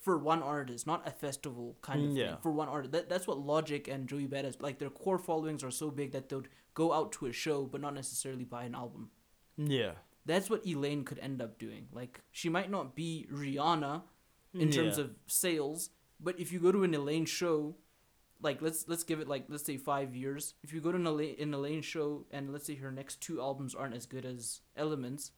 for 0.00 0.16
one 0.18 0.42
artist, 0.42 0.86
not 0.86 1.06
a 1.06 1.10
festival 1.10 1.76
kind 1.82 2.04
of 2.04 2.10
mm, 2.10 2.16
Yeah. 2.16 2.30
thing. 2.32 2.38
For 2.42 2.52
one 2.52 2.68
artist, 2.68 2.92
that, 2.92 3.08
that's 3.08 3.26
what 3.26 3.38
Logic 3.38 3.86
and 3.88 4.08
Joey 4.08 4.26
Badass 4.26 4.60
like. 4.62 4.78
Their 4.78 4.90
core 4.90 5.18
followings 5.18 5.62
are 5.64 5.70
so 5.70 5.90
big 5.90 6.12
that 6.12 6.28
they'd 6.28 6.48
go 6.74 6.92
out 6.92 7.12
to 7.12 7.26
a 7.26 7.32
show, 7.32 7.64
but 7.64 7.80
not 7.80 7.94
necessarily 7.94 8.44
buy 8.44 8.64
an 8.64 8.74
album. 8.74 9.10
Yeah. 9.56 9.92
That's 10.26 10.50
what 10.50 10.66
Elaine 10.66 11.04
could 11.04 11.18
end 11.20 11.40
up 11.40 11.58
doing. 11.58 11.86
Like 11.92 12.20
she 12.32 12.48
might 12.48 12.70
not 12.70 12.94
be 12.94 13.26
Rihanna 13.32 14.02
in 14.54 14.70
terms 14.70 14.98
of 14.98 15.10
sales, 15.26 15.90
but 16.20 16.38
if 16.40 16.52
you 16.52 16.58
go 16.58 16.72
to 16.72 16.82
an 16.82 16.94
Elaine 16.94 17.26
show, 17.26 17.76
like 18.42 18.60
let's 18.60 18.88
let's 18.88 19.04
give 19.04 19.20
it 19.20 19.28
like 19.28 19.44
let's 19.48 19.64
say 19.64 19.76
five 19.76 20.14
years. 20.14 20.54
If 20.62 20.72
you 20.72 20.80
go 20.80 20.92
to 20.92 20.98
an 20.98 21.06
Elaine, 21.06 21.36
an 21.40 21.54
Elaine 21.54 21.82
show 21.82 22.26
and 22.30 22.52
let's 22.52 22.66
say 22.66 22.74
her 22.76 22.90
next 22.90 23.20
two 23.20 23.40
albums 23.40 23.74
aren't 23.74 23.94
as 23.94 24.06
good 24.06 24.24
as 24.26 24.60
Elements, 24.76 25.30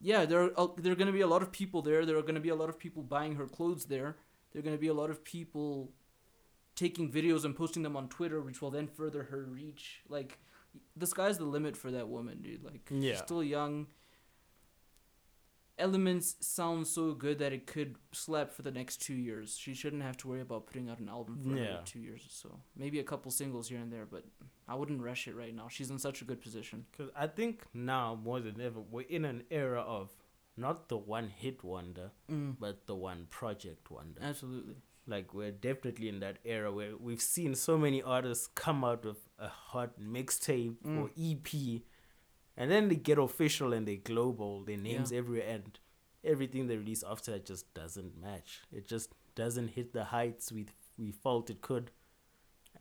yeah, 0.00 0.24
there 0.24 0.42
are 0.44 0.50
uh, 0.56 0.68
there 0.78 0.92
are 0.92 0.96
gonna 0.96 1.12
be 1.12 1.20
a 1.20 1.26
lot 1.26 1.42
of 1.42 1.52
people 1.52 1.82
there. 1.82 2.06
There 2.06 2.16
are 2.16 2.22
gonna 2.22 2.40
be 2.40 2.48
a 2.48 2.54
lot 2.54 2.68
of 2.68 2.78
people 2.78 3.02
buying 3.02 3.36
her 3.36 3.46
clothes 3.46 3.84
there. 3.84 4.16
There 4.52 4.60
are 4.60 4.64
gonna 4.64 4.78
be 4.78 4.88
a 4.88 4.94
lot 4.94 5.10
of 5.10 5.22
people 5.24 5.92
taking 6.74 7.12
videos 7.12 7.44
and 7.44 7.54
posting 7.54 7.82
them 7.82 7.96
on 7.96 8.08
Twitter, 8.08 8.40
which 8.40 8.62
will 8.62 8.70
then 8.70 8.88
further 8.88 9.24
her 9.24 9.42
reach. 9.42 10.00
Like 10.08 10.38
the 10.96 11.06
sky's 11.06 11.38
the 11.38 11.44
limit 11.44 11.76
for 11.76 11.90
that 11.90 12.08
woman, 12.08 12.42
dude. 12.42 12.62
Like 12.64 12.88
Yeah. 12.90 13.12
she's 13.12 13.18
still 13.20 13.42
young. 13.42 13.86
Elements 15.78 16.36
sound 16.40 16.86
so 16.86 17.14
good 17.14 17.38
that 17.38 17.54
it 17.54 17.66
could 17.66 17.96
slap 18.12 18.52
for 18.52 18.60
the 18.60 18.70
next 18.70 18.98
two 19.00 19.14
years. 19.14 19.56
She 19.56 19.72
shouldn't 19.72 20.02
have 20.02 20.14
to 20.18 20.28
worry 20.28 20.42
about 20.42 20.66
putting 20.66 20.90
out 20.90 20.98
an 20.98 21.08
album 21.08 21.38
for 21.42 21.48
another 21.48 21.62
Yeah. 21.64 21.80
two 21.86 22.00
years 22.00 22.22
or 22.26 22.28
so. 22.28 22.60
Maybe 22.76 22.98
a 22.98 23.04
couple 23.04 23.30
singles 23.30 23.70
here 23.70 23.78
and 23.78 23.90
there, 23.90 24.04
but 24.04 24.26
I 24.68 24.74
wouldn't 24.74 25.00
rush 25.00 25.26
it 25.26 25.34
right 25.34 25.54
now. 25.54 25.68
She's 25.68 25.90
in 25.90 25.98
such 25.98 26.20
a 26.20 26.26
good 26.26 26.42
position. 26.42 26.84
Because 26.90 27.10
I 27.16 27.26
think 27.28 27.64
now 27.72 28.14
more 28.14 28.40
than 28.40 28.60
ever, 28.60 28.78
we're 28.80 29.06
in 29.08 29.24
an 29.24 29.44
era 29.50 29.80
of 29.80 30.14
not 30.54 30.90
the 30.90 30.98
one 30.98 31.28
hit 31.30 31.64
wonder, 31.64 32.10
Mm. 32.28 32.58
but 32.60 32.86
the 32.86 32.94
one 32.94 33.26
project 33.30 33.90
wonder. 33.90 34.20
Absolutely. 34.20 34.76
Like 35.06 35.34
we're 35.34 35.50
definitely 35.50 36.08
in 36.08 36.20
that 36.20 36.38
era 36.44 36.70
where 36.72 36.96
we've 36.96 37.20
seen 37.22 37.54
so 37.54 37.76
many 37.78 38.02
artists 38.02 38.46
come 38.54 38.84
out 38.84 39.04
with 39.04 39.28
a 39.38 39.48
hot 39.48 39.98
mixtape 40.00 40.76
Mm. 40.84 40.98
or 41.02 41.10
EP, 41.16 41.82
and 42.56 42.70
then 42.70 42.88
they 42.88 42.96
get 42.96 43.18
official 43.18 43.72
and 43.72 43.88
they 43.88 43.96
global, 43.96 44.64
their 44.64 44.76
names 44.76 45.10
Yeah. 45.10 45.18
everywhere, 45.18 45.48
and 45.48 45.78
everything 46.22 46.66
they 46.66 46.76
release 46.76 47.02
after 47.02 47.32
that 47.32 47.46
just 47.46 47.72
doesn't 47.74 48.16
match. 48.20 48.60
It 48.70 48.86
just 48.86 49.12
doesn't 49.34 49.68
hit 49.68 49.92
the 49.92 50.04
heights 50.04 50.52
we 50.52 50.66
we 50.98 51.10
felt 51.12 51.48
it 51.48 51.60
could. 51.62 51.90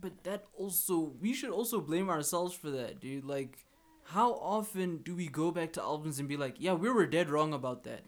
But 0.01 0.24
that 0.24 0.45
also, 0.53 0.99
we 1.22 1.34
should 1.34 1.51
also 1.51 1.80
blame 1.82 2.09
ourselves 2.09 2.53
for 2.53 2.70
that, 2.70 2.99
dude. 2.99 3.24
Like, 3.26 3.65
how 4.03 4.34
often 4.34 4.97
do 4.97 5.15
we 5.15 5.28
go 5.28 5.51
back 5.51 5.72
to 5.74 5.82
albums 5.82 6.20
and 6.20 6.28
be 6.28 6.36
like, 6.38 6.55
yeah, 6.59 6.74
we 6.74 6.89
were 6.89 7.05
dead 7.07 7.30
wrong 7.30 7.53
about 7.53 7.84
that? 7.86 8.03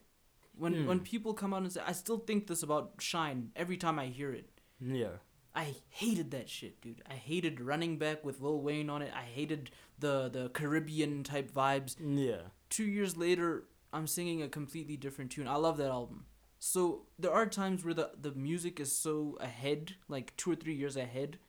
When 0.53 0.85
when 0.85 0.97
Hmm. 0.99 1.03
people 1.03 1.33
come 1.33 1.53
out 1.53 1.63
and 1.63 1.71
say, 1.71 1.81
I 1.85 1.93
still 1.93 2.17
think 2.19 2.47
this 2.47 2.63
about 2.63 2.93
Shine 2.99 3.51
every 3.55 3.77
time 3.77 3.97
I 3.99 4.07
hear 4.07 4.31
it. 4.33 4.49
Yeah. 4.79 5.17
I 5.53 5.75
hated 5.89 6.31
that 6.31 6.49
shit, 6.49 6.79
dude. 6.81 7.01
I 7.09 7.15
hated 7.15 7.59
running 7.59 7.97
back 7.97 8.23
with 8.23 8.39
Lil 8.41 8.61
Wayne 8.61 8.89
on 8.89 9.01
it. 9.01 9.11
I 9.13 9.23
hated 9.23 9.71
the 9.99 10.29
the 10.29 10.49
Caribbean 10.49 11.23
type 11.23 11.51
vibes. 11.51 11.95
Yeah. 11.99 12.49
Two 12.69 12.85
years 12.85 13.17
later, 13.17 13.67
I'm 13.91 14.07
singing 14.07 14.41
a 14.41 14.47
completely 14.49 14.95
different 14.97 15.31
tune. 15.31 15.47
I 15.47 15.55
love 15.55 15.77
that 15.77 15.89
album. 15.91 16.25
So 16.59 17.07
there 17.19 17.31
are 17.33 17.47
times 17.47 17.83
where 17.83 17.93
the 17.93 18.11
the 18.19 18.31
music 18.33 18.79
is 18.79 18.95
so 18.95 19.37
ahead, 19.41 19.95
like 20.07 20.35
two 20.37 20.51
or 20.51 20.55
three 20.55 20.75
years 20.75 20.95
ahead, 20.95 21.39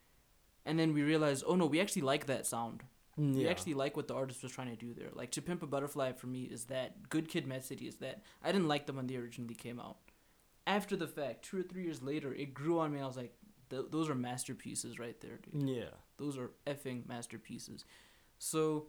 and 0.64 0.78
then 0.78 0.92
we 0.94 1.02
realize, 1.02 1.42
oh 1.46 1.54
no, 1.54 1.66
we 1.66 1.80
actually 1.80 2.02
like 2.02 2.26
that 2.26 2.46
sound. 2.46 2.82
We 3.16 3.44
Yeah. 3.44 3.50
actually 3.50 3.74
like 3.74 3.96
what 3.96 4.08
the 4.08 4.14
artist 4.14 4.42
was 4.42 4.52
trying 4.52 4.70
to 4.70 4.76
do 4.76 4.94
there. 4.94 5.10
Like 5.12 5.30
To 5.32 5.42
Pimp 5.42 5.62
a 5.62 5.66
Butterfly 5.66 6.12
for 6.12 6.26
me 6.28 6.44
is 6.44 6.64
that. 6.66 7.08
Good 7.10 7.28
Kid, 7.28 7.46
Mad 7.46 7.64
City 7.64 7.86
is 7.86 7.96
that. 7.96 8.22
I 8.42 8.52
didn't 8.52 8.68
like 8.68 8.86
them 8.86 8.96
when 8.96 9.06
they 9.06 9.16
originally 9.16 9.54
came 9.54 9.78
out. 9.78 9.98
After 10.66 10.96
the 10.96 11.06
fact, 11.08 11.44
two 11.44 11.58
or 11.58 11.62
three 11.62 11.82
years 11.84 12.02
later, 12.02 12.32
it 12.32 12.54
grew 12.54 12.78
on 12.78 12.90
me. 12.92 12.98
and 12.98 13.04
I 13.04 13.08
was 13.08 13.16
like, 13.16 13.34
th- 13.70 13.86
those 13.90 14.08
are 14.08 14.14
masterpieces 14.14 14.98
right 14.98 15.20
there, 15.20 15.38
dude. 15.38 15.68
Yeah. 15.68 15.90
Those 16.16 16.38
are 16.38 16.52
effing 16.66 17.06
masterpieces. 17.06 17.84
So 18.38 18.86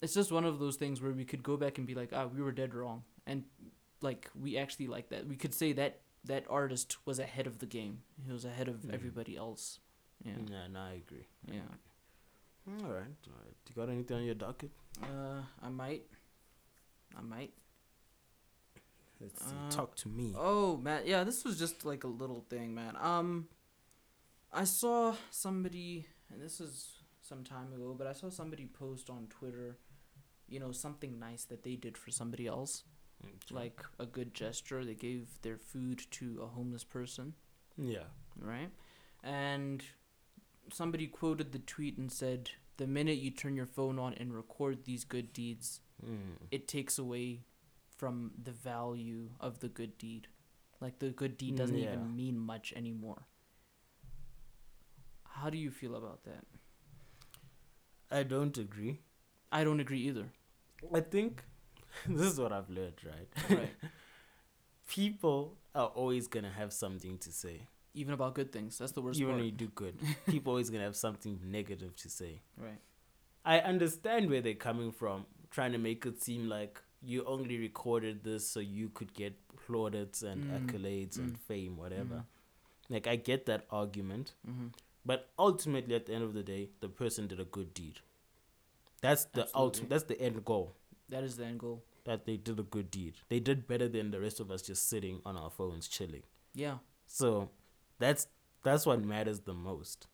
it's 0.00 0.14
just 0.14 0.30
one 0.32 0.44
of 0.44 0.58
those 0.58 0.76
things 0.76 1.02
where 1.02 1.12
we 1.12 1.24
could 1.24 1.42
go 1.42 1.56
back 1.56 1.78
and 1.78 1.86
be 1.86 1.94
like, 1.94 2.10
ah, 2.12 2.26
we 2.26 2.40
were 2.42 2.52
dead 2.52 2.74
wrong, 2.74 3.04
and 3.26 3.44
like 4.00 4.30
we 4.34 4.56
actually 4.56 4.86
like 4.86 5.08
that. 5.08 5.26
We 5.26 5.36
could 5.36 5.52
say 5.54 5.72
that 5.72 6.00
that 6.24 6.46
artist 6.48 7.04
was 7.06 7.18
ahead 7.18 7.46
of 7.46 7.58
the 7.58 7.66
game. 7.66 8.02
He 8.24 8.32
was 8.32 8.44
ahead 8.44 8.68
of 8.68 8.76
Mhm. 8.82 8.94
everybody 8.94 9.36
else. 9.36 9.80
Yeah, 10.24 10.36
Yeah, 10.48 10.66
no, 10.68 10.80
I 10.80 10.92
agree. 10.92 11.26
yeah. 11.50 11.62
All 12.66 12.74
right. 12.90 13.16
All 13.26 13.38
right. 13.42 13.54
You 13.68 13.74
got 13.74 13.90
anything 13.90 14.16
on 14.16 14.24
your 14.24 14.34
docket? 14.34 14.70
Uh, 15.02 15.42
I 15.62 15.68
might. 15.68 16.02
I 17.16 17.20
might. 17.20 17.52
Let's 19.20 19.40
see. 19.44 19.54
Uh, 19.66 19.70
Talk 19.70 19.94
to 19.96 20.08
me. 20.08 20.34
Oh 20.36 20.76
man, 20.78 21.02
yeah, 21.06 21.24
this 21.24 21.44
was 21.44 21.58
just 21.58 21.84
like 21.84 22.04
a 22.04 22.08
little 22.08 22.44
thing, 22.50 22.74
man. 22.74 22.96
Um, 23.00 23.48
I 24.52 24.64
saw 24.64 25.14
somebody, 25.30 26.06
and 26.32 26.40
this 26.42 26.60
is 26.60 26.92
some 27.20 27.44
time 27.44 27.72
ago, 27.72 27.94
but 27.96 28.06
I 28.06 28.12
saw 28.12 28.28
somebody 28.30 28.66
post 28.66 29.08
on 29.10 29.26
Twitter, 29.30 29.76
you 30.48 30.58
know, 30.60 30.72
something 30.72 31.18
nice 31.18 31.44
that 31.44 31.62
they 31.62 31.76
did 31.76 31.96
for 31.96 32.10
somebody 32.10 32.46
else, 32.46 32.84
Okay. 33.24 33.54
like 33.54 33.80
a 33.98 34.06
good 34.06 34.34
gesture. 34.34 34.84
They 34.84 34.94
gave 34.94 35.28
their 35.42 35.56
food 35.58 36.02
to 36.12 36.40
a 36.42 36.46
homeless 36.46 36.84
person, 36.84 37.34
Yeah. 37.78 38.04
right? 38.36 38.70
And 39.22 39.82
somebody 40.72 41.06
quoted 41.06 41.52
the 41.52 41.58
tweet 41.58 41.98
and 41.98 42.10
said, 42.12 42.50
"The 42.76 42.86
minute 42.86 43.18
you 43.18 43.30
turn 43.30 43.56
your 43.56 43.66
phone 43.66 43.98
on 43.98 44.14
and 44.14 44.34
record 44.34 44.84
these 44.84 45.04
good 45.04 45.32
deeds, 45.32 45.80
Mm. 46.04 46.36
it 46.50 46.66
takes 46.68 46.98
away 46.98 47.44
from 47.96 48.32
the 48.42 48.52
value 48.52 49.30
of 49.40 49.60
the 49.60 49.68
good 49.68 49.96
deed. 49.96 50.28
Like 50.80 50.98
the 50.98 51.10
good 51.10 51.38
deed 51.38 51.56
doesn't 51.56 51.78
yeah. 51.78 51.92
even 51.92 52.14
mean 52.16 52.38
much 52.38 52.72
anymore. 52.76 53.26
How 55.24 55.50
do 55.50 55.56
you 55.58 55.70
feel 55.70 55.94
about 55.94 56.24
that? 56.24 56.44
I 58.10 58.22
don't 58.22 58.56
agree. 58.58 59.00
I 59.50 59.64
don't 59.64 59.80
agree 59.80 60.00
either. 60.00 60.26
I 60.92 61.00
think 61.00 61.44
this 62.08 62.32
is 62.32 62.38
what 62.38 62.52
I've 62.52 62.68
learned, 62.70 63.00
right? 63.04 63.58
Right. 63.58 63.74
People 64.88 65.56
are 65.74 65.86
always 65.88 66.26
gonna 66.28 66.50
have 66.50 66.72
something 66.72 67.18
to 67.18 67.32
say, 67.32 67.66
even 67.94 68.14
about 68.14 68.34
good 68.34 68.52
things. 68.52 68.78
That's 68.78 68.92
the 68.92 69.00
worst 69.02 69.18
even 69.20 69.30
part. 69.32 69.36
when 69.38 69.44
you 69.46 69.52
do 69.52 69.68
good. 69.68 69.96
People 70.26 70.50
always 70.52 70.70
gonna 70.70 70.84
have 70.84 70.96
something 70.96 71.38
negative 71.44 71.94
to 71.96 72.08
say. 72.10 72.40
Right. 72.58 72.80
I 73.44 73.60
understand 73.60 74.30
where 74.30 74.40
they're 74.40 74.54
coming 74.54 74.90
from, 74.92 75.26
trying 75.50 75.72
to 75.72 75.78
make 75.78 76.04
it 76.06 76.22
seem 76.22 76.48
like 76.48 76.80
you 77.02 77.24
only 77.26 77.58
recorded 77.58 78.24
this 78.24 78.48
so 78.48 78.60
you 78.60 78.88
could 78.88 79.12
get 79.14 79.34
plaudits 79.66 80.22
and 80.22 80.44
Mm, 80.44 80.66
accolades 80.66 81.18
and 81.18 81.34
mm, 81.34 81.38
fame, 81.38 81.76
whatever. 81.76 82.14
mhm. 82.16 82.24
Like 82.88 83.06
I 83.06 83.16
get 83.16 83.46
that 83.46 83.66
argument, 83.70 84.34
Mm-hmm. 84.48 84.68
but 85.06 85.30
ultimately, 85.38 85.94
at 85.94 86.06
the 86.06 86.14
end 86.14 86.24
of 86.24 86.34
the 86.34 86.42
day, 86.42 86.70
the 86.80 86.88
person 86.88 87.26
did 87.26 87.40
a 87.40 87.44
good 87.44 87.72
deed. 87.74 88.00
That's 89.02 89.26
the 89.26 89.48
ultimate. 89.54 89.90
That's 89.90 90.04
the 90.04 90.20
end 90.20 90.44
goal. 90.44 90.74
That 91.10 91.22
is 91.24 91.36
the 91.36 91.44
end 91.44 91.60
goal. 91.60 91.82
That 92.04 92.24
they 92.26 92.36
did 92.36 92.58
a 92.58 92.62
good 92.62 92.90
deed. 92.90 93.14
They 93.28 93.40
did 93.40 93.66
better 93.66 93.88
than 93.88 94.10
the 94.10 94.20
rest 94.20 94.40
of 94.40 94.50
us 94.50 94.62
just 94.62 94.88
sitting 94.88 95.20
on 95.24 95.36
our 95.36 95.50
phones 95.50 95.88
chilling. 95.88 96.22
Yeah. 96.54 96.78
So, 97.06 97.50
that's 97.98 98.26
that's 98.62 98.86
what 98.86 99.04
matters 99.04 99.40
the 99.40 99.54
most. 99.54 100.06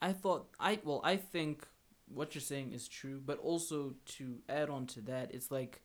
I 0.00 0.12
thought 0.12 0.48
I 0.58 0.80
well 0.84 1.00
I 1.04 1.16
think 1.16 1.66
what 2.08 2.34
you're 2.34 2.42
saying 2.42 2.72
is 2.72 2.88
true, 2.88 3.20
but 3.24 3.38
also 3.38 3.94
to 4.04 4.38
add 4.48 4.68
on 4.68 4.86
to 4.86 5.00
that, 5.02 5.32
it's 5.32 5.50
like 5.50 5.80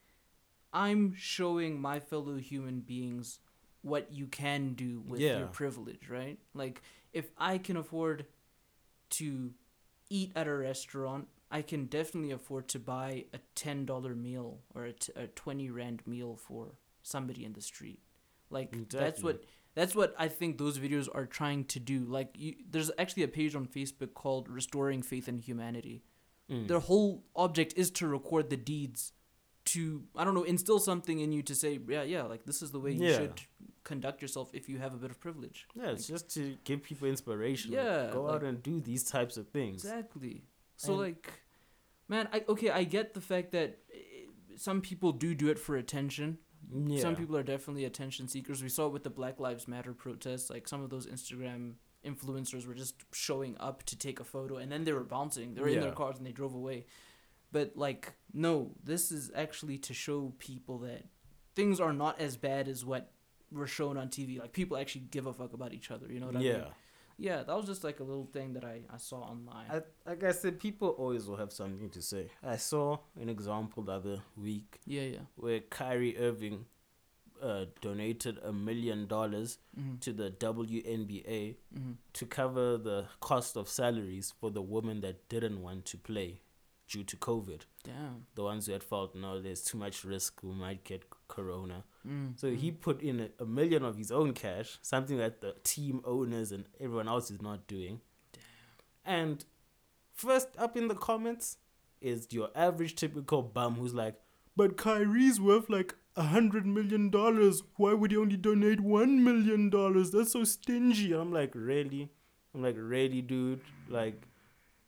I'm 0.73 1.13
showing 1.15 1.79
my 1.79 1.99
fellow 1.99 2.35
human 2.35 2.81
beings 2.81 3.39
what 3.81 4.11
you 4.11 4.25
can 4.27 4.73
do 4.73 5.01
with 5.07 5.21
Yeah. 5.21 5.37
your 5.39 5.47
privilege, 5.47 6.09
right? 6.09 6.39
Like 6.53 6.81
if 7.13 7.29
I 7.37 7.57
can 7.57 7.77
afford 7.77 8.25
to 9.11 9.53
eat 10.09 10.31
at 10.35 10.47
a 10.47 10.53
restaurant, 10.53 11.27
I 11.49 11.61
can 11.61 11.85
definitely 11.85 12.31
afford 12.31 12.67
to 12.69 12.79
buy 12.79 13.25
a 13.33 13.39
ten 13.55 13.85
dollar 13.85 14.13
meal 14.15 14.59
or 14.75 14.83
a, 14.85 14.93
t- 14.93 15.13
a 15.15 15.27
twenty 15.27 15.69
rand 15.69 16.01
meal 16.05 16.35
for 16.35 16.77
somebody 17.03 17.45
in 17.45 17.53
the 17.53 17.61
street. 17.61 17.99
Like 18.49 18.89
that's 18.89 19.23
what 19.23 19.43
that's 19.77 19.95
what 19.99 20.13
I 20.17 20.27
think 20.39 20.57
those 20.57 20.77
videos 20.85 21.07
are 21.17 21.25
trying 21.39 21.61
to 21.73 21.79
do. 21.79 21.97
Like, 22.17 22.29
you, 22.35 22.55
there's 22.73 22.89
actually 22.97 23.23
a 23.23 23.27
page 23.39 23.53
on 23.59 23.65
Facebook 23.77 24.11
called 24.21 24.49
"Restoring 24.59 25.01
Faith 25.11 25.27
in 25.31 25.37
Humanity." 25.49 25.97
Mm. 26.51 26.67
Their 26.67 26.79
whole 26.89 27.23
object 27.35 27.73
is 27.75 27.91
to 27.99 28.07
record 28.07 28.49
the 28.49 28.57
deeds, 28.57 29.11
to 29.73 30.03
I 30.15 30.23
don't 30.25 30.33
know, 30.33 30.43
instill 30.53 30.79
something 30.79 31.19
in 31.19 31.31
you 31.31 31.41
to 31.43 31.55
say, 31.55 31.79
yeah, 31.87 32.03
yeah, 32.03 32.23
like 32.23 32.43
this 32.45 32.61
is 32.61 32.71
the 32.71 32.79
way 32.79 32.91
you 32.93 33.05
Yeah. 33.07 33.17
should 33.17 33.41
conduct 33.83 34.21
yourself 34.21 34.49
if 34.53 34.67
you 34.69 34.77
have 34.79 34.93
a 34.93 34.97
bit 34.97 35.11
of 35.11 35.19
privilege. 35.19 35.67
Yeah, 35.75 35.91
it's 35.91 36.07
just 36.07 36.29
to 36.35 36.41
give 36.63 36.79
people 36.83 37.07
inspiration. 37.07 37.71
like, 37.71 37.83
Yeah, 37.83 38.09
go 38.11 38.29
out 38.29 38.43
and 38.43 38.63
do 38.63 38.79
these 38.81 39.03
types 39.03 39.37
of 39.37 39.45
things. 39.57 39.83
Exactly. 39.85 40.35
So 40.77 40.93
And- 40.93 41.01
like, 41.05 41.23
man, 42.07 42.29
I 42.33 42.43
okay, 42.53 42.69
I 42.81 42.83
get 42.97 43.13
the 43.13 43.21
fact 43.21 43.51
that 43.51 43.69
eh, 43.93 43.97
some 44.55 44.79
people 44.81 45.11
do 45.11 45.35
do 45.35 45.49
it 45.49 45.59
for 45.59 45.75
attention. 45.75 46.37
Yeah. 46.85 47.01
Some 47.01 47.15
people 47.15 47.37
are 47.37 47.43
definitely 47.43 47.85
attention 47.85 48.27
seekers. 48.27 48.61
We 48.61 48.69
saw 48.69 48.87
it 48.87 48.93
with 48.93 49.03
the 49.03 49.09
Black 49.09 49.39
Lives 49.39 49.67
Matter 49.67 49.93
protests. 49.93 50.49
Like 50.49 50.67
some 50.67 50.83
of 50.83 50.89
those 50.89 51.07
Instagram 51.07 51.73
influencers 52.05 52.67
were 52.67 52.73
just 52.73 52.95
showing 53.11 53.55
up 53.59 53.83
to 53.83 53.97
take 53.97 54.19
a 54.19 54.23
photo 54.23 54.57
and 54.57 54.71
then 54.71 54.83
they 54.83 54.93
were 54.93 55.03
bouncing. 55.03 55.53
They 55.53 55.61
were 55.61 55.67
in 55.69 55.81
their 55.81 55.91
cars 55.91 56.17
and 56.17 56.25
they 56.25 56.31
drove 56.31 56.53
away. 56.53 56.85
But 57.51 57.73
like, 57.75 58.13
no, 58.33 58.71
this 58.83 59.11
is 59.11 59.31
actually 59.33 59.77
to 59.79 59.93
show 59.93 60.33
people 60.37 60.79
that 60.79 61.05
things 61.55 61.79
are 61.79 61.93
not 61.93 62.19
as 62.19 62.37
bad 62.37 62.67
as 62.67 62.85
what 62.85 63.11
were 63.51 63.67
shown 63.67 63.97
on 63.97 64.09
TV. 64.09 64.39
Like 64.39 64.53
people 64.53 64.77
actually 64.77 65.05
give 65.09 65.25
a 65.25 65.33
fuck 65.33 65.53
about 65.53 65.73
each 65.73 65.91
other. 65.91 66.07
You 66.11 66.19
know 66.19 66.27
what 66.27 66.37
I 66.37 66.41
yeah. 66.41 66.51
mean? 66.51 66.61
Yeah, 66.61 66.67
that 67.19 67.47
was 67.47 67.65
just 67.65 67.83
like 67.83 67.99
a 67.99 68.03
little 68.03 68.25
thing 68.31 68.53
that 68.53 68.63
I, 68.63 68.81
I 68.93 68.97
saw 68.97 69.21
online. 69.21 69.65
I, 69.71 69.81
like 70.09 70.23
I 70.23 70.31
said, 70.31 70.59
people 70.59 70.89
always 70.89 71.25
will 71.27 71.37
have 71.37 71.51
something 71.51 71.89
to 71.91 72.01
say. 72.01 72.29
I 72.43 72.57
saw 72.57 72.99
an 73.19 73.29
example 73.29 73.83
the 73.83 73.93
other 73.93 74.21
week 74.35 74.79
yeah, 74.85 75.01
yeah. 75.01 75.19
where 75.35 75.59
Kyrie 75.61 76.17
Irving 76.17 76.65
uh, 77.41 77.65
donated 77.81 78.39
a 78.43 78.51
million 78.51 79.05
dollars 79.07 79.59
Mhm. 79.79 79.99
to 80.01 80.11
the 80.13 80.31
WNBA 80.31 81.55
Mhm. 81.75 81.95
to 82.13 82.25
cover 82.25 82.77
the 82.77 83.05
cost 83.19 83.55
of 83.55 83.69
salaries 83.69 84.33
for 84.39 84.49
the 84.49 84.61
women 84.61 85.01
that 85.01 85.29
didn't 85.29 85.61
want 85.61 85.85
to 85.85 85.97
play 85.97 86.41
due 86.87 87.03
to 87.03 87.17
COVID. 87.17 87.61
Damn. 87.83 88.25
The 88.35 88.43
ones 88.43 88.65
who 88.65 88.73
had 88.73 88.83
felt 88.83 89.15
no, 89.15 89.41
there's 89.41 89.63
too 89.63 89.77
much 89.77 90.03
risk, 90.03 90.41
we 90.43 90.53
might 90.53 90.83
get 90.83 91.03
corona. 91.27 91.83
Mm. 92.07 92.39
So 92.39 92.49
he 92.51 92.71
put 92.71 93.01
in 93.01 93.19
a, 93.19 93.43
a 93.43 93.45
million 93.45 93.83
of 93.83 93.97
his 93.97 94.11
own 94.11 94.33
cash, 94.33 94.77
something 94.81 95.17
that 95.17 95.41
the 95.41 95.55
team 95.63 96.01
owners 96.05 96.51
and 96.51 96.65
everyone 96.79 97.07
else 97.07 97.29
is 97.31 97.41
not 97.41 97.67
doing. 97.67 98.01
And 99.05 99.43
first 100.13 100.49
up 100.57 100.75
in 100.75 100.87
the 100.87 100.95
comments 100.95 101.57
is 102.01 102.27
your 102.31 102.49
average 102.55 102.95
typical 102.95 103.41
bum 103.41 103.75
who's 103.75 103.93
like, 103.93 104.15
but 104.55 104.75
Kyrie's 104.75 105.39
worth 105.39 105.69
like 105.69 105.95
a 106.15 106.23
hundred 106.23 106.65
million 106.65 107.09
dollars. 107.09 107.63
Why 107.75 107.93
would 107.93 108.11
he 108.11 108.17
only 108.17 108.37
donate 108.37 108.79
one 108.79 109.23
million 109.23 109.69
dollars? 109.69 110.11
That's 110.11 110.31
so 110.31 110.43
stingy. 110.43 111.13
I'm 111.13 111.31
like, 111.31 111.51
really? 111.53 112.09
I'm 112.53 112.63
like, 112.63 112.75
really, 112.77 113.21
dude? 113.21 113.61
Like, 113.87 114.26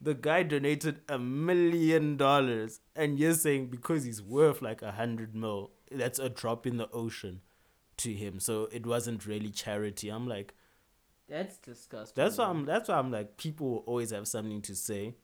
the 0.01 0.13
guy 0.13 0.43
donated 0.43 1.01
a 1.09 1.19
million 1.19 2.17
dollars, 2.17 2.79
and 2.95 3.19
you're 3.19 3.33
saying 3.33 3.67
because 3.67 4.03
he's 4.05 4.21
worth 4.21 4.61
like 4.61 4.81
a 4.81 4.91
hundred 4.93 5.35
mil, 5.35 5.71
that's 5.91 6.19
a 6.19 6.29
drop 6.29 6.65
in 6.65 6.77
the 6.77 6.89
ocean 6.91 7.41
to 7.97 8.13
him. 8.13 8.39
So 8.39 8.69
it 8.71 8.85
wasn't 8.85 9.25
really 9.25 9.49
charity. 9.49 10.09
I'm 10.09 10.27
like, 10.27 10.53
That's 11.27 11.57
disgusting. 11.57 12.13
that's 12.23 12.37
why. 12.37 12.45
I'm. 12.45 12.65
That's 12.65 12.89
why 12.89 12.95
I'm 12.97 13.11
like, 13.11 13.37
people 13.37 13.69
will 13.69 13.83
always 13.85 14.11
have 14.11 14.27
something 14.27 14.61
to 14.63 14.73
say, 14.75 15.15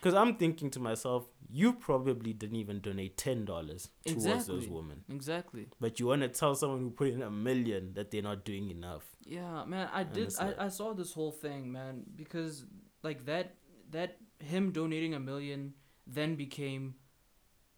because 0.00 0.14
I'm 0.14 0.36
thinking 0.36 0.70
to 0.70 0.80
myself, 0.80 1.26
you 1.50 1.74
probably 1.74 2.32
didn't 2.32 2.56
even 2.56 2.80
donate 2.80 3.16
ten 3.18 3.44
dollars 3.44 3.90
towards 4.06 4.46
those 4.46 4.66
women, 4.66 5.04
Exactly. 5.10 5.68
but 5.78 6.00
you 6.00 6.06
want 6.06 6.22
to 6.22 6.28
tell 6.28 6.54
someone 6.54 6.80
who 6.80 6.90
put 6.90 7.08
in 7.08 7.22
a 7.22 7.30
million 7.30 7.92
that 7.94 8.10
they're 8.10 8.22
not 8.22 8.44
doing 8.46 8.70
enough. 8.70 9.04
Yeah, 9.26 9.64
man, 9.66 9.88
I 9.92 10.04
did. 10.04 10.34
I, 10.40 10.46
like- 10.46 10.58
I 10.58 10.68
saw 10.68 10.94
this 10.94 11.12
whole 11.12 11.32
thing, 11.32 11.70
man, 11.70 12.04
because 12.16 12.64
like 13.02 13.26
that 13.26 13.54
that 13.92 14.18
him 14.40 14.72
donating 14.72 15.14
a 15.14 15.20
million 15.20 15.74
then 16.06 16.34
became 16.34 16.94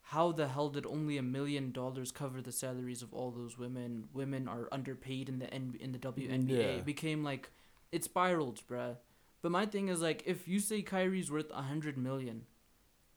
how 0.08 0.32
the 0.32 0.48
hell 0.48 0.68
did 0.68 0.86
only 0.86 1.16
a 1.16 1.22
million 1.22 1.72
dollars 1.72 2.12
cover 2.12 2.40
the 2.42 2.52
salaries 2.52 3.02
of 3.02 3.12
all 3.14 3.30
those 3.30 3.56
women? 3.58 4.06
Women 4.12 4.48
are 4.48 4.68
underpaid 4.72 5.28
in 5.28 5.38
the 5.38 5.52
N- 5.52 5.76
in 5.80 5.92
the 5.92 5.98
WNBA. 5.98 6.48
Yeah. 6.50 6.78
It 6.80 6.84
became 6.84 7.22
like 7.24 7.50
it 7.92 8.04
spiraled, 8.04 8.60
bruh. 8.68 8.96
But 9.42 9.52
my 9.52 9.66
thing 9.66 9.88
is 9.88 10.00
like 10.02 10.22
if 10.26 10.48
you 10.48 10.58
say 10.60 10.82
Kyrie's 10.82 11.30
worth 11.30 11.50
a 11.50 11.62
hundred 11.62 11.96
million, 11.98 12.46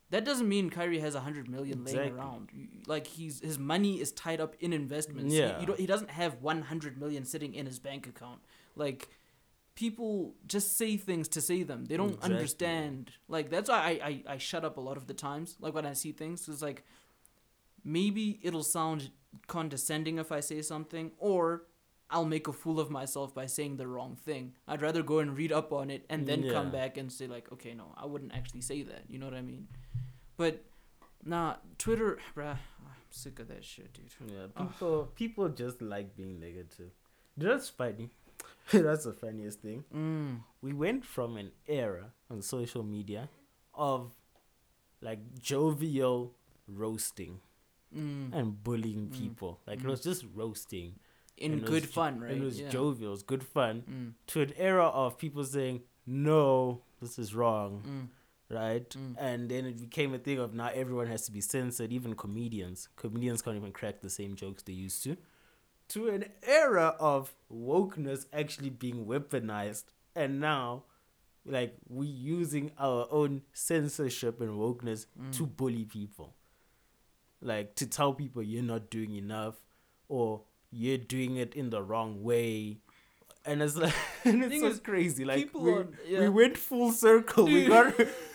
that 0.09 0.23
doesn't 0.23 0.47
mean 0.47 0.69
Kyrie 0.69 0.99
has 0.99 1.15
a 1.15 1.19
hundred 1.21 1.49
million 1.49 1.83
laying 1.83 1.97
around. 2.17 2.49
Like 2.87 3.07
he's 3.07 3.41
his 3.41 3.59
money 3.59 3.99
is 3.99 4.11
tied 4.13 4.39
up 4.39 4.55
in 4.59 4.71
investments. 4.73 5.33
He- 5.33 5.39
Yeah. 5.39 5.59
you 5.59 5.65
don't, 5.65 5.79
he 5.79 5.85
doesn't 5.87 6.11
have 6.11 6.41
one 6.41 6.61
hundred 6.63 6.97
million 6.97 7.25
sitting 7.25 7.53
in 7.53 7.65
his 7.65 7.79
bank 7.79 8.07
account. 8.07 8.39
Like 8.75 9.09
people 9.83 10.33
just 10.47 10.77
say 10.77 10.97
things 10.97 11.27
to 11.29 11.39
say 11.39 11.59
them. 11.63 11.85
They 11.85 11.97
don't 12.01 12.15
Exactly. 12.15 12.33
understand. 12.33 13.11
Like 13.35 13.49
that's 13.53 13.69
why 13.69 13.79
I, 13.89 14.07
I 14.09 14.13
I 14.33 14.37
shut 14.49 14.65
up 14.65 14.75
a 14.77 14.81
lot 14.81 14.97
of 14.97 15.05
the 15.07 15.13
times. 15.13 15.55
Like 15.61 15.73
when 15.77 15.85
I 15.85 15.93
see 15.93 16.11
things, 16.11 16.49
it's 16.49 16.61
like 16.69 16.83
maybe 17.83 18.39
it'll 18.41 18.63
sound 18.77 19.11
condescending 19.47 20.17
if 20.17 20.31
I 20.31 20.41
say 20.41 20.61
something, 20.61 21.11
or 21.19 21.63
I'll 22.09 22.25
make 22.25 22.47
a 22.47 22.53
fool 22.53 22.79
of 22.79 22.89
myself 22.89 23.33
by 23.35 23.45
saying 23.45 23.77
the 23.77 23.87
wrong 23.87 24.15
thing. 24.15 24.53
I'd 24.67 24.81
rather 24.81 25.03
go 25.03 25.19
and 25.19 25.37
read 25.37 25.51
up 25.51 25.71
on 25.71 25.89
it 25.91 26.05
and 26.09 26.25
then 26.25 26.49
come 26.49 26.71
back 26.71 26.97
and 26.97 27.11
say 27.11 27.27
like, 27.27 27.51
okay, 27.53 27.73
no, 27.73 27.93
I 27.97 28.05
wouldn't 28.05 28.33
actually 28.33 28.61
say 28.61 28.81
that. 28.83 29.03
You 29.09 29.19
know 29.19 29.25
what 29.25 29.35
I 29.35 29.41
mean? 29.53 29.67
But 30.37 30.63
nah, 31.23 31.55
Twitter, 31.77 32.17
bruh, 32.35 32.57
I'm 32.87 33.03
sick 33.09 33.39
of 33.39 33.47
that 33.49 33.63
shit, 33.63 33.93
dude. 33.93 34.11
Yeah, 34.33 34.47
people 34.63 35.11
people 35.15 35.49
just 35.49 35.81
like 35.81 36.15
being 36.15 36.39
negative. 36.39 36.91
That's 37.45 37.69
funny. 37.69 38.09
That's 38.73 39.05
the 39.05 39.13
funniest 39.13 39.61
thing. 39.61 39.83
Mm. 39.93 40.39
We 40.61 40.73
went 40.73 41.05
from 41.05 41.37
an 41.37 41.51
era 41.67 42.11
on 42.29 42.41
social 42.41 42.83
media 42.83 43.29
of 43.73 44.11
like 45.01 45.19
jovial 45.39 46.33
roasting 46.67 47.39
Mm. 47.95 48.33
and 48.33 48.63
bullying 48.63 49.07
Mm. 49.07 49.13
people. 49.17 49.61
Like 49.65 49.79
it 49.79 49.85
Mm. 49.85 49.89
was 49.89 50.01
just 50.01 50.25
roasting. 50.35 50.99
In 51.37 51.59
good 51.59 51.83
was 51.83 51.91
fun, 51.91 52.19
right? 52.19 52.31
It 52.35 52.41
was 52.41 52.59
yeah. 52.59 52.69
jovial, 52.69 53.09
it 53.09 53.11
was 53.11 53.23
good 53.23 53.43
fun. 53.43 53.83
Mm. 53.89 54.13
To 54.27 54.41
an 54.41 54.53
era 54.57 54.87
of 54.87 55.17
people 55.17 55.43
saying, 55.45 55.83
No, 56.05 56.81
this 57.01 57.17
is 57.19 57.33
wrong. 57.35 57.83
Mm. 57.85 58.09
right? 58.49 58.89
Mm. 58.91 59.15
And 59.19 59.49
then 59.51 59.65
it 59.65 59.77
became 59.79 60.13
a 60.13 60.17
thing 60.19 60.39
of 60.39 60.53
now 60.53 60.67
everyone 60.73 61.07
has 61.07 61.25
to 61.25 61.31
be 61.33 61.41
censored, 61.41 61.91
even 61.91 62.15
comedians. 62.15 62.87
Comedians 62.95 63.41
can't 63.41 63.57
even 63.57 63.71
crack 63.73 63.99
the 64.01 64.09
same 64.09 64.35
jokes 64.35 64.63
they 64.63 64.71
used 64.73 65.03
to. 65.03 65.17
To 65.89 66.09
an 66.09 66.25
era 66.43 66.95
of 66.99 67.33
wokeness 67.51 68.25
actually 68.33 68.69
being 68.69 69.05
weaponized, 69.05 69.85
and 70.15 70.39
now, 70.41 70.83
like 71.45 71.75
we 71.87 72.07
using 72.07 72.71
our 72.77 73.07
own 73.09 73.43
censorship 73.53 74.41
and 74.41 74.51
wokeness 74.59 75.05
to 75.33 75.45
Mm. 75.47 75.55
bully 75.55 75.85
people, 75.85 76.35
like 77.41 77.75
to 77.75 77.85
tell 77.87 78.13
people 78.13 78.43
you're 78.43 78.63
not 78.63 78.89
doing 78.89 79.15
enough, 79.15 79.55
or 80.09 80.41
you're 80.71 80.97
doing 80.97 81.37
it 81.37 81.53
in 81.53 81.69
the 81.69 81.81
wrong 81.81 82.21
way. 82.23 82.79
And 83.45 83.61
it's 83.61 83.77
like, 83.77 83.93
and 84.25 84.43
it's 84.43 84.59
so 84.59 84.77
crazy. 84.83 85.23
Like 85.23 85.53
we, 85.53 85.71
on- 85.71 85.97
we 86.09 86.27
went 86.27 86.57
full 86.57 86.91
circle. 86.91 87.45
We 87.45 87.65
got, 87.73 87.93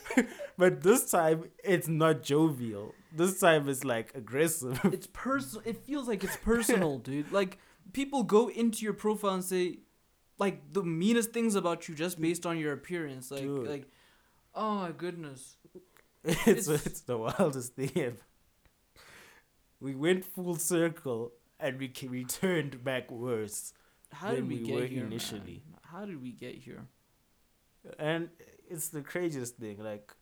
but 0.57 0.83
this 0.83 1.11
time 1.11 1.51
it's 1.63 1.89
not 1.89 2.23
jovial. 2.23 2.95
This 3.15 3.41
time 3.41 3.69
it's 3.69 3.85
like 3.85 4.13
aggressive. 4.15 4.81
it's 4.85 5.07
personal. 5.07 5.63
It 5.67 5.79
feels 5.85 6.09
like 6.09 6.25
it's 6.25 6.37
personal, 6.37 6.99
dude. 7.09 7.33
Like 7.33 7.59
people 7.93 8.23
go 8.23 8.49
into 8.49 8.85
your 8.85 8.95
profile 8.95 9.35
and 9.35 9.45
say, 9.45 9.79
like 10.39 10.73
the 10.73 10.83
meanest 10.83 11.33
things 11.33 11.55
about 11.55 11.89
you 11.89 11.95
just 11.95 12.19
mm. 12.19 12.23
based 12.23 12.47
on 12.47 12.59
your 12.59 12.73
appearance. 12.73 13.31
Like, 13.31 13.43
Dude. 13.43 13.69
like, 13.69 13.89
oh 14.55 14.77
my 14.77 14.93
goodness. 14.93 15.57
it's 16.25 16.69
It's- 16.69 16.87
it's 16.87 17.01
the 17.03 17.19
wildest 17.19 17.75
thing 17.75 17.93
ever. 17.97 18.17
We 19.81 19.95
went 19.95 20.25
full 20.25 20.55
circle 20.57 21.33
and 21.59 21.79
we 21.79 21.93
returned 22.09 22.85
back 22.85 23.11
worse. 23.11 23.73
How 24.13 24.29
Than 24.29 24.37
did 24.37 24.49
we, 24.49 24.57
we 24.59 24.63
get 24.63 24.75
were 24.75 24.87
here, 24.87 25.05
initially. 25.07 25.63
man? 25.69 25.81
How 25.83 26.05
did 26.05 26.23
we 26.23 26.33
get 26.33 26.55
here? 26.57 26.87
and 27.99 28.29
it's 28.71 28.89
the 28.91 29.03
craziest 29.03 29.57
thing 29.57 29.77
like 29.83 30.13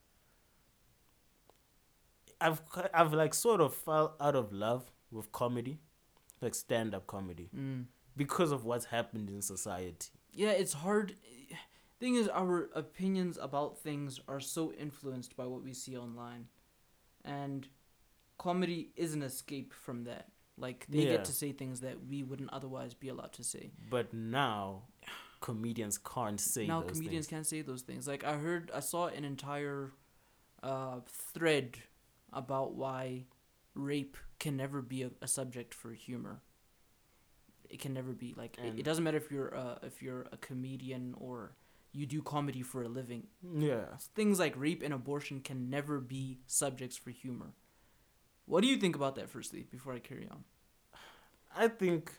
i've 2.40 2.60
i've 2.94 3.12
like 3.12 3.34
sort 3.34 3.60
of 3.60 3.74
fell 3.74 4.16
out 4.20 4.34
of 4.36 4.52
love 4.52 4.90
with 5.10 5.30
comedy 5.32 5.78
like 6.40 6.54
stand-up 6.54 7.06
comedy 7.06 7.48
Mm. 7.54 7.86
because 8.16 8.50
of 8.52 8.64
what's 8.64 8.86
happened 8.86 9.28
in 9.30 9.42
society 9.42 10.08
Yeah, 10.32 10.52
it's 10.62 10.72
hard. 10.74 11.14
Thing 11.98 12.14
is, 12.14 12.28
our 12.28 12.70
opinions 12.74 13.36
about 13.48 13.78
things 13.78 14.20
are 14.26 14.40
so 14.40 14.72
influenced 14.72 15.36
by 15.36 15.44
what 15.52 15.62
we 15.62 15.74
see 15.74 15.98
online, 15.98 16.46
and 17.24 17.68
comedy 18.38 18.90
is 18.96 19.12
an 19.12 19.22
escape 19.22 19.74
from 19.74 20.04
that. 20.04 20.28
Like 20.56 20.86
they 20.88 21.00
Yeah. 21.04 21.10
get 21.16 21.24
to 21.26 21.32
say 21.32 21.52
things 21.52 21.80
that 21.80 21.96
we 22.10 22.22
wouldn't 22.22 22.50
otherwise 22.52 22.94
be 22.94 23.08
allowed 23.08 23.32
to 23.34 23.44
say. 23.44 23.72
but 23.90 24.14
now 24.14 24.84
comedians 25.40 25.98
can't 25.98 26.40
say 26.40 26.66
now 26.66 26.80
those 26.82 26.90
comedians 26.92 27.26
things. 27.26 27.34
can't 27.34 27.46
say 27.46 27.60
those 27.62 27.82
things. 27.82 28.06
Like 28.06 28.24
I 28.24 28.36
heard, 28.38 28.70
I 28.74 28.80
saw 28.80 29.06
an 29.08 29.24
entire 29.24 29.92
uh, 30.62 31.00
thread 31.34 31.78
about 32.32 32.74
why 32.74 33.26
rape 33.74 34.16
can 34.38 34.56
never 34.56 34.82
be 34.82 35.02
a, 35.02 35.10
a 35.22 35.28
subject 35.28 35.74
for 35.74 35.92
humor. 35.92 36.42
It 37.68 37.78
can 37.80 37.94
never 37.94 38.12
be 38.12 38.34
like 38.36 38.58
it, 38.58 38.78
it 38.80 38.82
doesn't 38.84 39.04
matter 39.04 39.16
if 39.16 39.30
you're 39.30 39.56
uh, 39.56 39.78
if 39.82 40.02
you're 40.02 40.26
a 40.32 40.36
comedian 40.36 41.14
or 41.18 41.52
you 41.92 42.06
do 42.06 42.22
comedy 42.22 42.62
for 42.62 42.82
a 42.82 42.88
living. 42.88 43.26
yeah 43.58 43.84
Things 44.14 44.38
like 44.38 44.54
rape 44.56 44.82
and 44.82 44.92
abortion 44.94 45.40
can 45.40 45.70
never 45.70 46.00
be 46.00 46.38
subjects 46.46 46.96
for 46.96 47.10
humor. 47.10 47.52
What 48.46 48.62
do 48.62 48.68
you 48.68 48.76
think 48.76 48.96
about 48.96 49.14
that, 49.16 49.28
firstly, 49.30 49.66
before 49.70 49.92
I 49.92 49.98
carry 50.00 50.28
on? 50.30 50.44
i 51.56 51.66
think 51.66 52.12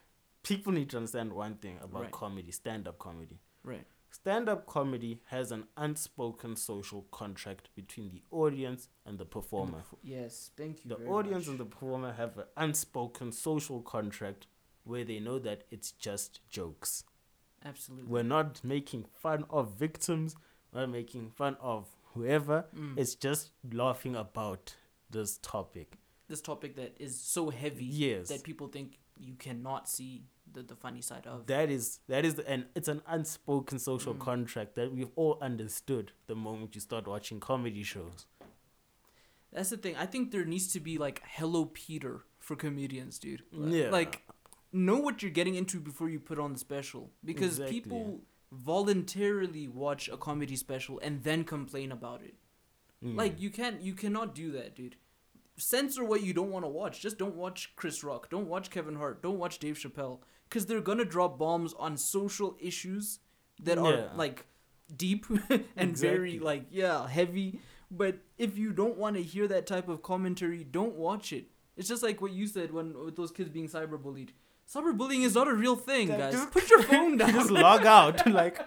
people 0.44 0.74
need 0.74 0.90
to 0.90 0.98
understand 0.98 1.32
one 1.32 1.56
thing 1.56 1.78
about 1.82 2.02
Right. 2.02 2.12
comedy 2.12 2.52
stand-up 2.52 3.00
comedy 3.00 3.40
Right. 3.64 3.86
Stand-up 4.12 4.66
comedy 4.66 5.22
has 5.28 5.52
an 5.52 5.64
unspoken 5.78 6.56
social 6.56 7.04
contract 7.12 7.70
between 7.76 8.10
the 8.10 8.22
audience 8.32 8.90
and 9.06 9.18
the 9.18 9.26
performer 9.26 9.84
Yes, 10.04 10.52
thank 10.58 10.84
you. 10.86 10.90
the 10.90 11.06
audience 11.08 11.46
much. 11.46 11.52
and 11.52 11.60
the 11.60 11.66
performer 11.66 12.14
have 12.14 12.38
an 12.38 12.46
unspoken 12.58 13.32
social 13.32 13.82
contract 13.82 14.48
where 14.84 15.04
they 15.04 15.20
know 15.20 15.40
that 15.40 15.64
it's 15.72 15.92
just 15.92 16.42
jokes. 16.50 17.04
absolutely. 17.64 18.08
We're 18.12 18.24
not 18.24 18.64
making 18.64 19.06
fun 19.14 19.46
of 19.50 19.74
victims, 19.78 20.36
we're 20.74 20.82
not 20.82 20.90
making 20.90 21.30
fun 21.32 21.56
of 21.62 21.88
whoever. 22.14 22.66
Mm. 22.76 22.98
It's 22.98 23.16
just 23.16 23.52
laughing 23.72 24.16
about 24.16 24.76
this 25.10 25.38
topic. 25.38 25.98
this 26.28 26.42
topic 26.42 26.76
that 26.78 26.96
is 27.00 27.20
so 27.20 27.50
heavy 27.50 27.86
Yes. 27.86 28.30
that 28.30 28.44
people 28.44 28.68
think 28.68 29.00
you 29.20 29.36
cannot 29.36 29.88
see 29.90 30.24
the, 30.54 30.64
the 30.64 30.76
funny 30.76 31.02
side 31.02 31.26
of. 31.28 31.46
That 31.48 31.70
is 31.70 32.00
that 32.08 32.26
is 32.26 32.40
and 32.40 32.66
it's 32.76 32.88
an 32.88 33.02
unspoken 33.08 33.80
social 33.80 34.14
Mm. 34.14 34.20
contract 34.20 34.76
that 34.76 34.92
we've 34.94 35.12
all 35.16 35.38
understood 35.42 36.12
the 36.28 36.36
moment 36.36 36.76
you 36.76 36.82
start 36.82 37.08
watching 37.08 37.40
comedy 37.40 37.84
shows. 37.84 38.26
That's 39.54 39.70
the 39.70 39.78
thing. 39.78 39.96
I 39.98 40.06
think 40.06 40.32
there 40.32 40.46
needs 40.46 40.72
to 40.74 40.80
be 40.80 40.98
like 40.98 41.22
Hello 41.26 41.66
Peter 41.66 42.22
for 42.40 42.56
comedians, 42.56 43.20
dude. 43.20 43.44
Li- 43.52 43.84
Yeah. 43.84 43.90
Like 43.90 44.26
know 44.72 44.98
what 44.98 45.22
you're 45.22 45.32
getting 45.32 45.56
into 45.56 45.80
before 45.80 46.10
you 46.10 46.20
put 46.20 46.40
on 46.40 46.54
the 46.54 46.60
special 46.60 47.10
because 47.26 47.60
Exactly, 47.60 47.82
people 47.82 48.22
voluntarily 48.52 49.68
watch 49.68 50.08
a 50.10 50.18
comedy 50.18 50.56
special 50.56 51.00
and 51.04 51.24
then 51.24 51.44
complain 51.44 51.92
about 51.92 52.22
it. 52.24 52.36
Mm. 53.04 53.18
Like 53.18 53.40
you 53.42 53.50
can't 53.50 53.82
you 53.82 53.94
cannot 53.94 54.34
do 54.34 54.52
that, 54.54 54.76
dude. 54.76 54.96
Censor 55.58 56.04
what 56.06 56.24
you 56.24 56.34
don't 56.34 56.50
want 56.50 56.64
to 56.66 56.70
watch. 56.70 57.02
Just 57.02 57.18
don't 57.18 57.36
watch 57.36 57.74
Chris 57.76 58.04
Rock. 58.04 58.30
Don't 58.30 58.48
watch 58.48 58.70
Kevin 58.70 58.96
Hart. 58.96 59.22
Don't 59.22 59.38
watch 59.38 59.60
Dave 59.60 59.78
Chappelle 59.78 60.20
cuz 60.52 60.68
they're 60.68 60.82
to 61.00 61.06
drop 61.06 61.40
bombs 61.40 61.74
on 61.74 61.98
social 61.98 62.56
issues 62.60 63.20
that 63.64 63.78
are 63.80 64.12
like 64.16 64.46
deep 64.96 65.26
and 65.76 65.98
very 65.98 66.38
like 66.38 66.66
yeah, 66.70 67.08
heavy. 67.08 67.60
But 67.90 68.20
if 68.38 68.58
you 68.58 68.72
don't 68.72 68.98
want 68.98 69.16
to 69.18 69.24
hear 69.24 69.48
that 69.48 69.66
type 69.68 69.88
of 69.90 70.02
commentary, 70.02 70.64
don't 70.64 70.96
watch 70.96 71.34
it. 71.34 71.46
It's 71.76 71.90
just 71.90 72.04
like 72.04 72.22
what 72.22 72.32
you 72.32 72.46
said 72.48 72.72
when 72.72 72.94
with 73.06 73.16
those 73.16 73.32
kids 73.32 73.50
being 73.50 73.68
cyberbullied. 73.68 74.30
Cyberbullying 74.74 75.24
is 75.26 75.36
not 75.36 75.48
a 75.50 75.54
real 75.54 75.76
thing, 75.76 76.08
guys. 76.08 76.34
just- 76.34 76.52
Put 76.52 76.70
your 76.70 76.84
phone 76.84 77.18
down. 77.24 77.34
just 77.34 77.50
log 77.52 77.86
out. 77.86 78.26
like 78.42 78.60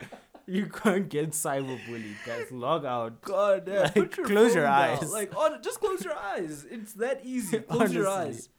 you 0.47 0.67
can't 0.67 1.09
get 1.09 1.31
cyberbullied, 1.31 2.17
guys. 2.27 2.53
Log 2.53 2.85
out. 2.85 3.23
God, 3.23 3.67
yeah. 3.67 3.81
Like, 3.83 3.95
put 3.95 4.17
your 4.19 4.27
close 4.27 4.55
your 4.55 4.65
down. 4.65 4.81
eyes. 4.99 5.11
Like, 5.11 5.35
on, 5.35 5.63
just 5.63 5.81
close 5.81 6.05
your 6.05 6.17
eyes. 6.17 6.67
It's 6.71 6.93
that 6.95 7.23
easy. 7.25 7.61
Close 7.61 7.95
your 7.95 8.09
eyes. 8.09 8.51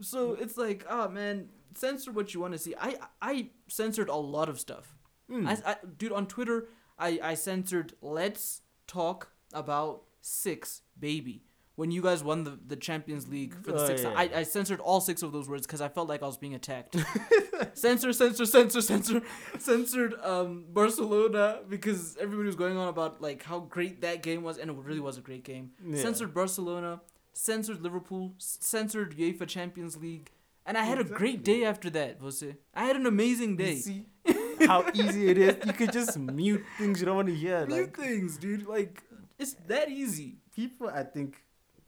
So 0.00 0.34
it's 0.34 0.56
like, 0.56 0.84
ah, 0.88 1.08
man, 1.08 1.48
censor 1.76 2.12
what 2.12 2.34
you 2.34 2.40
want 2.40 2.52
to 2.52 2.58
see. 2.58 2.74
I 2.80 2.96
I 3.20 3.50
censored 3.68 4.08
a 4.08 4.16
lot 4.16 4.48
of 4.48 4.58
stuff. 4.60 4.94
Mm. 5.30 5.46
I, 5.48 5.70
I, 5.72 5.76
dude, 5.98 6.12
on 6.12 6.26
Twitter, 6.26 6.68
I 6.98 7.18
I 7.22 7.34
censored 7.34 7.94
"Let's 8.00 8.62
talk 8.86 9.30
about 9.52 10.02
six, 10.20 10.82
baby." 10.98 11.42
When 11.74 11.90
you 11.90 12.00
guys 12.00 12.24
won 12.24 12.44
the, 12.44 12.58
the 12.66 12.74
Champions 12.76 13.28
League 13.28 13.54
for 13.62 13.72
the 13.72 13.82
Oh, 13.82 13.86
sixth, 13.86 14.04
yeah. 14.04 14.14
I, 14.16 14.30
I 14.36 14.42
censored 14.44 14.80
all 14.80 14.98
six 14.98 15.22
of 15.22 15.32
those 15.32 15.46
words 15.46 15.66
because 15.66 15.82
I 15.82 15.88
felt 15.88 16.08
like 16.08 16.22
I 16.22 16.26
was 16.26 16.38
being 16.38 16.54
attacked. 16.54 16.96
censor, 17.74 18.14
censor, 18.14 18.46
censor, 18.46 18.80
censor, 18.80 19.20
censored 19.58 20.14
um, 20.22 20.64
Barcelona 20.70 21.60
because 21.68 22.16
everybody 22.16 22.46
was 22.46 22.56
going 22.56 22.78
on 22.78 22.88
about 22.88 23.20
like 23.20 23.42
how 23.42 23.58
great 23.60 24.00
that 24.00 24.22
game 24.22 24.42
was, 24.42 24.56
and 24.56 24.70
it 24.70 24.76
really 24.78 25.00
was 25.00 25.18
a 25.18 25.20
great 25.20 25.44
game. 25.44 25.72
Yeah. 25.86 26.00
Censored 26.00 26.32
Barcelona, 26.32 27.02
censored 27.34 27.82
Liverpool, 27.82 28.32
censored 28.38 29.14
UEFA 29.18 29.46
Champions 29.46 29.98
League, 29.98 30.30
and 30.66 30.76
I 30.76 30.84
had 30.84 30.98
a 30.98 31.04
great 31.04 31.42
day 31.44 31.64
after 31.64 31.88
that. 31.90 32.18
Jose, 32.20 32.56
I 32.74 32.84
had 32.84 32.96
an 32.96 33.06
amazing 33.06 33.50
You 33.52 33.56
day. 33.56 33.74
see 33.76 34.06
how 34.66 34.84
easy 34.94 35.28
it 35.30 35.38
is. 35.38 35.56
You 35.66 35.72
could 35.72 35.92
just 35.92 36.18
mute 36.18 36.64
things 36.78 37.00
you 37.00 37.06
don't 37.06 37.16
want 37.16 37.28
to 37.28 37.34
hear. 37.34 37.66
Mute 37.66 37.76
Like 37.80 37.96
things, 37.96 38.36
dude. 38.36 38.66
Like 38.66 39.02
it's 39.38 39.54
that 39.68 39.88
easy. 39.90 40.38
people, 40.54 40.88
I 40.88 41.02
think 41.04 41.42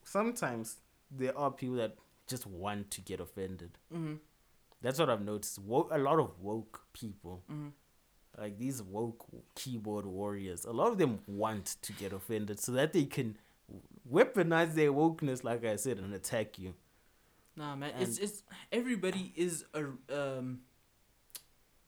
sometimes 0.05 0.77
there 1.11 1.37
are 1.37 1.51
people 1.51 1.77
that 1.77 1.97
just 2.27 2.47
want 2.47 2.91
to 2.93 3.01
get 3.01 3.21
offended. 3.21 3.71
Mm-hmm. 3.93 4.15
That's 4.83 4.99
what 4.99 5.11
I've 5.11 5.25
noticed. 5.25 5.59
A 5.59 5.99
lot 5.99 6.19
of 6.21 6.39
woke 6.41 6.83
people, 6.93 7.43
Mhm. 7.51 7.73
like 8.39 8.59
these 8.59 8.83
woke 8.83 9.27
keyboard 9.55 10.07
warriors, 10.07 10.65
a 10.65 10.71
lot 10.73 10.89
of 10.93 10.99
them 10.99 11.19
want 11.27 11.77
to 11.83 11.93
get 11.95 12.13
offended 12.13 12.61
so 12.61 12.73
that 12.73 12.93
they 12.93 13.05
can 13.07 13.37
weaponize 14.11 14.75
their 14.75 14.93
wokeness, 14.93 15.43
like 15.45 15.65
I 15.65 15.77
said, 15.77 15.99
and 15.99 16.15
attack 16.15 16.59
you. 16.59 16.75
Nah, 17.59 17.77
man. 17.77 17.93
it's 17.99 18.17
And- 18.19 18.25
it's 18.29 18.43
everybody 18.73 19.33
is 19.37 19.65
a 19.75 19.85
um. 20.19 20.61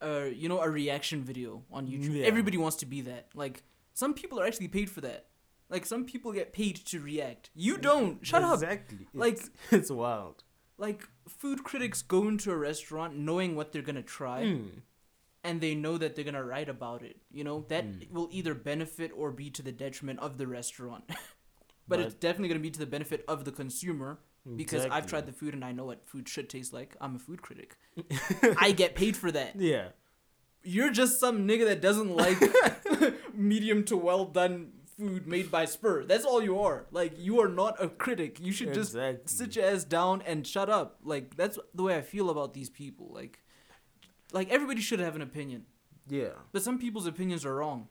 Uh, 0.02 0.28
you 0.34 0.48
know, 0.48 0.60
a 0.62 0.70
reaction 0.70 1.22
video 1.22 1.62
on 1.70 1.86
YouTube. 1.86 2.14
Yeah. 2.16 2.24
Everybody 2.24 2.56
wants 2.56 2.76
to 2.78 2.86
be 2.86 3.02
that. 3.02 3.28
Like, 3.34 3.62
some 3.92 4.14
people 4.14 4.40
are 4.40 4.46
actually 4.46 4.68
paid 4.68 4.88
for 4.88 5.02
that. 5.02 5.26
Like, 5.68 5.84
some 5.84 6.06
people 6.06 6.32
get 6.32 6.54
paid 6.54 6.76
to 6.86 7.00
react. 7.00 7.50
You 7.54 7.76
don't. 7.76 8.24
Shut 8.26 8.42
up. 8.42 8.54
exactly. 8.54 9.06
Like- 9.12 9.40
it's, 9.70 9.90
wild. 9.90 10.42
Like, 10.78 11.06
food 11.28 11.64
critics 11.64 12.00
go 12.00 12.26
into 12.28 12.50
a 12.50 12.56
restaurant 12.56 13.14
knowing 13.18 13.56
what 13.56 13.72
they're 13.72 13.82
gonna 13.82 14.02
try. 14.02 14.42
Mm. 14.44 14.70
and 15.44 15.60
they 15.60 15.74
know 15.74 15.96
that 15.98 16.14
they're 16.16 16.24
gonna 16.24 16.44
write 16.44 16.68
about 16.70 17.02
it. 17.02 17.16
You 17.30 17.44
know 17.44 17.66
that 17.68 17.84
Mm. 17.84 18.10
will 18.10 18.28
either 18.32 18.54
benefit 18.54 19.10
or 19.14 19.30
be 19.32 19.50
to 19.50 19.62
the 19.62 19.72
detriment 19.72 20.18
of 20.20 20.38
the 20.38 20.46
restaurant. 20.46 21.04
but, 21.88 22.00
it's 22.00 22.14
definitely 22.14 22.48
gonna 22.48 22.60
be 22.60 22.70
to 22.70 22.78
the 22.78 22.86
benefit 22.86 23.22
of 23.28 23.44
the 23.44 23.52
consumer 23.52 24.18
because 24.56 24.86
I've 24.86 25.06
tried 25.06 25.26
the 25.26 25.32
food 25.32 25.54
and 25.54 25.64
I 25.64 25.72
know 25.72 25.84
what 25.84 26.06
food 26.08 26.28
should 26.28 26.48
taste 26.48 26.72
like. 26.72 26.96
I'm 27.00 27.16
a 27.16 27.18
food 27.18 27.42
critic. 27.42 27.76
I 28.58 28.72
get 28.72 28.94
paid 28.94 29.16
for 29.16 29.30
that. 29.32 29.56
Yeah. 29.56 29.88
You're 30.62 30.90
just 30.90 31.18
some 31.20 31.48
nigga 31.48 31.66
that 31.66 31.80
doesn't 31.80 32.14
like 32.14 32.38
medium 33.34 33.84
to 33.84 33.96
well 33.96 34.24
done 34.26 34.72
food 34.98 35.26
made 35.26 35.50
by 35.50 35.64
Spur. 35.64 36.04
That's 36.04 36.24
all 36.26 36.42
you 36.42 36.60
are. 36.60 36.86
Like 36.90 37.12
you 37.18 37.40
are 37.40 37.48
not 37.48 37.82
a 37.82 37.88
critic. 37.88 38.38
You 38.40 38.52
should 38.52 38.74
just 38.74 38.90
Exactly. 38.94 39.22
sit 39.26 39.56
your 39.56 39.64
ass 39.66 39.84
down 39.84 40.22
and 40.22 40.46
shut 40.46 40.68
up. 40.68 40.98
Like 41.02 41.36
that's 41.36 41.58
the 41.74 41.82
way 41.82 41.96
I 41.96 42.02
feel 42.02 42.28
about 42.30 42.52
these 42.52 42.68
people. 42.68 43.10
Like 43.12 43.40
like 44.32 44.50
everybody 44.50 44.80
should 44.80 45.00
have 45.00 45.16
an 45.16 45.22
opinion. 45.22 45.64
Yeah. 46.08 46.30
But 46.52 46.62
some 46.62 46.78
people's 46.78 47.06
opinions 47.06 47.44
are 47.46 47.54
wrong. 47.54 47.88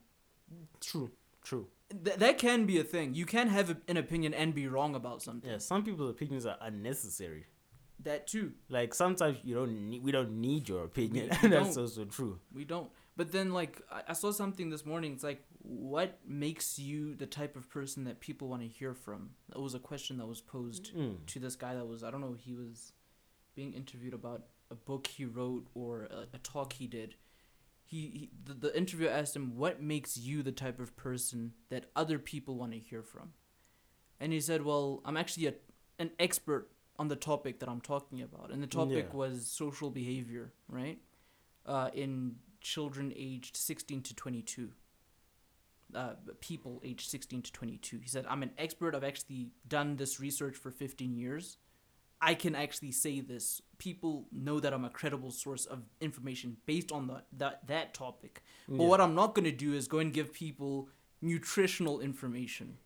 True. 0.80 1.12
True. 1.44 1.68
Th- 2.04 2.18
that 2.18 2.38
can 2.38 2.66
be 2.66 2.80
a 2.80 2.84
thing. 2.84 3.14
You 3.16 3.26
can 3.26 3.48
have 3.48 3.70
a- 3.72 3.78
an 3.88 3.98
opinion 3.98 4.34
and 4.34 4.54
be 4.54 4.68
wrong 4.68 4.96
about 4.96 5.22
something. 5.22 5.50
Yeah. 5.50 5.58
Some 5.58 5.84
people's 5.84 6.10
opinions 6.12 6.46
are 6.46 6.58
unnecessary. 6.62 7.46
That 8.04 8.28
too. 8.28 8.54
Like 8.70 8.94
sometimes 8.94 9.40
you 9.44 9.56
don't 9.56 9.90
need. 9.90 10.04
We 10.04 10.12
don't 10.12 10.40
need 10.40 10.70
your 10.70 10.84
opinion. 10.86 11.30
We- 11.42 11.50
we 11.50 11.50
that's 11.56 11.78
also 11.78 12.06
true. 12.06 12.40
We 12.54 12.64
don't. 12.66 12.90
But 13.18 13.34
then, 13.34 13.52
like, 13.54 13.82
I, 13.92 14.04
I 14.10 14.14
saw 14.14 14.32
something 14.32 14.70
this 14.70 14.86
morning. 14.86 15.12
It's 15.12 15.24
like, 15.26 15.44
what 15.62 16.20
makes 16.26 16.80
you 16.80 17.16
the 17.16 17.26
type 17.26 17.58
of 17.58 17.70
person 17.70 18.06
that 18.06 18.22
people 18.22 18.48
want 18.48 18.62
to 18.62 18.68
hear 18.70 18.94
from? 18.94 19.32
That 19.50 19.60
was 19.60 19.74
a 19.74 19.80
question 19.80 20.18
that 20.20 20.26
was 20.28 20.40
posed 20.40 20.96
Mm. 20.96 21.26
to 21.26 21.40
this 21.40 21.56
guy 21.58 21.76
that 21.76 21.86
was, 21.86 22.02
I 22.02 22.12
don't 22.12 22.22
know, 22.22 22.34
he 22.38 22.54
was 22.54 22.94
being 23.56 23.74
interviewed 23.74 24.14
about 24.14 24.44
a 24.72 24.76
book 24.76 25.08
he 25.08 25.26
wrote 25.26 25.68
or 25.74 26.04
a, 26.04 26.28
a 26.34 26.38
talk 26.38 26.72
he 26.74 26.88
did. 26.88 27.16
He, 27.90 28.02
he 28.20 28.30
the, 28.46 28.54
the 28.54 28.78
interviewer 28.78 29.10
asked 29.10 29.36
him, 29.36 29.56
"What 29.58 29.82
makes 29.82 30.16
you 30.16 30.44
the 30.44 30.52
type 30.52 30.80
of 30.80 30.96
person 30.96 31.54
that 31.70 31.86
other 31.96 32.20
people 32.20 32.56
want 32.56 32.72
to 32.74 32.80
hear 32.80 33.02
from?" 33.02 33.34
And 34.20 34.32
he 34.32 34.40
said, 34.40 34.64
"Well, 34.64 35.02
I'm 35.06 35.18
actually 35.18 35.48
a, 35.48 35.54
an 35.98 36.12
expert 36.20 36.70
on 37.00 37.08
the 37.08 37.16
topic 37.16 37.60
that 37.60 37.70
I'm 37.70 37.82
talking 37.82 38.22
about, 38.22 38.52
and 38.52 38.62
the 38.62 38.68
topic 38.68 39.08
Yeah. 39.10 39.16
was 39.18 39.48
social 39.48 39.90
behavior, 39.90 40.54
right? 40.68 41.00
Uh, 41.66 41.90
in 41.94 42.36
children 42.62 43.12
aged 43.16 43.58
16 43.58 44.04
to 44.04 44.16
22." 44.16 44.72
Uh, 45.96 46.14
people 46.42 46.80
aged 46.84 47.10
16 47.10 47.42
to 47.42 47.52
22. 47.52 47.98
He 47.98 48.08
said, 48.08 48.24
I'm 48.30 48.44
an 48.44 48.52
expert. 48.60 48.94
I've 48.94 49.04
actually 49.04 49.50
done 49.68 49.96
this 49.96 50.20
research 50.20 50.56
for 50.56 50.70
15 50.70 51.16
years. 51.16 51.58
I 52.22 52.34
can 52.34 52.56
actually 52.56 52.92
say 52.92 53.22
this. 53.22 53.62
People 53.78 54.28
know 54.32 54.60
that 54.60 54.74
I'm 54.74 54.84
a 54.84 54.90
credible 54.90 55.32
source 55.32 55.66
of 55.66 55.84
information 56.02 56.58
based 56.66 56.92
on 56.92 57.08
the, 57.08 57.24
that 57.38 57.68
that 57.68 57.94
topic. 57.94 58.44
But 58.68 58.84
what 58.86 59.02
I'm 59.02 59.16
not 59.16 59.34
going 59.34 59.46
to 59.46 59.52
do 59.52 59.74
is 59.74 59.88
go 59.88 60.00
and 60.00 60.14
give 60.14 60.34
people 60.34 60.90
nutritional 61.22 62.02
information, 62.02 62.78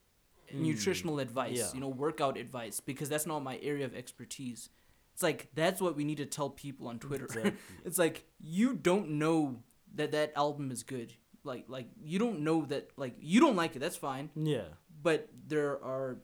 hmm. 0.52 0.64
nutritional 0.64 1.20
advice, 1.20 1.58
yeah. 1.58 1.70
you 1.74 1.80
know, 1.80 1.88
workout 1.88 2.38
advice, 2.38 2.80
because 2.80 3.10
that's 3.10 3.26
not 3.26 3.44
my 3.44 3.60
area 3.62 3.86
of 3.86 3.96
expertise. 3.96 4.70
It's 5.14 5.24
like 5.24 5.50
that's 5.54 5.82
what 5.82 5.96
we 5.96 6.04
need 6.04 6.18
to 6.18 6.26
tell 6.26 6.50
people 6.50 6.88
on 6.88 7.00
Twitter. 7.00 7.26
Exactly. 7.26 7.54
it's 7.86 7.98
like 7.98 8.26
you 8.40 8.76
don't 8.76 9.12
know 9.12 9.64
that 9.96 10.12
that 10.12 10.34
album 10.36 10.72
is 10.72 10.84
good. 10.84 11.14
Like 11.44 11.66
like 11.68 11.88
you 12.04 12.20
don't 12.20 12.42
know 12.42 12.66
that 12.66 12.92
like 12.98 13.16
you 13.20 13.40
don't 13.40 13.56
like 13.56 13.76
it. 13.76 13.80
That's 13.80 13.98
fine. 13.98 14.30
Yeah. 14.36 14.70
But 15.02 15.30
there 15.48 15.84
are 15.84 16.20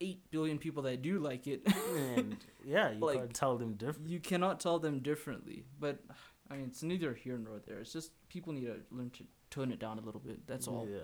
eight 0.00 0.30
billion 0.30 0.58
people 0.58 0.82
that 0.84 1.02
do 1.02 1.18
like 1.18 1.46
it. 1.46 1.62
And 2.16 2.36
yeah, 2.64 2.92
you 2.92 3.00
Like, 3.00 3.18
can't 3.18 3.34
tell 3.34 3.56
them 3.56 3.74
different. 3.74 4.08
you 4.08 4.20
cannot 4.20 4.60
tell 4.60 4.78
them 4.78 5.00
differently. 5.00 5.64
But 5.78 5.98
I 6.50 6.56
mean, 6.56 6.66
it's 6.66 6.82
neither 6.82 7.14
here 7.14 7.38
nor 7.38 7.60
there. 7.66 7.78
It's 7.80 7.92
just 7.92 8.10
people 8.28 8.52
need 8.52 8.66
to 8.66 8.76
learn 8.90 9.10
to 9.10 9.24
tone 9.50 9.72
it 9.72 9.78
down 9.78 9.98
a 9.98 10.02
little 10.02 10.20
bit. 10.20 10.46
That's 10.46 10.66
all. 10.68 10.86
Yeah. 10.90 10.98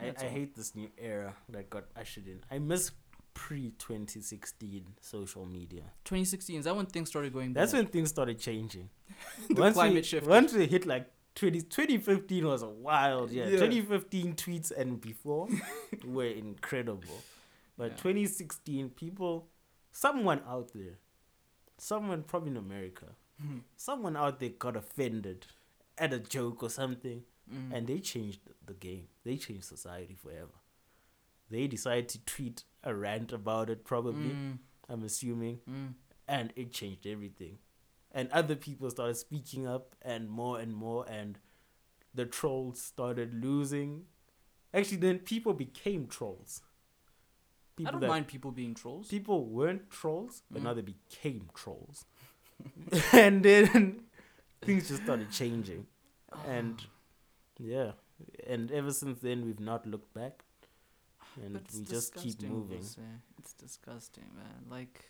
I, 0.00 0.06
That's 0.06 0.22
I 0.22 0.26
all. 0.26 0.32
hate 0.32 0.54
this 0.56 0.74
new 0.74 0.88
era 0.98 1.34
that 1.50 1.68
got 1.70 1.84
ushered 1.96 2.26
in. 2.26 2.40
I 2.50 2.58
miss 2.58 2.90
pre 3.34 3.72
2016 3.78 4.84
social 5.00 5.46
media. 5.46 5.82
2016 6.04 6.58
is 6.60 6.64
that 6.64 6.74
when 6.76 6.86
things 6.86 7.08
started 7.08 7.32
going. 7.32 7.52
Bad? 7.52 7.62
That's 7.62 7.72
bad? 7.72 7.78
when 7.84 7.86
things 7.88 8.08
started 8.10 8.38
changing. 8.38 8.88
The 9.48 9.54
once 9.60 9.74
climate 9.74 9.94
we, 9.96 10.02
shifted. 10.02 10.28
Once 10.28 10.52
we 10.54 10.66
hit 10.66 10.86
like 10.86 11.06
20, 11.34 11.62
2015 11.62 12.46
was 12.46 12.64
wild 12.64 13.30
year. 13.30 13.44
Yeah. 13.44 13.58
2015 13.58 14.34
tweets 14.34 14.70
and 14.76 15.00
before 15.00 15.48
were 16.06 16.26
incredible. 16.26 17.22
But 17.76 17.92
Yeah. 17.92 17.96
2016, 17.96 18.90
people, 18.90 19.48
someone 19.90 20.42
out 20.46 20.72
there, 20.74 20.98
someone 21.78 22.22
probably 22.22 22.50
in 22.50 22.56
America, 22.56 23.16
Mm-hmm. 23.42 23.58
someone 23.76 24.16
out 24.16 24.38
there 24.40 24.50
got 24.50 24.76
offended 24.76 25.46
at 25.98 26.12
a 26.12 26.18
joke 26.20 26.62
or 26.62 26.70
something, 26.70 27.24
Mm. 27.50 27.72
and 27.74 27.86
they 27.88 27.98
changed 27.98 28.40
the 28.64 28.74
game. 28.74 29.08
They 29.24 29.36
changed 29.36 29.64
society 29.64 30.14
forever. 30.14 30.60
They 31.50 31.66
decided 31.66 32.08
to 32.10 32.24
tweet 32.24 32.64
a 32.84 32.94
rant 32.94 33.32
about 33.32 33.68
it, 33.68 33.84
probably, 33.84 34.30
Mm, 34.30 34.58
I'm 34.88 35.02
assuming, 35.02 35.60
mm. 35.68 35.94
and 36.28 36.52
it 36.56 36.72
changed 36.72 37.06
everything. 37.06 37.58
And 38.12 38.30
other 38.30 38.54
people 38.54 38.88
started 38.90 39.16
speaking 39.16 39.66
up, 39.66 39.96
and 40.02 40.28
more 40.30 40.60
and 40.60 40.72
more, 40.74 41.04
and 41.08 41.38
the 42.14 42.26
trolls 42.26 42.80
started 42.80 43.34
losing. 43.34 44.06
Actually, 44.72 44.98
then 44.98 45.18
people 45.18 45.52
became 45.54 46.06
trolls. 46.06 46.62
I 47.72 47.76
People 47.76 47.92
don't 47.92 48.00
that 48.02 48.08
mind 48.08 48.26
people 48.28 48.50
being 48.50 48.74
trolls. 48.74 49.08
people 49.08 49.46
weren't 49.46 49.90
trolls, 49.90 50.42
but 50.50 50.60
Mm. 50.60 50.64
now 50.64 50.74
they 50.74 50.82
became 50.82 51.48
trolls. 51.54 52.04
and 53.12 53.42
then 53.44 54.02
things 54.60 54.88
just 54.88 55.02
started 55.04 55.30
changing, 55.30 55.86
and 56.46 56.84
yeah, 57.58 57.92
and 58.46 58.70
ever 58.70 58.92
since 58.92 59.18
then 59.20 59.44
we've 59.44 59.58
not 59.60 59.86
looked 59.86 60.12
back, 60.14 60.44
and 61.42 61.60
we 61.74 61.84
just 61.84 62.14
keep 62.14 62.40
moving. 62.42 62.84
It's 63.38 63.54
disgusting, 63.54 64.26
man. 64.36 64.66
Like, 64.70 65.04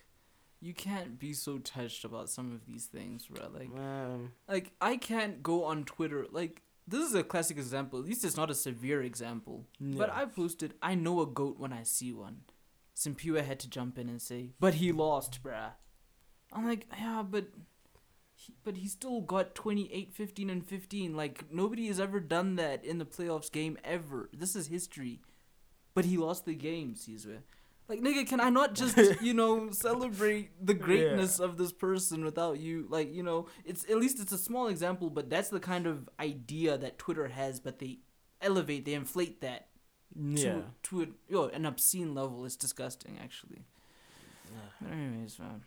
you 0.60 0.72
can't 0.72 1.18
be 1.18 1.32
so 1.34 1.58
touched 1.58 2.04
about 2.04 2.30
some 2.30 2.52
of 2.52 2.64
these 2.64 2.86
things, 2.86 3.26
bro. 3.26 3.48
Like, 3.52 3.70
Um, 3.78 4.32
like 4.48 4.72
I 4.80 4.96
can't 4.96 5.42
go 5.42 5.64
on 5.64 5.84
Twitter. 5.84 6.26
Like, 6.30 6.62
this 6.86 7.06
is 7.06 7.14
a 7.14 7.22
classic 7.24 7.58
example. 7.58 7.98
At 7.98 8.06
least 8.06 8.24
it's 8.24 8.36
not 8.36 8.50
a 8.50 8.54
severe 8.54 9.02
example. 9.02 9.66
But. 9.80 10.08
I 10.10 10.24
posted, 10.24 10.74
I 10.80 10.94
know 10.94 11.20
a 11.20 11.26
goat 11.26 11.58
when 11.58 11.72
I 11.72 11.82
see 11.82 12.12
one. 12.12 12.42
Simpiwa 12.96 13.44
had 13.44 13.58
to 13.60 13.68
jump 13.68 13.98
in 13.98 14.08
and 14.08 14.20
say, 14.20 14.50
but 14.60 14.74
he 14.74 14.92
lost, 14.92 15.42
bruh. 15.42 15.72
I'm 16.52 16.66
like, 16.66 16.86
yeah, 16.98 17.22
but. 17.28 17.46
He, 18.34 18.54
but 18.64 18.76
he 18.78 18.88
still 18.88 19.20
got 19.20 19.54
28, 19.54 20.12
15, 20.12 20.50
and 20.50 20.66
15. 20.66 21.14
Like, 21.14 21.44
nobody 21.52 21.86
has 21.86 22.00
ever 22.00 22.18
done 22.18 22.56
that 22.56 22.84
in 22.84 22.98
the 22.98 23.04
playoffs 23.04 23.52
game 23.52 23.78
ever. 23.84 24.30
This 24.32 24.56
is 24.56 24.66
history. 24.66 25.20
But 25.94 26.06
he 26.06 26.16
lost 26.16 26.44
the 26.44 26.54
game, 26.54 26.96
Caesar. 26.96 27.44
Like, 27.88 28.00
nigga, 28.00 28.26
can 28.26 28.40
I 28.40 28.48
not 28.48 28.74
just, 28.74 28.96
you 29.22 29.34
know, 29.34 29.70
celebrate 29.70 30.64
the 30.64 30.74
greatness 30.74 31.38
of 31.38 31.56
this 31.58 31.72
person 31.72 32.24
without 32.24 32.58
you? 32.58 32.86
Like, 32.88 33.14
you 33.14 33.22
know, 33.22 33.46
it's 33.64 33.84
at 33.88 33.98
least 33.98 34.18
it's 34.18 34.32
a 34.32 34.38
small 34.38 34.68
example, 34.68 35.10
but 35.10 35.28
that's 35.28 35.50
the 35.50 35.60
kind 35.60 35.86
of 35.86 36.08
idea 36.18 36.78
that 36.78 36.98
Twitter 36.98 37.28
has, 37.28 37.60
but 37.60 37.78
they 37.78 37.98
elevate, 38.40 38.86
they 38.86 38.94
inflate 38.94 39.40
that 39.42 39.68
yeah. 40.16 40.52
to 40.52 40.64
to 40.84 41.02
a, 41.02 41.06
yo, 41.32 41.48
an 41.48 41.66
obscene 41.66 42.14
level. 42.14 42.44
It's 42.44 42.56
disgusting, 42.56 43.18
actually. 43.22 43.64
But 44.80 44.92
anyways, 44.92 45.38
man, 45.38 45.62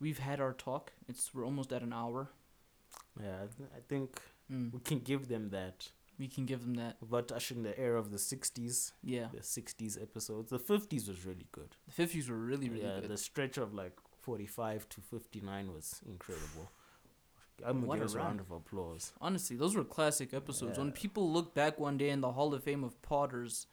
we've 0.00 0.18
had 0.18 0.40
our 0.40 0.52
talk. 0.52 0.92
It's 1.08 1.32
we're 1.34 1.44
almost 1.44 1.72
at 1.72 1.82
an 1.82 1.92
hour. 1.92 2.28
Yeah, 3.22 3.36
I 3.44 3.46
th- 3.56 3.70
I 3.76 3.80
think 3.88 4.20
Mm. 4.52 4.72
we 4.72 4.78
can 4.80 5.00
give 5.00 5.26
them 5.28 5.50
that. 5.50 5.90
We 6.18 6.28
can 6.28 6.46
give 6.46 6.60
them 6.62 6.74
that. 6.74 6.96
About 7.02 7.32
ushering 7.32 7.62
the 7.64 7.76
era 7.78 7.98
of 7.98 8.10
the 8.12 8.16
60s, 8.18 8.92
Yeah, 9.02 9.26
the 9.32 9.42
60s 9.42 10.00
episodes. 10.00 10.50
The 10.50 10.58
50s 10.60 11.08
was 11.08 11.26
really 11.26 11.46
good. 11.52 11.74
the 11.86 11.92
fifties 11.92 12.28
were 12.30 12.36
really 12.38 12.68
really 12.68 12.84
yeah, 12.84 13.00
good. 13.00 13.10
the 13.10 13.16
stretch 13.18 13.58
of 13.58 13.74
like 13.74 13.96
45 14.22 14.88
to 14.88 15.00
59 15.00 15.72
was 15.72 16.00
incredible. 16.06 16.70
I'm 17.64 17.82
What 17.86 17.98
gonna 17.98 18.04
a 18.04 18.08
give 18.08 18.16
a 18.16 18.18
round 18.18 18.40
of 18.40 18.50
applause. 18.50 19.12
Honestly, 19.20 19.56
those 19.56 19.74
were 19.76 19.84
classic 19.84 20.34
episodes. 20.34 20.78
When 20.78 20.92
people 20.92 21.30
look 21.32 21.54
back 21.54 21.78
one 21.78 21.96
day 21.96 22.10
in 22.10 22.20
the 22.20 22.32
Hall 22.32 22.52
of 22.54 22.62
Fame 22.62 22.84
of 22.84 23.00
Potters, 23.02 23.66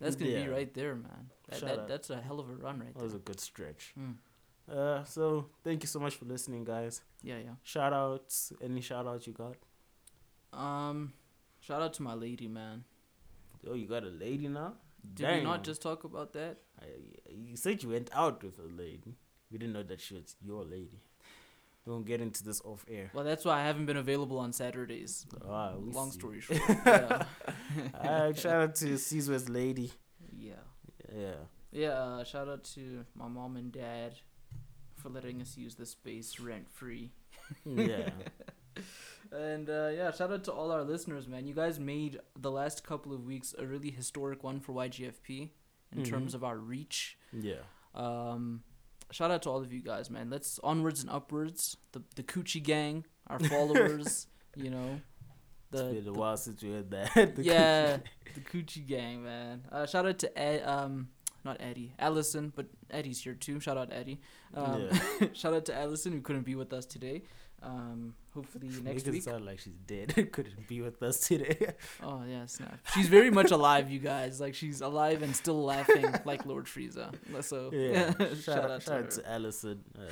that's 0.00 0.16
gonna 0.16 0.30
Yeah. 0.32 0.44
be 0.46 0.48
right 0.50 0.74
there, 0.74 0.94
man. 0.94 1.30
That, 1.48 1.60
Shout 1.60 1.68
that, 1.68 1.78
out. 1.80 1.88
that's 1.88 2.10
a 2.10 2.20
hell 2.20 2.40
of 2.40 2.48
a 2.50 2.54
run 2.54 2.80
right 2.80 2.86
there. 2.86 2.94
That 2.94 3.02
was 3.04 3.14
a 3.14 3.18
good 3.18 3.40
stretch. 3.40 3.94
Mm. 3.98 4.16
Uh, 4.70 5.04
so 5.04 5.46
thank 5.64 5.82
you 5.82 5.86
so 5.86 5.98
much 6.00 6.16
for 6.16 6.24
listening, 6.26 6.64
guys. 6.64 7.00
Yeah, 7.22 7.38
yeah. 7.38 7.54
Shout 7.62 7.92
outs. 7.92 8.52
Any 8.60 8.80
shout 8.80 9.06
outs 9.06 9.26
you 9.26 9.32
got? 9.32 9.56
Um, 10.52 11.12
shout 11.60 11.80
out 11.82 11.92
to 11.94 12.02
my 12.02 12.14
lady, 12.14 12.48
man. 12.48 12.84
Oh, 13.68 13.74
you 13.74 13.86
got 13.86 14.02
a 14.04 14.08
lady 14.08 14.48
now? 14.48 14.74
Did 15.14 15.38
we 15.38 15.42
not 15.44 15.64
just 15.64 15.80
talk 15.80 16.04
about 16.04 16.32
that? 16.34 16.58
I, 16.80 16.86
you 17.30 17.56
said 17.56 17.82
you 17.82 17.90
went 17.90 18.10
out 18.12 18.42
with 18.42 18.58
a 18.58 18.62
lady. 18.82 19.16
We 19.50 19.58
didn't 19.58 19.72
know 19.72 19.82
that 19.84 20.00
she 20.00 20.14
was 20.14 20.36
your 20.44 20.64
lady. 20.64 21.00
We 21.88 21.94
won't 21.94 22.06
get 22.06 22.20
into 22.20 22.44
this 22.44 22.60
off 22.66 22.84
air. 22.86 23.10
Well, 23.14 23.24
that's 23.24 23.46
why 23.46 23.60
I 23.60 23.64
haven't 23.64 23.86
been 23.86 23.96
available 23.96 24.38
on 24.38 24.52
Saturdays. 24.52 25.24
Ah, 25.48 25.72
Long 25.78 26.10
see. 26.10 26.18
story 26.18 26.40
short. 26.42 26.60
yeah. 26.84 28.32
Shout 28.34 28.46
out 28.62 28.74
to 28.76 28.98
Caesar's 28.98 29.48
lady. 29.48 29.92
yeah. 30.36 30.52
Yeah. 31.16 31.34
Yeah, 31.72 31.90
uh, 31.92 32.24
shout 32.24 32.46
out 32.48 32.64
to 32.74 33.04
my 33.14 33.26
mom 33.28 33.56
and 33.56 33.72
dad 33.72 34.14
for 34.96 35.08
letting 35.08 35.40
us 35.40 35.56
use 35.56 35.76
the 35.76 35.86
space 35.86 36.38
rent 36.38 36.68
free. 36.70 37.10
Yeah. 37.64 38.10
And 39.32 39.68
uh, 39.68 39.88
yeah, 39.94 40.10
shout 40.12 40.30
out 40.32 40.44
to 40.44 40.52
all 40.52 40.70
our 40.70 40.84
listeners, 40.84 41.26
man. 41.28 41.46
You 41.46 41.52
guys 41.54 41.78
made 41.80 42.20
the 42.38 42.50
last 42.50 42.84
couple 42.84 43.12
of 43.12 43.24
weeks 43.26 43.54
a 43.58 43.66
really 43.66 43.90
historic 43.90 44.42
one 44.44 44.60
for 44.60 44.72
YGFP 44.72 45.50
in 45.92 46.02
Mhm. 46.02 46.08
terms 46.08 46.34
of 46.34 46.44
our 46.44 46.56
reach. 46.56 47.18
yeah. 47.32 47.62
Um, 47.94 48.62
shout 49.10 49.30
out 49.30 49.42
to 49.42 49.50
all 49.50 49.60
of 49.62 49.72
you 49.72 49.82
guys, 49.82 50.10
man. 50.10 50.30
Let's 50.30 50.58
onwards 50.62 51.00
and 51.02 51.10
upwards. 51.10 51.76
The 51.92 52.02
the 52.16 52.22
Coochie 52.22 52.62
Gang, 52.62 53.04
our 53.28 53.38
followers, 53.40 54.26
you 54.56 54.70
know. 54.70 55.00
It's 55.70 55.82
The, 55.82 55.88
been 55.88 55.96
a 55.98 56.00
the- 56.00 56.12
while 56.14 56.36
since 56.36 56.62
we 56.62 56.70
had 56.72 56.90
that. 56.92 57.14
The 57.36 57.42
yeah, 57.42 57.96
the 58.34 58.40
Coochie 58.40 58.86
Gang, 58.86 59.22
man. 59.22 59.62
Uh, 59.70 59.86
shout 59.86 60.06
out 60.06 60.18
to 60.20 60.38
Ed, 60.38 60.62
um, 60.66 61.08
not 61.44 61.58
Eddie, 61.60 61.92
Allison, 61.98 62.52
but 62.56 62.66
Eddie's 62.90 63.22
here 63.22 63.34
too. 63.34 63.60
Shout 63.60 63.76
out 63.76 63.92
Eddie. 63.92 64.20
Um, 64.54 64.88
shout 65.34 65.52
out 65.54 65.64
to 65.66 65.74
Allison 65.76 66.12
who 66.12 66.20
couldn't 66.22 66.44
be 66.46 66.54
with 66.54 66.72
us 66.72 66.86
today. 66.86 67.22
Um, 67.62 68.14
hopefully 68.34 68.68
next 68.82 69.06
it 69.08 69.12
week. 69.12 69.22
sound 69.22 69.44
like 69.44 69.58
she's 69.58 69.78
dead. 69.86 70.14
Couldn't 70.32 70.68
be 70.68 70.80
with 70.80 71.02
us 71.02 71.20
today. 71.20 71.72
Oh 72.02 72.22
yeah, 72.28 72.46
snap. 72.46 72.78
She's 72.94 73.08
very 73.08 73.30
much 73.30 73.50
alive, 73.50 73.90
you 73.90 73.98
guys. 73.98 74.40
Like 74.40 74.54
she's 74.54 74.80
alive 74.80 75.22
and 75.22 75.34
still 75.34 75.64
laughing 75.64 76.06
like 76.24 76.46
Lord 76.46 76.66
Frieza. 76.66 77.12
So 77.42 77.70
yeah. 77.72 78.12
shout, 78.16 78.36
shout, 78.38 78.58
out, 78.58 78.70
out, 78.70 78.80
to 78.80 78.86
shout 78.86 78.94
out 79.04 79.10
to 79.10 79.30
Allison, 79.30 79.84
uh, 79.98 80.02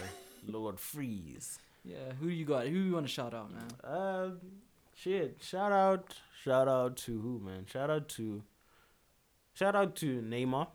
Lord 0.47 0.80
Freeze. 0.80 1.59
Yeah, 1.84 2.12
who 2.20 2.28
you 2.28 2.44
got? 2.44 2.66
Who 2.66 2.76
you 2.76 2.92
want 2.94 3.07
to 3.07 3.12
shout 3.12 3.32
out, 3.32 3.51
man? 3.53 3.68
Um, 3.84 4.40
shit. 4.94 5.38
Shout 5.40 5.70
out, 5.70 6.16
shout 6.42 6.66
out 6.66 6.97
to 6.99 7.20
who, 7.20 7.38
man? 7.38 7.64
Shout 7.66 7.90
out 7.90 8.09
to, 8.11 8.42
shout 9.55 9.76
out 9.76 9.94
to 9.97 10.20
Neymar. 10.20 10.66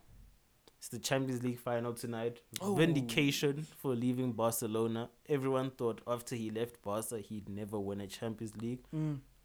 It's 0.81 0.89
the 0.89 0.97
Champions 0.97 1.43
League 1.43 1.59
final 1.59 1.93
tonight. 1.93 2.41
Oh. 2.59 2.73
Vindication 2.73 3.67
for 3.77 3.93
leaving 3.93 4.31
Barcelona. 4.31 5.09
Everyone 5.29 5.69
thought 5.69 6.01
after 6.07 6.35
he 6.35 6.49
left 6.49 6.81
Barca 6.81 7.19
he'd 7.19 7.47
never 7.49 7.79
win 7.79 8.01
a 8.01 8.07
Champions 8.07 8.57
League. 8.57 8.79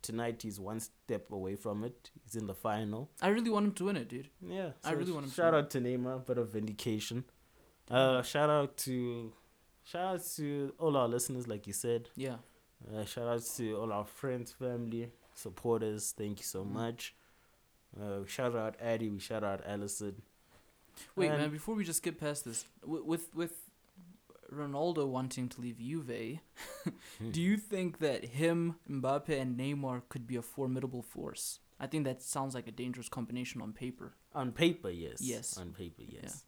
Tonight 0.00 0.40
he's 0.40 0.58
one 0.58 0.80
step 0.80 1.30
away 1.30 1.56
from 1.56 1.84
it. 1.84 2.10
He's 2.24 2.36
in 2.36 2.46
the 2.46 2.54
final. 2.54 3.10
I 3.20 3.28
really 3.28 3.50
want 3.50 3.66
him 3.66 3.72
to 3.72 3.84
win 3.84 3.96
it, 3.98 4.08
dude. 4.08 4.30
Yeah, 4.40 4.70
I 4.82 4.92
really 4.92 5.12
want 5.12 5.24
him 5.24 5.30
to 5.30 5.36
Shout 5.36 5.52
win. 5.52 5.64
out 5.64 5.70
to 5.72 5.80
Neymar, 5.82 6.24
bit 6.24 6.38
of 6.38 6.48
vindication. 6.54 7.24
Uh, 7.90 8.22
shout 8.22 8.48
out 8.48 8.78
to, 8.78 9.30
shout 9.84 10.14
out 10.14 10.24
to 10.36 10.72
all 10.78 10.96
our 10.96 11.06
listeners, 11.06 11.46
like 11.46 11.66
you 11.66 11.74
said. 11.74 12.08
Yeah. 12.16 12.36
Uh, 12.94 13.04
shout 13.04 13.28
out 13.28 13.42
to 13.56 13.74
all 13.74 13.92
our 13.92 14.06
friends, 14.06 14.52
family, 14.52 15.10
supporters. 15.34 16.14
Thank 16.16 16.38
you 16.38 16.44
so 16.44 16.64
Mm. 16.64 16.70
much. 16.72 17.14
Uh, 18.00 18.24
shout 18.26 18.56
out 18.56 18.76
Addy. 18.80 19.10
We 19.10 19.18
shout 19.18 19.44
out 19.44 19.60
Allison. 19.66 20.22
Wait, 21.14 21.30
And- 21.30 21.38
man. 21.38 21.50
Before 21.50 21.74
we 21.74 21.84
just 21.84 21.98
skip 21.98 22.18
past 22.18 22.44
this, 22.44 22.64
with 22.84 23.34
with, 23.34 23.54
Ronaldo 24.52 25.06
wanting 25.08 25.48
to 25.50 25.60
leave 25.60 25.78
Juve, 25.78 26.06
do 26.86 26.90
hmm. 27.20 27.30
you 27.34 27.56
think 27.56 27.98
that 27.98 28.24
him, 28.24 28.76
Mbappe, 28.88 29.28
and 29.28 29.58
Neymar 29.58 30.02
could 30.08 30.26
be 30.26 30.36
a 30.36 30.42
formidable 30.42 31.02
force? 31.02 31.60
I 31.78 31.86
think 31.86 32.04
that 32.04 32.22
sounds 32.22 32.54
like 32.54 32.68
a 32.68 32.72
dangerous 32.72 33.08
combination 33.08 33.60
on 33.60 33.72
paper. 33.72 34.14
On 34.34 34.52
paper, 34.52 34.88
yes. 34.88 35.20
Yes. 35.20 35.58
On 35.58 35.72
paper, 35.72 36.02
yes. 36.06 36.44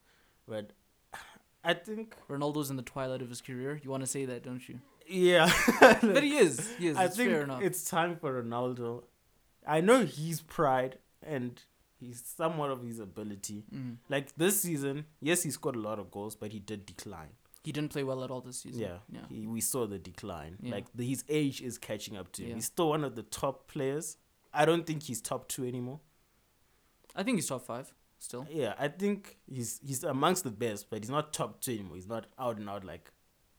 But 0.47 0.73
I 1.65 1.75
think, 1.75 2.15
Ronaldo's 2.29 2.71
in 2.71 2.77
the 2.77 2.83
twilight 2.83 3.21
of 3.21 3.29
his 3.29 3.41
career. 3.41 3.81
You 3.83 3.91
want 3.91 4.03
to 4.03 4.07
say 4.07 4.25
that, 4.27 4.43
don't 4.43 4.67
you? 4.69 4.81
yeah. 5.07 5.51
But 5.81 6.23
he 6.23 6.37
is. 6.37 6.71
He 6.79 6.89
is. 6.89 6.97
I 6.97 7.07
it's 7.07 7.17
think 7.17 7.31
fair 7.31 7.43
enough. 7.43 7.63
it's 7.63 7.85
time 7.85 8.17
for 8.17 8.43
Ronaldo. 8.43 9.05
I 9.67 9.81
know 9.81 10.05
he's 10.05 10.41
pride 10.41 10.99
and 11.23 11.61
he's 11.99 12.23
somewhat 12.37 12.71
of 12.71 12.83
his 12.83 12.99
ability. 12.99 13.65
Mm. 13.75 13.97
Like 14.09 14.35
this 14.37 14.63
season, 14.63 15.05
yes, 15.21 15.43
he 15.43 15.51
scored 15.51 15.77
a 15.77 15.81
lot 15.81 15.99
of 15.99 16.11
goals, 16.11 16.37
but 16.37 16.53
he 16.53 16.59
did 16.59 16.87
decline. 16.87 17.31
He 17.65 17.73
didn't 17.73 17.91
play 17.91 18.05
well 18.05 18.25
at 18.25 18.31
all 18.31 18.41
this 18.41 18.61
season. 18.61 18.81
Yeah, 18.81 18.99
Yeah. 19.11 19.21
He, 19.29 19.47
we 19.47 19.61
saw 19.61 19.87
the 19.87 19.99
decline. 19.99 20.57
Yeah. 20.63 20.75
Like 20.75 20.87
the, 20.95 21.07
his 21.07 21.25
age 21.29 21.61
is 21.61 21.77
catching 21.77 22.17
up 22.17 22.33
to 22.33 22.43
him. 22.43 22.49
Yeah. 22.51 22.55
He's 22.57 22.67
still 22.67 22.89
one 22.89 23.05
of 23.05 23.15
the 23.15 23.23
top 23.23 23.69
players. 23.69 24.17
I 24.55 24.65
don't 24.65 24.87
think 24.87 25.03
he's 25.03 25.21
top 25.21 25.49
two 25.49 25.67
anymore. 25.67 26.01
I 27.15 27.23
think 27.23 27.37
he's 27.37 27.49
top 27.49 27.67
five 27.67 27.93
still. 28.19 28.47
Yeah, 28.51 28.75
I 28.79 28.89
think 28.89 29.39
he's 29.47 29.81
he's 29.85 30.05
amongst 30.05 30.45
the 30.45 30.51
best, 30.51 30.89
but 30.91 31.01
he's 31.01 31.11
not 31.11 31.33
top 31.33 31.61
two 31.61 31.73
anymore. 31.73 31.97
He's 31.97 32.09
not 32.09 32.27
out 32.39 32.59
and 32.59 32.71
out 32.71 32.85
like 32.85 33.11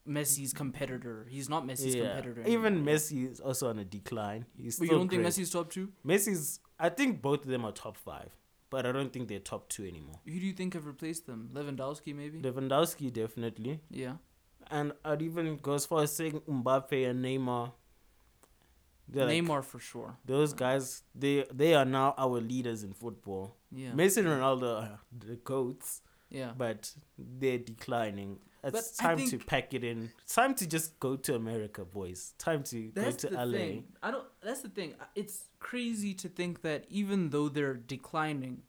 Messi's 0.08 0.54
competitor. 0.54 1.28
He's 1.30 1.50
not 1.50 1.66
Messi's 1.66 1.96
yeah. 1.96 2.14
competitor. 2.14 2.44
Even. 2.48 2.84
Messi 2.84 3.32
is 3.32 3.40
also 3.40 3.70
on 3.70 3.80
a 3.80 3.86
decline. 3.86 4.46
He's 4.58 4.80
But 4.80 4.86
still 4.86 4.98
you 4.98 5.00
don't 5.00 5.10
think. 5.10 5.24
Messi's 5.24 5.52
top 5.52 5.70
two? 5.70 5.90
Messi's? 6.06 6.60
I 6.80 6.90
think 6.90 7.22
both 7.22 7.44
of 7.44 7.50
them 7.50 7.66
are 7.66 7.72
top 7.72 7.98
five, 7.98 8.30
but 8.70 8.86
I 8.86 8.92
don't 8.92 9.12
think 9.12 9.28
they're 9.28 9.40
top 9.40 9.68
two 9.70 9.86
anymore. 9.86 10.20
Who 10.26 10.40
do 10.40 10.46
you 10.46 10.54
think 10.54 10.74
have 10.74 10.86
replaced 10.86 11.26
them? 11.28 11.50
Lewandowski, 11.54 12.16
maybe. 12.16 12.40
Lewandowski 12.42 13.12
definitely, 13.12 13.82
yeah. 13.90 14.14
and 14.72 14.94
I'd 15.04 15.22
even 15.22 15.58
go 15.58 15.74
as 15.74 15.86
far 15.86 16.04
as 16.04 16.16
saying 16.16 16.42
Mbappe 16.48 17.10
and 17.10 17.24
Neymar. 17.26 17.74
They're 19.12 19.26
like- 19.26 19.42
Neymar 19.44 19.64
for 19.64 19.80
sure. 19.80 20.18
those 20.26 20.54
guys, 20.54 21.04
they 21.16 21.46
they 21.52 21.74
are 21.74 21.86
now 21.86 22.14
our 22.18 22.40
leaders 22.40 22.84
in 22.84 22.94
football. 22.94 23.56
Yeah. 23.72 23.92
Messi 23.92 24.18
and 24.18 24.28
Ronaldo 24.28 25.00
the 25.28 25.36
goats, 25.38 26.02
yeah. 26.30 26.52
but 26.58 26.94
they're 27.18 27.58
declining. 27.58 28.40
It's 28.64 28.92
But 28.98 29.02
time 29.04 29.26
to 29.28 29.38
pack 29.38 29.74
it 29.74 29.84
in. 29.84 30.12
It's 30.24 30.36
time 30.36 30.54
to 30.56 30.68
just 30.68 31.00
go 31.00 31.16
to 31.16 31.36
America, 31.36 31.86
boys. 31.86 32.34
Time 32.38 32.64
to 32.64 32.92
That's 32.94 33.24
go 33.24 33.30
to 33.30 33.36
the 33.36 33.46
LA. 33.46 33.52
thing. 33.58 33.84
I 34.04 34.12
don't. 34.12 34.26
That's 34.42 34.62
the 34.62 34.70
thing. 34.70 34.96
It's 35.16 35.46
crazy 35.60 36.14
to 36.16 36.28
think 36.28 36.62
that 36.64 36.86
even 36.90 37.30
though 37.30 37.48
they're 37.50 37.74
declining, 37.76 38.64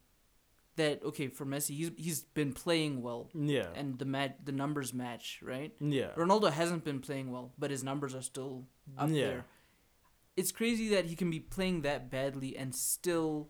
that 0.77 1.03
okay 1.03 1.27
for 1.27 1.45
Messi, 1.45 1.75
he's 1.75 1.91
he's 1.97 2.23
been 2.23 2.53
playing 2.53 3.01
well, 3.01 3.29
Yeah. 3.33 3.67
and 3.75 3.99
the 3.99 4.05
mat 4.05 4.45
the 4.45 4.53
numbers 4.53 4.93
match, 4.93 5.39
right? 5.43 5.73
yeah. 5.81 6.13
Ronaldo 6.15 6.51
hasn't 6.51 6.85
been 6.85 7.01
playing 7.01 7.29
well, 7.31 7.51
but 7.59 7.69
his 7.71 7.83
numbers 7.83 8.15
are 8.15 8.21
still 8.21 8.67
up 8.97 9.09
Yeah. 9.09 9.25
there. 9.27 9.45
It's 10.37 10.53
crazy 10.53 10.87
that 10.89 11.05
he 11.07 11.15
can 11.17 11.29
be 11.29 11.41
playing 11.41 11.81
that 11.81 12.09
badly 12.09 12.55
and 12.55 12.73
still 12.73 13.49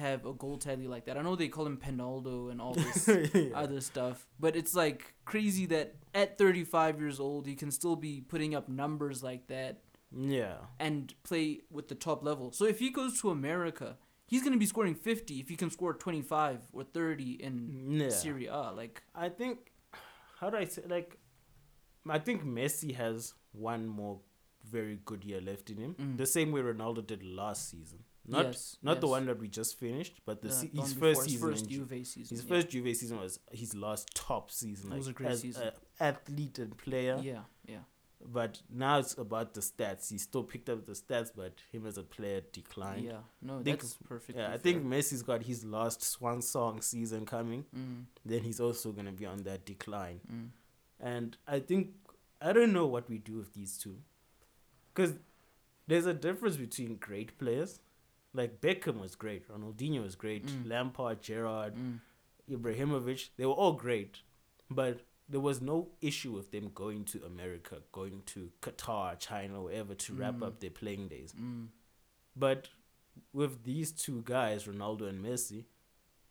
have 0.00 0.26
a 0.26 0.32
goal 0.32 0.56
tally 0.58 0.86
like 0.88 1.04
that. 1.06 1.16
I 1.18 1.22
know 1.22 1.36
they 1.36 1.48
call 1.48 1.66
him 1.66 1.76
Penaldo 1.76 2.50
and 2.50 2.60
all 2.60 2.74
this 2.84 3.08
Yeah. 3.08 3.50
other 3.54 3.80
stuff, 3.80 4.26
but 4.38 4.56
it's 4.56 4.74
like 4.74 5.14
crazy 5.24 5.66
that 5.66 5.94
at 6.14 6.36
35 6.38 6.98
years 7.00 7.20
old 7.20 7.46
he 7.46 7.54
can 7.54 7.70
still 7.70 7.96
be 7.96 8.20
putting 8.20 8.54
up 8.54 8.68
numbers 8.68 9.22
like 9.22 9.46
that 9.48 9.82
Yeah. 10.12 10.56
and 10.78 11.14
play 11.22 11.60
with 11.70 11.86
the 11.88 11.94
top 11.94 12.24
level. 12.24 12.52
So 12.52 12.64
if 12.64 12.78
he 12.80 12.90
goes 12.90 13.20
to 13.20 13.30
America, 13.30 13.96
he's 14.26 14.42
going 14.42 14.52
to 14.52 14.58
be 14.58 14.66
scoring 14.66 14.94
50 14.94 15.38
if 15.40 15.48
he 15.48 15.56
can 15.56 15.70
score 15.70 15.94
25 15.94 16.60
or 16.72 16.84
30 16.84 17.32
in 17.42 18.00
Yeah. 18.00 18.08
Serie 18.10 18.46
A. 18.46 18.72
Like 18.82 19.02
I 19.14 19.28
think 19.28 19.58
how 20.40 20.50
do 20.50 20.56
I 20.56 20.64
say 20.64 20.82
like 20.88 21.18
I 22.08 22.18
think 22.18 22.44
Messi 22.44 22.94
has 22.96 23.34
one 23.52 23.86
more 23.86 24.20
very 24.70 24.98
good 25.04 25.24
year 25.24 25.40
left 25.40 25.70
in 25.70 25.76
him. 25.78 25.94
Mm. 25.98 26.16
The 26.16 26.26
same 26.26 26.50
way 26.52 26.60
Ronaldo 26.62 27.06
did 27.06 27.22
last 27.24 27.68
season. 27.70 28.00
Not 28.30 28.46
Yes, 28.46 28.76
not 28.82 29.00
the 29.00 29.08
one 29.08 29.26
that 29.26 29.38
we 29.38 29.48
just 29.48 29.78
finished, 29.78 30.20
but 30.24 30.40
the, 30.42 30.48
the- 30.48 30.54
se- 30.54 30.70
his 30.74 30.92
first 30.94 31.22
his 31.24 31.32
season. 31.34 31.48
first 31.50 31.68
Juve 31.68 31.88
season. 32.06 32.36
his 32.36 32.42
yeah. 32.44 32.48
first 32.48 32.68
Juve 32.70 32.96
season 32.96 33.20
was 33.20 33.38
his 33.50 33.74
last 33.74 34.14
top 34.14 34.50
season. 34.50 34.86
It 34.86 34.90
Like, 34.90 34.98
was 34.98 35.08
a 35.08 35.12
great 35.12 35.30
as 35.32 35.40
season. 35.40 35.70
a 35.98 36.02
athlete 36.02 36.58
and 36.58 36.76
player. 36.78 37.18
Yeah, 37.22 37.40
yeah. 37.66 37.78
But 38.22 38.60
now 38.70 38.98
it's 38.98 39.16
about 39.16 39.54
the 39.54 39.62
stats. 39.62 40.10
He 40.10 40.18
still 40.18 40.42
picked 40.44 40.68
up 40.68 40.84
the 40.84 40.92
stats, 40.92 41.30
but 41.34 41.54
him 41.72 41.86
as 41.86 41.96
a 41.96 42.02
player 42.02 42.42
declined. 42.52 43.06
Yeah, 43.06 43.20
no, 43.40 43.62
think- 43.62 43.80
that's 43.80 43.94
perfect. 44.06 44.38
Yeah, 44.38 44.52
I 44.52 44.58
think 44.58 44.84
Messi's 44.84 45.22
got 45.22 45.42
his 45.42 45.64
last 45.64 46.02
swan 46.02 46.42
song 46.42 46.82
season 46.82 47.24
coming. 47.24 47.64
Mm, 47.74 48.04
Then 48.26 48.42
he's 48.42 48.60
also 48.60 48.92
gonna 48.92 49.12
be 49.12 49.24
on 49.24 49.38
that 49.44 49.64
decline. 49.64 50.20
mm. 50.30 50.48
And 51.00 51.36
I 51.46 51.60
think 51.60 51.94
I 52.42 52.52
don't 52.52 52.72
know 52.74 52.86
what 52.86 53.08
we 53.08 53.16
do 53.18 53.34
with 53.38 53.54
these 53.54 53.78
two, 53.78 53.96
because 54.94 55.14
there's 55.86 56.06
a 56.06 56.14
difference 56.14 56.56
between 56.58 56.96
great 56.96 57.38
players, 57.38 57.80
like 58.32 58.60
Beckham 58.60 59.00
was 59.00 59.14
great, 59.16 59.48
Ronaldinho 59.48 60.02
was 60.02 60.14
great, 60.14 60.46
Mm. 60.46 60.68
Lampard, 60.68 61.20
Gerrard, 61.22 61.74
Mm. 61.76 62.00
Ibrahimovic, 62.48 63.30
they 63.36 63.46
were 63.46 63.52
all 63.52 63.72
great, 63.72 64.22
but 64.70 65.00
there 65.28 65.40
was 65.40 65.60
no 65.60 65.90
issue 66.00 66.32
with 66.32 66.50
them 66.50 66.70
going 66.74 67.04
to 67.04 67.24
America, 67.24 67.82
going 67.92 68.22
to 68.26 68.50
Qatar, 68.60 69.18
China, 69.18 69.62
wherever 69.62 69.94
to 69.94 70.14
wrap 70.14 70.34
Mm. 70.36 70.46
up 70.46 70.60
their 70.60 70.70
playing 70.70 71.08
days. 71.08 71.32
Mm. 71.32 71.68
But 72.36 72.68
with 73.32 73.64
these 73.64 73.92
two 73.92 74.22
guys, 74.24 74.64
Ronaldo 74.66 75.08
and 75.08 75.24
Messi, 75.24 75.64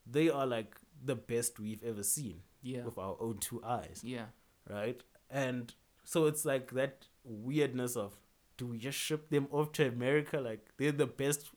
they 0.06 0.30
are 0.30 0.46
like 0.48 0.76
the 1.04 1.16
best 1.16 1.60
we've 1.60 1.84
ever 1.84 2.04
seen 2.04 2.44
Yeah, 2.62 2.84
with 2.84 2.98
our 2.98 3.16
own 3.22 3.38
two 3.38 3.64
eyes, 3.64 4.02
yeah, 4.04 4.28
right? 4.70 5.02
And 5.30 5.74
so 6.04 6.26
it's 6.26 6.44
like 6.44 6.72
that 6.72 7.08
weirdness 7.24 7.96
of 7.96 8.18
do 8.58 8.68
we 8.68 8.78
just 8.78 8.98
ship 8.98 9.30
them 9.30 9.48
off 9.52 9.72
to 9.74 9.88
America? 9.88 10.42
Like 10.42 10.72
they're 10.78 10.92
the 10.92 11.06
best 11.08 11.50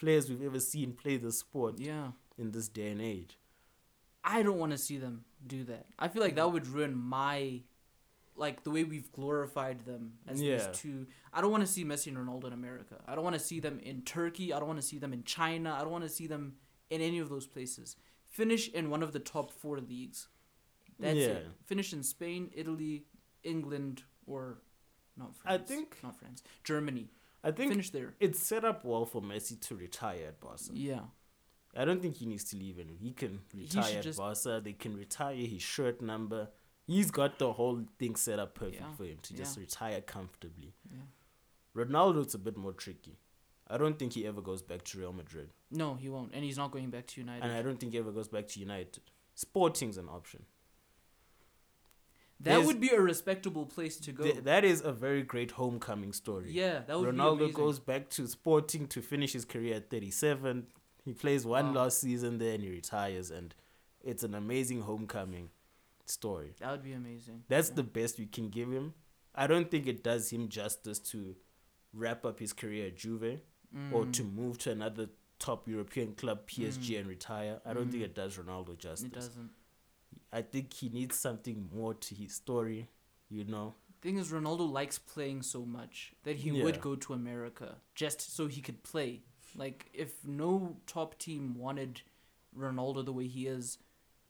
players 0.00 0.28
we've 0.30 0.42
ever 0.42 0.58
seen 0.58 0.92
play 0.92 1.18
the 1.18 1.30
sport 1.30 1.74
yeah. 1.78 2.08
in 2.38 2.50
this 2.50 2.68
day 2.68 2.88
and 2.88 3.00
age. 3.00 3.38
I 4.24 4.42
don't 4.42 4.58
want 4.58 4.72
to 4.72 4.78
see 4.78 4.96
them 4.96 5.24
do 5.46 5.64
that. 5.64 5.86
I 5.98 6.08
feel 6.08 6.22
like 6.22 6.34
that 6.36 6.46
mm. 6.46 6.52
would 6.52 6.66
ruin 6.66 6.94
my, 6.96 7.60
like 8.34 8.64
the 8.64 8.70
way 8.70 8.84
we've 8.84 9.12
glorified 9.12 9.84
them 9.84 10.14
as 10.26 10.40
Yeah. 10.40 10.56
these 10.56 10.66
two. 10.78 11.06
I 11.32 11.40
don't 11.40 11.50
want 11.50 11.66
to 11.66 11.72
see 11.72 11.84
Messi 11.84 12.08
and 12.08 12.16
Ronaldo 12.16 12.46
in 12.46 12.52
America. 12.52 12.96
I 13.06 13.14
don't 13.14 13.24
want 13.24 13.34
to 13.34 13.40
see 13.40 13.60
them 13.60 13.78
in 13.80 14.02
Turkey. 14.02 14.52
I 14.52 14.58
don't 14.58 14.68
want 14.68 14.80
to 14.80 14.86
see 14.86 14.98
them 14.98 15.12
in 15.12 15.22
China. 15.24 15.74
I 15.74 15.80
don't 15.82 15.92
want 15.92 16.04
to 16.04 16.10
see 16.10 16.26
them 16.26 16.54
in 16.88 17.00
any 17.00 17.18
of 17.18 17.28
those 17.28 17.46
places. 17.46 17.96
Finish 18.26 18.68
in 18.68 18.90
one 18.90 19.02
of 19.02 19.12
the 19.12 19.20
top 19.20 19.50
four 19.50 19.78
leagues. 19.78 20.28
That's 20.98 21.16
Yeah. 21.16 21.26
it. 21.26 21.48
Finish 21.66 21.92
in 21.92 22.02
Spain, 22.02 22.50
Italy, 22.54 23.04
England, 23.42 24.02
or 24.26 24.62
not 25.16 25.34
France. 25.36 25.62
I 25.62 25.64
think- 25.64 26.02
not 26.02 26.16
France. 26.16 26.42
Germany. 26.62 27.10
I 27.42 27.50
think 27.52 27.72
Finish 27.72 27.90
there. 27.90 28.14
it's 28.20 28.38
set 28.38 28.64
up 28.64 28.84
well 28.84 29.06
for 29.06 29.22
Messi 29.22 29.58
to 29.68 29.74
retire 29.76 30.26
at 30.28 30.40
Barca. 30.40 30.64
Yeah. 30.72 31.00
I 31.76 31.84
don't 31.84 32.02
think 32.02 32.16
he 32.16 32.26
needs 32.26 32.44
to 32.50 32.56
leave. 32.56 32.80
He 33.00 33.12
can 33.12 33.40
retire 33.54 33.82
should 33.84 33.96
at 33.96 34.02
just- 34.02 34.18
Barca. 34.18 34.60
They 34.62 34.72
can 34.74 34.96
retire 34.96 35.34
his 35.36 35.62
shirt 35.62 36.02
number. 36.02 36.48
He's 36.86 37.10
got 37.10 37.38
the 37.38 37.52
whole 37.52 37.84
thing 37.98 38.16
set 38.16 38.38
up 38.40 38.54
perfect 38.56 38.80
Yeah, 38.80 38.92
for 38.96 39.04
him 39.04 39.18
to 39.22 39.34
just 39.34 39.56
yeah. 39.56 39.60
retire 39.62 40.00
comfortably. 40.00 40.74
Yeah. 40.90 41.02
Ronaldo, 41.76 42.22
it's 42.24 42.34
a 42.34 42.38
bit 42.38 42.56
more 42.56 42.72
tricky. 42.72 43.16
I 43.68 43.78
don't 43.78 43.96
think 43.98 44.14
he 44.14 44.26
ever 44.26 44.40
goes 44.40 44.60
back 44.62 44.82
to 44.86 44.98
Real 44.98 45.12
Madrid. 45.12 45.50
No, 45.70 45.94
he 45.94 46.08
won't, 46.08 46.34
and 46.34 46.42
he's 46.44 46.56
not 46.58 46.72
going 46.72 46.90
back 46.90 47.06
to 47.08 47.20
United. 47.20 47.44
And 47.44 47.52
I 47.52 47.62
don't 47.62 47.78
think 47.78 47.92
he 47.92 47.98
ever 48.00 48.10
goes 48.10 48.26
back 48.26 48.48
to 48.48 48.60
United. 48.60 49.00
Sporting's 49.36 49.96
an 49.96 50.08
option. 50.08 50.44
That 52.40 52.64
would 52.64 52.80
be 52.80 52.88
a 52.90 53.00
respectable 53.00 53.66
place 53.66 53.96
to 53.98 54.12
go. 54.12 54.24
Th- 54.24 54.42
that 54.44 54.64
is 54.64 54.80
a 54.82 54.92
very 54.92 55.22
great 55.22 55.52
homecoming 55.52 56.12
story. 56.12 56.50
yeah, 56.52 56.80
that 56.86 56.98
would 56.98 57.10
be 57.14 57.16
Ronaldo 57.20 57.52
goes 57.52 57.78
back 57.78 58.08
to 58.10 58.26
Sporting 58.26 58.86
to 58.88 59.02
finish 59.02 59.32
his 59.32 59.44
career 59.44 59.76
at 59.76 59.90
37. 59.90 60.66
He 61.04 61.12
plays 61.12 61.44
one 61.46 61.66
Wow. 61.74 61.82
last 61.84 62.00
season 62.00 62.38
there 62.38 62.54
and 62.54 62.62
he 62.62 62.70
retires. 62.70 63.30
And 63.30 63.54
it's 64.02 64.22
an 64.22 64.34
amazing 64.34 64.82
homecoming 64.82 65.50
story. 66.06 66.54
That 66.60 66.70
would 66.72 66.82
be 66.82 66.92
amazing. 66.92 67.44
That's 67.48 67.68
Yeah. 67.70 67.76
the 67.76 67.82
best 67.84 68.18
we 68.18 68.26
can 68.26 68.48
give 68.50 68.70
him. 68.70 68.94
I 69.34 69.46
don't 69.46 69.70
think 69.70 69.86
it 69.86 70.02
does 70.02 70.30
him 70.30 70.48
justice 70.48 70.98
to 71.10 71.36
wrap 71.92 72.24
up 72.24 72.38
his 72.38 72.52
career 72.52 72.86
at 72.88 72.96
Juve 72.96 73.40
or 73.92 74.04
to 74.06 74.22
Mm, 74.24 74.34
move 74.34 74.58
to 74.58 74.70
another 74.72 75.08
top 75.38 75.66
European 75.68 76.14
club, 76.14 76.46
PSG, 76.46 76.94
Mm. 76.94 76.98
and 77.00 77.08
retire. 77.08 77.60
I 77.64 77.72
don't 77.72 77.90
think 77.90 78.02
Mm. 78.02 78.06
it 78.06 78.14
does 78.14 78.36
Ronaldo 78.36 78.76
justice. 78.76 79.06
It 79.06 79.12
doesn't. 79.12 79.50
I 80.32 80.42
think 80.42 80.72
he 80.72 80.88
needs 80.88 81.16
something 81.16 81.68
more 81.74 81.94
to 81.94 82.14
his 82.14 82.34
story, 82.34 82.88
you 83.28 83.44
know. 83.44 83.74
Thing 84.00 84.16
is, 84.16 84.30
Ronaldo 84.32 84.70
likes 84.70 84.98
playing 84.98 85.42
so 85.42 85.64
much 85.64 86.12
that 86.22 86.36
he 86.36 86.50
Yeah. 86.50 86.64
would 86.64 86.80
go 86.80 86.96
to 86.96 87.12
America 87.12 87.76
just 87.94 88.20
so 88.34 88.46
he 88.46 88.60
could 88.62 88.82
play. 88.82 89.22
Like, 89.56 89.90
if 89.92 90.24
no 90.24 90.76
top 90.86 91.18
team 91.18 91.54
wanted 91.54 92.02
Ronaldo 92.56 93.04
the 93.04 93.12
way 93.12 93.26
he 93.26 93.46
is, 93.46 93.78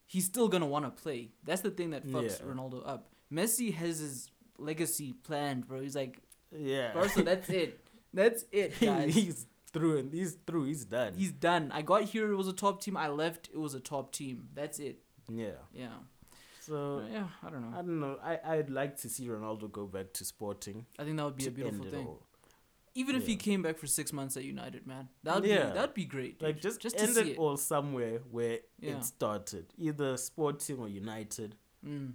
he's 0.06 0.24
still 0.24 0.48
gonna 0.48 0.66
want 0.66 0.84
to 0.86 1.02
play. 1.02 1.30
That's 1.44 1.60
the 1.60 1.70
thing 1.70 1.90
that 1.90 2.06
fucks 2.06 2.40
Yeah. 2.40 2.46
Ronaldo 2.46 2.82
up. 2.86 3.10
Messi 3.32 3.72
has 3.74 3.98
his 4.00 4.30
legacy 4.58 5.12
planned, 5.12 5.68
bro. 5.68 5.80
He's 5.80 5.94
like, 5.96 6.20
Yeah. 6.50 6.92
Barca, 6.92 7.22
that's 7.22 7.48
it. 7.62 7.86
That's 8.12 8.44
it, 8.50 8.80
guys. 8.80 9.14
he's 9.14 9.46
through 9.72 9.98
and 9.98 10.12
he's 10.12 10.32
through. 10.46 10.64
He's 10.64 10.84
done. 10.84 11.14
He's 11.16 11.30
done. 11.30 11.70
I 11.70 11.82
got 11.82 12.02
here, 12.04 12.32
it 12.32 12.36
was 12.36 12.48
a 12.48 12.52
top 12.52 12.82
team. 12.82 12.96
I 12.96 13.08
left, 13.08 13.48
it 13.52 13.58
was 13.58 13.74
a 13.74 13.78
top 13.80 14.10
team. 14.12 14.48
That's 14.52 14.80
it. 14.80 15.00
Yeah. 15.38 15.58
Yeah. 15.72 15.88
So 16.60 17.02
yeah, 17.10 17.26
I 17.42 17.50
don't 17.50 17.62
know. 17.62 17.72
I 17.78 17.82
don't 17.82 18.00
know. 18.00 18.18
I 18.22 18.38
I'd 18.44 18.70
like 18.70 18.96
to 18.98 19.08
see 19.08 19.26
Ronaldo 19.26 19.70
go 19.72 19.86
back 19.86 20.12
to 20.14 20.24
Sporting. 20.24 20.86
I 20.98 21.04
think 21.04 21.16
that 21.16 21.24
would 21.24 21.36
be 21.36 21.46
a 21.46 21.50
beautiful 21.50 21.86
thing. 21.86 22.08
Even 22.94 23.14
if 23.14 23.26
he 23.26 23.36
came 23.36 23.62
back 23.62 23.78
for 23.78 23.86
six 23.86 24.12
months 24.12 24.36
at 24.36 24.44
United, 24.44 24.86
man, 24.86 25.08
that'd 25.22 25.44
Yeah. 25.44 25.66
be 25.68 25.72
that'd 25.74 25.94
be 25.94 26.04
great. 26.04 26.42
Like 26.42 26.56
dude. 26.56 26.62
just, 26.62 26.80
just 26.80 26.96
to 26.98 27.04
end 27.04 27.14
see 27.14 27.20
it, 27.20 27.26
it. 27.28 27.38
all 27.38 27.56
somewhere 27.56 28.18
where 28.30 28.58
Yeah. 28.80 28.96
it 28.98 29.04
started, 29.04 29.66
either 29.78 30.16
Sporting 30.16 30.78
or 30.78 30.88
United. 30.88 31.54
Mm. 31.86 32.14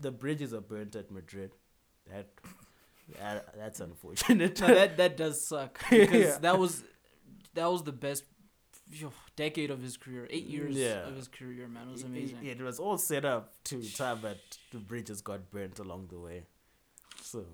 The 0.00 0.10
bridges 0.10 0.52
are 0.54 0.60
burnt 0.60 0.96
at 0.96 1.10
Madrid. 1.10 1.52
That, 2.10 2.28
that 3.18 3.54
that's 3.56 3.80
unfortunate. 3.80 4.60
No, 4.60 4.66
that 4.68 4.96
that 4.96 5.16
does 5.16 5.44
suck 5.44 5.80
because 5.90 6.12
Yeah. 6.14 6.38
that 6.40 6.58
was 6.58 6.82
that 7.54 7.66
was 7.66 7.82
the 7.82 7.92
best 7.92 8.24
decade 9.36 9.70
of 9.70 9.82
his 9.82 9.96
career. 9.96 10.26
Eight 10.30 10.46
years 10.46 10.74
Yeah. 10.76 11.06
of 11.08 11.16
his 11.16 11.28
career, 11.28 11.68
man, 11.68 11.88
it 11.88 11.92
was 11.92 12.02
amazing. 12.04 12.44
It, 12.44 12.60
it 12.60 12.64
was 12.64 12.78
all 12.78 12.98
set 12.98 13.24
up 13.24 13.52
to 13.64 13.78
retire, 13.78 14.16
but 14.16 14.38
the 14.70 14.78
bridges 14.78 15.20
got 15.20 15.50
burnt 15.50 15.78
along 15.78 16.08
the 16.08 16.18
way. 16.18 16.46
So 17.22 17.44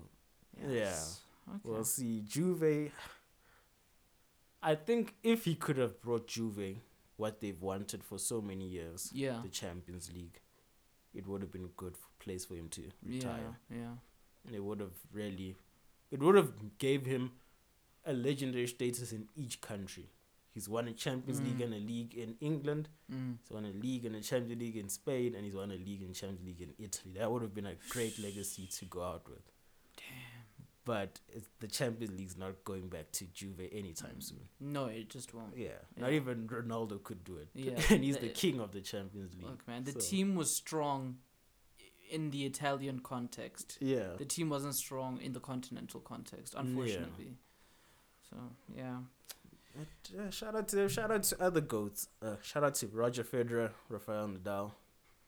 Yes. 0.69 1.21
Okay. 1.49 1.59
we'll 1.63 1.83
see. 1.83 2.21
Juve. 2.21 2.91
I 4.61 4.75
think 4.75 5.15
if 5.23 5.45
he 5.45 5.55
could 5.55 5.77
have 5.77 6.01
brought 6.01 6.27
Juve 6.27 6.77
what 7.17 7.41
they've 7.41 7.61
wanted 7.61 8.03
for 8.03 8.17
so 8.17 8.41
many 8.41 8.65
years, 8.67 9.09
yeah. 9.13 9.39
the 9.43 9.49
Champions 9.49 10.11
League, 10.13 10.39
it 11.13 11.27
would 11.27 11.41
have 11.41 11.51
been 11.51 11.65
a 11.65 11.75
good 11.75 11.95
place 12.19 12.45
for 12.45 12.55
him 12.55 12.69
to 12.69 12.81
Yeah. 12.81 13.15
retire. 13.15 13.59
Yeah. 13.69 13.95
It 14.51 14.63
would 14.63 14.79
have 14.79 14.93
really, 15.11 15.55
it 16.11 16.19
would 16.19 16.35
have 16.35 16.77
gave 16.77 17.05
him 17.05 17.31
a 18.05 18.13
legendary 18.13 18.67
status 18.67 19.11
in 19.11 19.27
each 19.35 19.59
country. 19.61 20.09
He's 20.53 20.69
won 20.69 20.87
a 20.87 20.93
Champions 20.93 21.41
League 21.41 21.57
Mm. 21.59 21.63
and 21.65 21.73
a 21.73 21.77
league 21.79 22.13
in 22.15 22.35
England. 22.39 22.89
Mm. 23.11 23.37
He's 23.41 23.49
won 23.51 23.65
a 23.65 23.69
league 23.71 24.05
and 24.05 24.15
a 24.15 24.21
Champions 24.21 24.61
League 24.61 24.77
in 24.77 24.87
Spain, 24.89 25.33
and 25.35 25.43
he's 25.45 25.55
won 25.55 25.71
a 25.71 25.75
league 25.75 26.03
and 26.03 26.13
Champions 26.13 26.45
League 26.45 26.61
in 26.61 26.73
Italy. 26.77 27.13
That 27.17 27.31
would 27.31 27.41
have 27.41 27.53
been 27.55 27.65
a 27.65 27.75
great 27.89 28.19
legacy 28.19 28.67
to 28.67 28.85
go 28.85 29.03
out 29.03 29.27
with. 29.27 29.41
Damn. 29.97 30.05
But 30.85 31.19
it's, 31.29 31.47
the 31.59 31.67
Champions 31.67 32.17
League's 32.17 32.37
not 32.37 32.63
going 32.65 32.89
back 32.89 33.11
to 33.13 33.25
Juve 33.33 33.61
anytime 33.71 34.19
soon. 34.21 34.49
No, 34.59 34.85
it 34.87 35.09
just 35.09 35.33
won't. 35.33 35.55
Yeah, 35.57 35.69
not 35.97 36.11
even 36.11 36.47
Ronaldo 36.47 37.01
could 37.01 37.23
do 37.23 37.37
it. 37.37 37.47
Yeah, 37.55 37.79
and 37.89 38.03
he's 38.03 38.17
the 38.17 38.27
the- 38.27 38.33
king 38.33 38.59
of 38.59 38.73
the 38.73 38.81
Champions 38.81 39.33
League. 39.33 39.45
Look, 39.49 39.67
man, 39.67 39.85
the 39.85 39.93
So, 39.93 39.99
team 39.99 40.35
was 40.35 40.53
strong 40.55 41.17
in 42.11 42.29
the 42.31 42.45
Italian 42.45 42.99
context. 42.99 43.77
Yeah, 43.79 44.09
The 44.17 44.25
team 44.25 44.49
wasn't 44.49 44.75
strong 44.75 45.19
in 45.21 45.31
the 45.33 45.39
continental 45.39 45.99
context, 46.01 46.53
unfortunately. 46.55 47.37
So 48.29 48.37
yeah, 48.75 48.97
Yeah, 50.15 50.29
shout 50.29 50.55
out 50.55 50.67
to 50.69 50.87
shout 50.89 51.11
out 51.11 51.23
to 51.23 51.41
other 51.43 51.61
goats. 51.61 52.07
Uh, 52.21 52.35
shout 52.41 52.63
out 52.63 52.75
to 52.75 52.87
Roger 52.87 53.23
Federer, 53.23 53.71
Rafael 53.89 54.27
Nadal. 54.27 54.71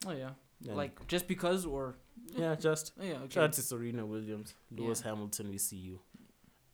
Oh 0.06 0.12
yeah. 0.12 0.32
and- 0.68 0.78
Like 0.78 1.08
just 1.08 1.28
because 1.28 1.66
or 1.66 1.96
yeah, 2.36 2.56
just 2.56 2.94
yeah. 3.02 3.14
Okay. 3.14 3.30
shout 3.30 3.44
out 3.46 3.54
to 3.54 3.62
Serena 3.62 4.06
Williams, 4.06 4.54
Lewis 4.72 5.02
Yeah. 5.04 5.12
Hamilton. 5.12 5.50
We 5.50 5.58
see 5.58 5.78
you. 5.78 6.00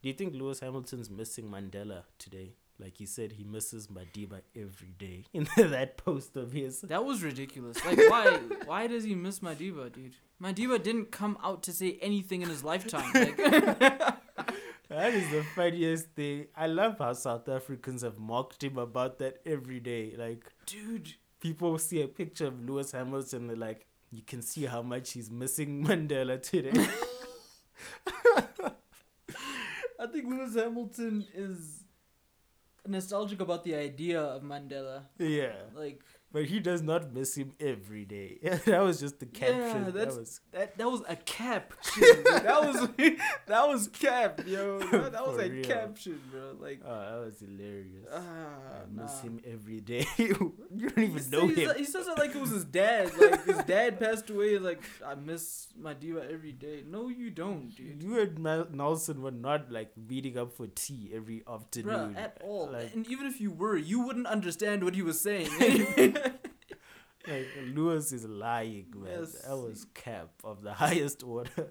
Do 0.02 0.10
you 0.10 0.14
think 0.14 0.34
Lewis 0.34 0.60
Hamilton's 0.60 1.10
missing 1.10 1.46
Mandela 1.46 2.04
today? 2.18 2.56
Like 2.80 2.98
he 2.98 3.06
said, 3.06 3.34
he 3.34 3.44
misses 3.44 3.88
Madiba 3.88 4.42
every 4.56 4.94
day 4.98 5.26
in 5.34 5.48
that 5.56 5.98
post 5.98 6.36
of 6.36 6.52
his. 6.52 6.82
That 6.82 7.06
was 7.06 7.22
ridiculous. 7.24 7.84
Like, 7.86 7.98
why? 8.10 8.40
why 8.66 8.88
does 8.88 9.04
he 9.04 9.14
miss 9.14 9.40
Madiba, 9.40 9.92
dude? 9.94 10.16
Madiba 10.42 10.82
didn't 10.82 11.12
come 11.12 11.38
out 11.44 11.62
to 11.64 11.74
say 11.74 12.00
anything 12.02 12.42
in 12.42 12.50
his 12.50 12.64
lifetime. 12.64 13.12
Like, 13.14 13.38
That 14.92 15.14
is 15.14 15.30
the 15.32 15.44
funniest 15.56 16.08
thing. 16.16 16.48
I 16.54 16.68
love 16.68 16.98
how 17.00 17.14
South 17.14 17.48
Africans 17.48 18.02
have 18.02 18.20
mocked 18.20 18.62
him 18.62 18.78
about 18.78 19.20
that 19.20 19.38
every 19.46 19.80
day. 19.80 20.14
Like 20.18 20.44
dude, 20.66 21.14
people 21.40 21.78
see 21.78 22.02
a 22.02 22.08
picture 22.10 22.48
of 22.48 22.60
Lewis 22.68 22.92
Hamilton, 22.92 23.48
they're 23.48 23.56
like, 23.56 23.88
you 24.12 24.22
can 24.22 24.42
see 24.42 24.66
how 24.66 24.82
much 24.82 25.14
he's 25.14 25.32
missing 25.32 25.86
Mandela 25.88 26.42
today. 26.42 26.72
I 30.00 30.08
think 30.08 30.26
Lewis 30.30 30.56
Hamilton 30.56 31.26
is 31.34 31.84
nostalgic 32.86 33.40
about 33.40 33.64
the 33.64 33.76
idea 33.76 34.20
of 34.20 34.42
Mandela. 34.42 35.04
yeah, 35.20 35.54
Like 35.74 36.04
but 36.34 36.46
he 36.46 36.60
does 36.60 36.82
not 36.82 37.14
miss 37.14 37.36
him 37.36 37.54
every 37.60 38.06
day. 38.06 38.38
that 38.66 38.82
was 38.82 39.00
just 39.00 39.20
the 39.20 39.26
caption. 39.26 39.86
that 39.86 39.94
that's- 39.94 40.18
was 40.18 40.40
that. 40.52 40.78
That 40.78 40.90
was 40.90 41.02
a 41.08 41.16
caption. 41.16 42.04
That 42.42 42.62
was 42.64 42.90
that 43.48 43.68
was 43.68 43.88
cap, 43.90 44.42
yo. 44.46 44.80
That, 44.80 45.12
that 45.12 45.28
was 45.28 45.38
a 45.40 45.50
real. 45.50 45.64
caption, 45.64 46.20
bro. 46.32 46.56
Like, 46.60 46.82
oh, 46.86 47.00
that 47.00 47.26
was 47.26 47.40
hilarious. 47.40 48.08
ah, 48.12 48.20
I 48.20 49.02
miss 49.02 49.12
nah. 49.18 49.22
him 49.22 49.42
every 49.46 49.80
day. 49.82 50.06
you 50.18 50.54
don't 50.70 50.98
even 50.98 51.18
says- 51.20 51.32
know 51.32 51.48
he 51.48 51.64
him. 51.66 51.72
he 51.78 51.84
says 51.86 52.08
it 52.08 52.18
like 52.18 52.34
it 52.36 52.42
was 52.42 52.52
his 52.52 52.66
dad. 52.66 53.12
Like 53.20 53.46
his 53.46 53.58
dad 53.66 54.00
passed 54.00 54.30
away. 54.30 54.58
Like 54.58 54.82
I 55.06 55.16
miss 55.16 55.68
Madiba 55.80 56.32
every 56.32 56.52
day. 56.54 56.84
No, 56.88 57.10
you 57.10 57.30
don't, 57.30 57.70
dude. 57.76 58.02
You 58.02 58.20
and 58.20 58.40
Nelson 58.74 59.22
were 59.22 59.32
not 59.32 59.72
like 59.72 59.92
meeting 59.98 60.38
up 60.38 60.54
for 60.54 60.68
tea 60.68 61.12
every 61.14 61.44
afternoon. 61.48 62.16
Bruh, 62.16 62.18
at 62.18 62.38
all. 62.44 62.70
Like, 62.72 62.94
and 62.94 63.08
even 63.08 63.26
if 63.28 63.40
you 63.42 63.52
were, 63.52 63.78
you 63.78 64.02
wouldn't 64.02 64.28
understand 64.28 64.84
what 64.84 64.96
he 64.96 65.02
was 65.02 65.20
saying. 65.20 65.50
Like 67.28 67.48
Lewis 67.74 68.12
is 68.12 68.26
lying, 68.26 68.88
man. 68.96 69.20
Yes. 69.20 69.34
That 69.48 69.58
was 69.58 69.86
cap 69.94 70.30
of 70.44 70.62
the 70.62 70.74
highest 70.84 71.24
order. 71.24 71.50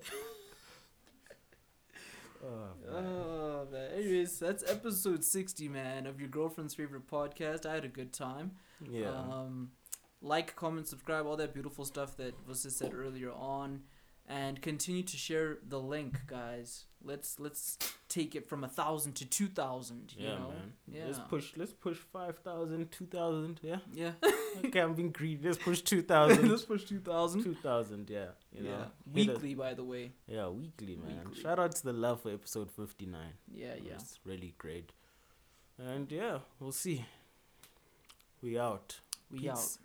oh, 2.44 2.68
man. 2.84 3.04
oh 3.04 3.66
man. 3.70 3.90
Anyways, 3.94 4.38
that's 4.38 4.64
episode 4.70 5.24
sixty, 5.24 5.68
man, 5.68 6.06
of 6.06 6.20
your 6.20 6.28
girlfriend's 6.28 6.74
favorite 6.74 7.08
podcast. 7.10 7.66
I 7.66 7.74
had 7.74 7.84
a 7.84 7.88
good 7.88 8.12
time. 8.12 8.52
yeah. 8.88 9.10
Um, 9.10 9.70
like, 10.22 10.54
comment, 10.54 10.86
subscribe, 10.86 11.26
all 11.26 11.36
that 11.36 11.54
beautiful 11.54 11.84
stuff 11.86 12.16
that 12.18 12.34
was 12.46 12.62
just 12.62 12.76
said 12.78 12.92
earlier 12.94 13.32
on, 13.32 13.80
and 14.30 14.62
continue 14.62 15.02
to 15.02 15.16
share 15.16 15.58
the 15.66 15.80
link, 15.80 16.20
guys. 16.26 16.84
Let's 17.02 17.40
let's 17.40 17.78
take 18.08 18.36
it 18.36 18.48
from 18.48 18.62
a 18.62 18.68
thousand 18.68 19.14
to 19.14 19.24
two 19.26 19.48
thousand. 19.48 20.14
Yeah, 20.16 20.34
know? 20.34 20.48
man. 20.48 20.72
Yeah. 20.86 21.06
Let's 21.06 21.18
push. 21.18 21.52
Let's 21.56 21.72
push 21.72 21.96
5,000, 21.96 22.90
2,000. 22.92 23.60
Yeah. 23.62 23.76
Yeah. 23.92 24.12
okay, 24.64 24.80
I'm 24.80 24.94
being 24.94 25.10
greedy. 25.10 25.48
Let's 25.48 25.58
push 25.58 25.80
2,000. 25.80 26.48
let's 26.50 26.62
push 26.62 26.84
two 26.84 27.00
thousand. 27.00 27.42
2,000. 27.42 28.08
Yeah. 28.08 28.26
You 28.52 28.62
know. 28.62 28.70
yeah. 28.70 28.84
Weekly, 29.12 29.54
by 29.54 29.74
the 29.74 29.84
way. 29.84 30.12
Yeah, 30.28 30.48
weekly, 30.48 30.96
man. 30.96 31.24
Weekly. 31.24 31.42
Shout 31.42 31.58
out 31.58 31.74
to 31.76 31.84
the 31.84 31.92
love 31.92 32.22
for 32.22 32.32
episode 32.32 32.70
59. 32.70 33.18
Yeah, 33.52 33.74
yeah. 33.82 33.94
It's 33.94 34.20
really 34.24 34.54
great. 34.58 34.92
And 35.78 36.10
yeah, 36.12 36.38
we'll 36.60 36.72
see. 36.72 37.04
We 38.42 38.58
out. 38.58 39.00
We 39.30 39.40
Peace. 39.40 39.50
out. 39.50 39.78